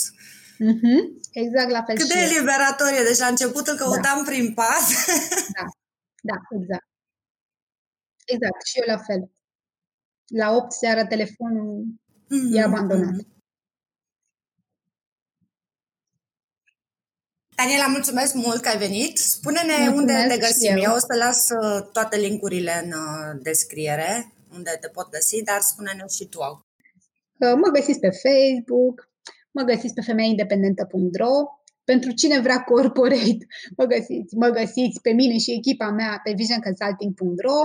Mm-hmm. 0.67 0.99
Exact 1.31 1.69
la 1.69 1.83
fel 1.83 1.97
Cât 1.97 2.07
de 2.07 2.19
eliberator 2.19 2.87
e. 2.87 3.03
Deci 3.03 3.17
la 3.17 3.27
început 3.27 3.67
îl 3.67 3.77
căutam 3.77 4.19
da. 4.23 4.29
prin 4.29 4.53
pas. 4.53 4.85
Da, 5.57 5.65
da, 6.21 6.37
exact. 6.59 6.87
Exact, 8.25 8.65
și 8.65 8.79
eu 8.79 8.95
la 8.95 9.01
fel. 9.07 9.31
La 10.27 10.55
8 10.55 10.71
seara 10.71 11.05
telefonul 11.05 11.85
mm-hmm. 11.85 12.55
e 12.55 12.61
abandonat. 12.61 13.13
Mm-hmm. 13.13 13.35
Daniela, 17.55 17.87
mulțumesc 17.87 18.33
mult 18.33 18.61
că 18.61 18.69
ai 18.69 18.77
venit. 18.77 19.17
Spune-ne 19.17 19.73
mulțumesc 19.73 19.99
unde 19.99 20.25
te 20.27 20.37
găsim. 20.37 20.75
Eu. 20.75 20.81
eu 20.81 20.93
o 20.93 20.97
să 20.97 21.15
las 21.17 21.49
uh, 21.49 21.89
toate 21.91 22.17
linkurile 22.17 22.81
în 22.83 22.91
uh, 22.91 23.39
descriere 23.41 24.36
unde 24.57 24.77
te 24.81 24.89
pot 24.95 25.07
găsi, 25.09 25.43
dar 25.49 25.59
spune-ne 25.71 26.05
și 26.17 26.25
tu. 26.33 26.39
Mă 27.63 27.69
găsiți 27.73 27.99
pe 27.99 28.11
Facebook, 28.23 28.97
mă 29.51 29.63
găsiți 29.63 29.93
pe 29.93 30.01
femeiindependentă.ro, 30.01 31.33
pentru 31.91 32.11
cine 32.11 32.37
vrea 32.39 32.59
corporate, 32.71 33.43
mă 33.77 33.85
găsiți, 33.93 34.35
mă 34.35 34.49
găsiți 34.59 35.01
pe 35.01 35.11
mine 35.19 35.37
și 35.37 35.57
echipa 35.59 35.89
mea 35.99 36.21
pe 36.23 36.31
visionconsulting.ro. 36.39 37.59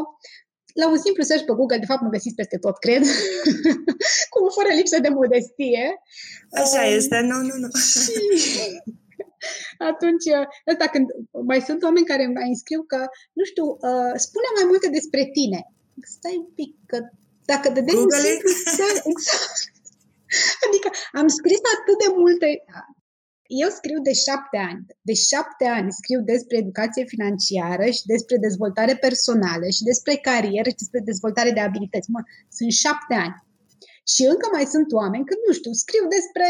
La 0.80 0.86
un 0.88 0.98
simplu 1.04 1.22
search 1.22 1.44
pe 1.44 1.56
Google, 1.58 1.82
de 1.84 1.90
fapt 1.90 2.02
mă 2.02 2.14
găsiți 2.16 2.38
peste 2.40 2.58
tot, 2.64 2.76
cred, 2.78 3.02
cu 4.32 4.38
fără 4.56 4.70
lipsă 4.78 4.98
de 5.00 5.08
modestie. 5.08 5.84
Așa 6.62 6.82
uh, 6.84 6.92
este, 6.98 7.18
nu, 7.30 7.36
nu, 7.48 7.54
nu. 7.62 7.68
Și 8.44 8.62
atunci, 9.90 10.26
ăsta 10.70 10.86
când 10.94 11.06
mai 11.50 11.60
sunt 11.68 11.82
oameni 11.82 12.10
care 12.12 12.24
mai 12.26 12.48
înscriu 12.48 12.82
că, 12.92 13.00
nu 13.38 13.44
știu, 13.50 13.66
uh, 13.88 14.12
spune 14.26 14.48
mai 14.56 14.66
multe 14.70 14.88
despre 14.98 15.22
tine 15.36 15.60
stai 16.16 16.36
un 16.44 16.50
pic, 16.58 16.72
că 16.86 16.98
dacă 17.44 17.68
dădeai 17.76 18.02
un 18.04 18.10
simplu, 18.10 18.48
exact. 18.56 19.04
Adică 20.66 20.88
am 21.20 21.28
scris 21.38 21.60
atât 21.76 21.96
de 22.04 22.10
multe... 22.22 22.48
Eu 23.64 23.70
scriu 23.78 23.98
de 24.08 24.14
șapte 24.26 24.58
ani. 24.70 24.82
De 25.08 25.14
șapte 25.30 25.64
ani 25.78 25.98
scriu 26.00 26.20
despre 26.32 26.56
educație 26.56 27.04
financiară 27.14 27.86
și 27.96 28.02
despre 28.14 28.36
dezvoltare 28.46 28.94
personală 29.06 29.66
și 29.76 29.82
despre 29.90 30.14
carieră 30.28 30.68
și 30.68 30.80
despre 30.82 31.00
dezvoltare 31.10 31.50
de 31.50 31.60
abilități. 31.60 32.10
Mă, 32.10 32.20
sunt 32.56 32.72
șapte 32.84 33.14
ani. 33.24 33.36
Și 34.12 34.22
încă 34.32 34.46
mai 34.52 34.66
sunt 34.74 34.88
oameni 35.00 35.28
când, 35.28 35.40
nu 35.46 35.52
știu, 35.58 35.72
scriu 35.72 36.04
despre 36.16 36.46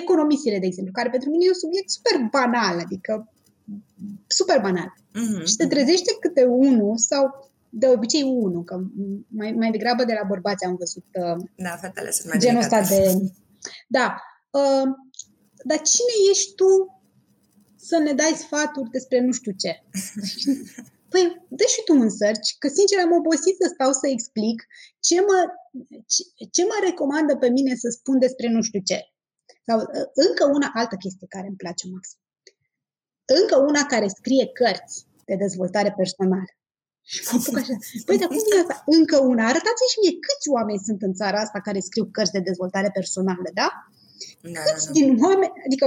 economisire, 0.00 0.58
de 0.58 0.66
exemplu, 0.66 0.92
care 0.98 1.14
pentru 1.14 1.28
mine 1.30 1.44
e 1.44 1.54
un 1.54 1.62
subiect 1.64 1.90
super 1.96 2.16
banal, 2.36 2.76
adică 2.84 3.12
super 4.26 4.58
banal. 4.66 4.90
Mm-hmm. 5.18 5.44
Și 5.48 5.56
te 5.56 5.66
trezește 5.66 6.10
câte 6.20 6.44
unul 6.44 6.96
sau 6.96 7.22
de 7.70 7.88
obicei 7.88 8.22
unul, 8.22 8.64
că 8.64 8.80
mai, 9.28 9.52
mai 9.52 9.70
degrabă 9.70 10.04
de 10.04 10.16
la 10.20 10.26
bărbați 10.26 10.64
am 10.64 10.76
văzut 10.76 11.04
uh, 11.12 11.44
da, 11.56 11.76
fetele 11.76 12.10
sunt 12.10 12.28
mai 12.28 12.38
genul 12.38 12.60
ăsta 12.60 12.80
de... 12.80 13.32
Da, 13.88 14.22
uh, 14.50 14.86
dar 15.64 15.80
cine 15.80 16.14
ești 16.30 16.54
tu 16.54 17.00
să 17.76 17.98
ne 17.98 18.12
dai 18.12 18.34
sfaturi 18.36 18.90
despre 18.90 19.20
nu 19.20 19.32
știu 19.32 19.52
ce? 19.52 19.72
Păi, 21.12 21.46
dă 21.48 21.64
și 21.74 21.80
tu 21.84 21.92
un 22.04 22.10
search, 22.20 22.48
că 22.58 22.68
sincer 22.68 22.98
am 23.04 23.12
obosit 23.20 23.56
să 23.62 23.66
stau 23.74 23.92
să 23.92 24.06
explic 24.08 24.58
ce 25.06 25.20
mă, 25.20 25.38
ce, 26.12 26.22
ce 26.54 26.62
mă 26.70 26.76
recomandă 26.88 27.36
pe 27.36 27.48
mine 27.48 27.74
să 27.74 27.88
spun 27.98 28.18
despre 28.18 28.48
nu 28.48 28.62
știu 28.62 28.80
ce. 28.90 28.98
Sau 29.66 29.78
uh, 29.78 30.06
încă 30.26 30.44
una 30.56 30.68
altă 30.74 30.96
chestie 31.02 31.26
care 31.34 31.46
îmi 31.46 31.62
place 31.62 31.84
maxim. 31.94 32.20
Încă 33.40 33.56
una 33.70 33.82
care 33.92 34.08
scrie 34.08 34.46
cărți 34.60 34.96
de 35.24 35.34
dezvoltare 35.34 35.92
personală. 36.00 36.52
Și 37.12 37.18
mă 37.24 37.38
apuc 37.38 37.56
așa. 37.62 37.74
Păi, 38.06 38.18
dar 38.20 38.28
cum 38.28 38.40
vine 38.46 38.60
asta? 38.64 38.76
Încă 38.98 39.16
una. 39.32 39.44
Arătați-mi 39.52 39.92
și 39.92 40.00
mie 40.02 40.14
câți 40.26 40.48
oameni 40.56 40.86
sunt 40.88 41.00
în 41.08 41.14
țara 41.20 41.38
asta 41.40 41.58
care 41.66 41.80
scriu 41.88 42.06
cărți 42.16 42.36
de 42.36 42.46
dezvoltare 42.48 42.90
personală, 42.98 43.48
da? 43.60 43.68
da 44.54 44.60
câți 44.66 44.86
da, 44.86 44.92
da. 44.92 44.96
din 44.98 45.08
oameni, 45.26 45.52
adică 45.66 45.86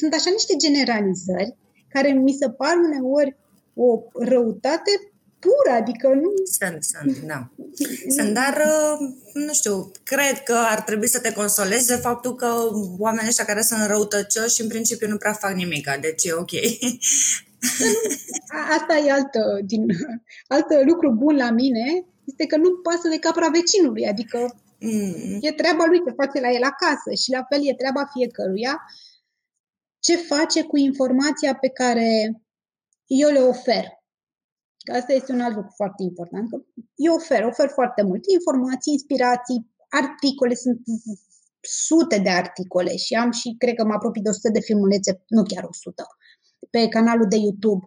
sunt 0.00 0.12
așa 0.14 0.30
niște 0.30 0.54
generalizări 0.64 1.56
care 1.94 2.08
mi 2.12 2.38
se 2.40 2.48
par 2.50 2.74
uneori 2.86 3.36
o 3.74 3.88
răutate 4.32 4.92
pură, 5.38 5.76
adică 5.76 6.08
nu... 6.08 6.30
Sunt, 6.58 6.84
sunt, 6.84 7.18
da. 7.18 7.50
Sunt, 8.16 8.34
dar, 8.34 8.54
uh, 8.66 9.08
nu 9.32 9.52
știu, 9.52 9.90
cred 10.02 10.42
că 10.44 10.56
ar 10.74 10.80
trebui 10.80 11.08
să 11.08 11.20
te 11.20 11.32
consolezi 11.32 11.86
de 11.86 11.94
faptul 11.94 12.34
că 12.34 12.48
oamenii 12.98 13.28
ăștia 13.28 13.44
care 13.44 13.62
sunt 13.62 13.86
răutăcioși 13.86 14.60
în 14.60 14.68
principiu 14.68 15.08
nu 15.08 15.16
prea 15.16 15.32
fac 15.32 15.54
nimic, 15.54 15.90
deci 16.00 16.24
e 16.24 16.32
ok. 16.32 16.52
Asta 18.78 18.96
e 18.96 19.12
altă, 19.12 19.60
din, 19.64 19.86
altă 20.54 20.82
lucru 20.84 21.12
bun 21.12 21.36
la 21.36 21.50
mine, 21.50 22.06
este 22.24 22.46
că 22.46 22.56
nu 22.56 22.70
pasă 22.76 23.08
de 23.08 23.18
capra 23.18 23.48
vecinului, 23.48 24.06
adică 24.06 24.38
mm. 24.80 25.38
e 25.40 25.52
treaba 25.52 25.84
lui 25.86 26.02
ce 26.04 26.10
face 26.10 26.40
la 26.40 26.50
el 26.50 26.62
acasă 26.62 27.10
și 27.22 27.30
la 27.30 27.42
fel 27.48 27.60
e 27.68 27.74
treaba 27.74 28.10
fiecăruia 28.14 28.80
ce 29.98 30.16
face 30.16 30.62
cu 30.62 30.76
informația 30.76 31.54
pe 31.54 31.68
care 31.68 32.08
eu 33.06 33.30
le 33.30 33.38
ofer. 33.38 33.84
Asta 34.98 35.12
este 35.12 35.32
un 35.32 35.40
alt 35.40 35.54
lucru 35.54 35.72
foarte 35.76 36.02
important. 36.02 36.50
Că 36.50 36.56
eu 36.94 37.14
ofer, 37.14 37.44
ofer 37.44 37.68
foarte 37.68 38.02
mult 38.02 38.24
informații, 38.26 38.92
inspirații, 38.92 39.70
articole, 39.88 40.54
sunt 40.54 40.80
sute 41.60 42.18
de 42.18 42.30
articole 42.30 42.96
și 42.96 43.14
am 43.14 43.30
și, 43.30 43.54
cred 43.58 43.74
că 43.74 43.84
mă 43.84 43.94
apropii 43.94 44.22
de 44.22 44.28
100 44.28 44.50
de 44.50 44.60
filmulețe, 44.60 45.24
nu 45.28 45.42
chiar 45.42 45.64
100, 45.64 46.06
pe 46.70 46.88
canalul 46.88 47.28
de 47.28 47.36
YouTube. 47.36 47.84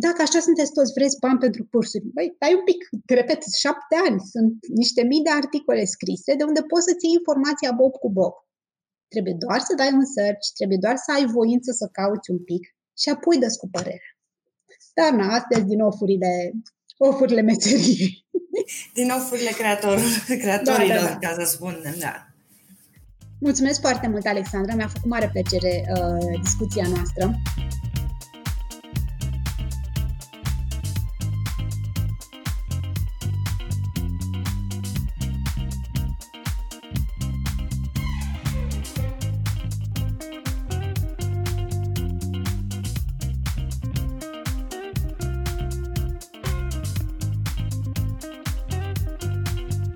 Dacă 0.00 0.22
așa 0.22 0.40
sunteți 0.40 0.72
toți, 0.72 0.92
vreți 0.92 1.18
bani 1.18 1.38
pentru 1.38 1.62
cursuri, 1.70 2.04
băi, 2.14 2.36
ai 2.38 2.54
un 2.54 2.64
pic, 2.64 2.80
te 3.06 3.14
repet, 3.14 3.40
șapte 3.64 3.96
ani, 4.06 4.20
sunt 4.32 4.54
niște 4.80 5.02
mii 5.02 5.22
de 5.22 5.30
articole 5.30 5.84
scrise 5.84 6.34
de 6.34 6.44
unde 6.44 6.62
poți 6.62 6.84
să 6.88 6.94
ții 7.00 7.16
informația 7.18 7.72
bob 7.72 7.92
cu 7.92 8.10
bob. 8.10 8.34
Trebuie 9.08 9.36
doar 9.44 9.60
să 9.60 9.74
dai 9.74 9.92
un 9.92 10.04
search, 10.04 10.46
trebuie 10.58 10.78
doar 10.80 10.96
să 10.96 11.12
ai 11.12 11.26
voință 11.26 11.70
să 11.72 11.86
cauți 11.92 12.30
un 12.30 12.40
pic 12.44 12.62
și 13.00 13.08
apoi 13.08 13.38
dă 13.38 13.46
cu 13.60 13.68
părerea. 13.68 14.12
Dar 14.94 15.12
na, 15.12 15.34
astea 15.34 15.60
din 15.60 15.80
ofurile, 15.80 16.52
ofurile 16.96 17.40
meseriei. 17.40 18.26
Din 18.94 19.10
ofurile 19.10 19.50
creator, 19.50 19.98
creatorilor, 20.26 20.98
da, 20.98 21.04
da, 21.04 21.18
da. 21.20 21.28
ca 21.28 21.44
să 21.44 21.50
spunem, 21.50 21.94
da. 21.98 22.27
Mulțumesc 23.38 23.80
foarte 23.80 24.08
mult, 24.08 24.26
Alexandra. 24.26 24.74
Mi-a 24.74 24.86
făcut 24.86 25.10
mare 25.10 25.28
plăcere 25.32 25.84
uh, 25.94 26.40
discuția 26.42 26.86
noastră. 26.94 27.40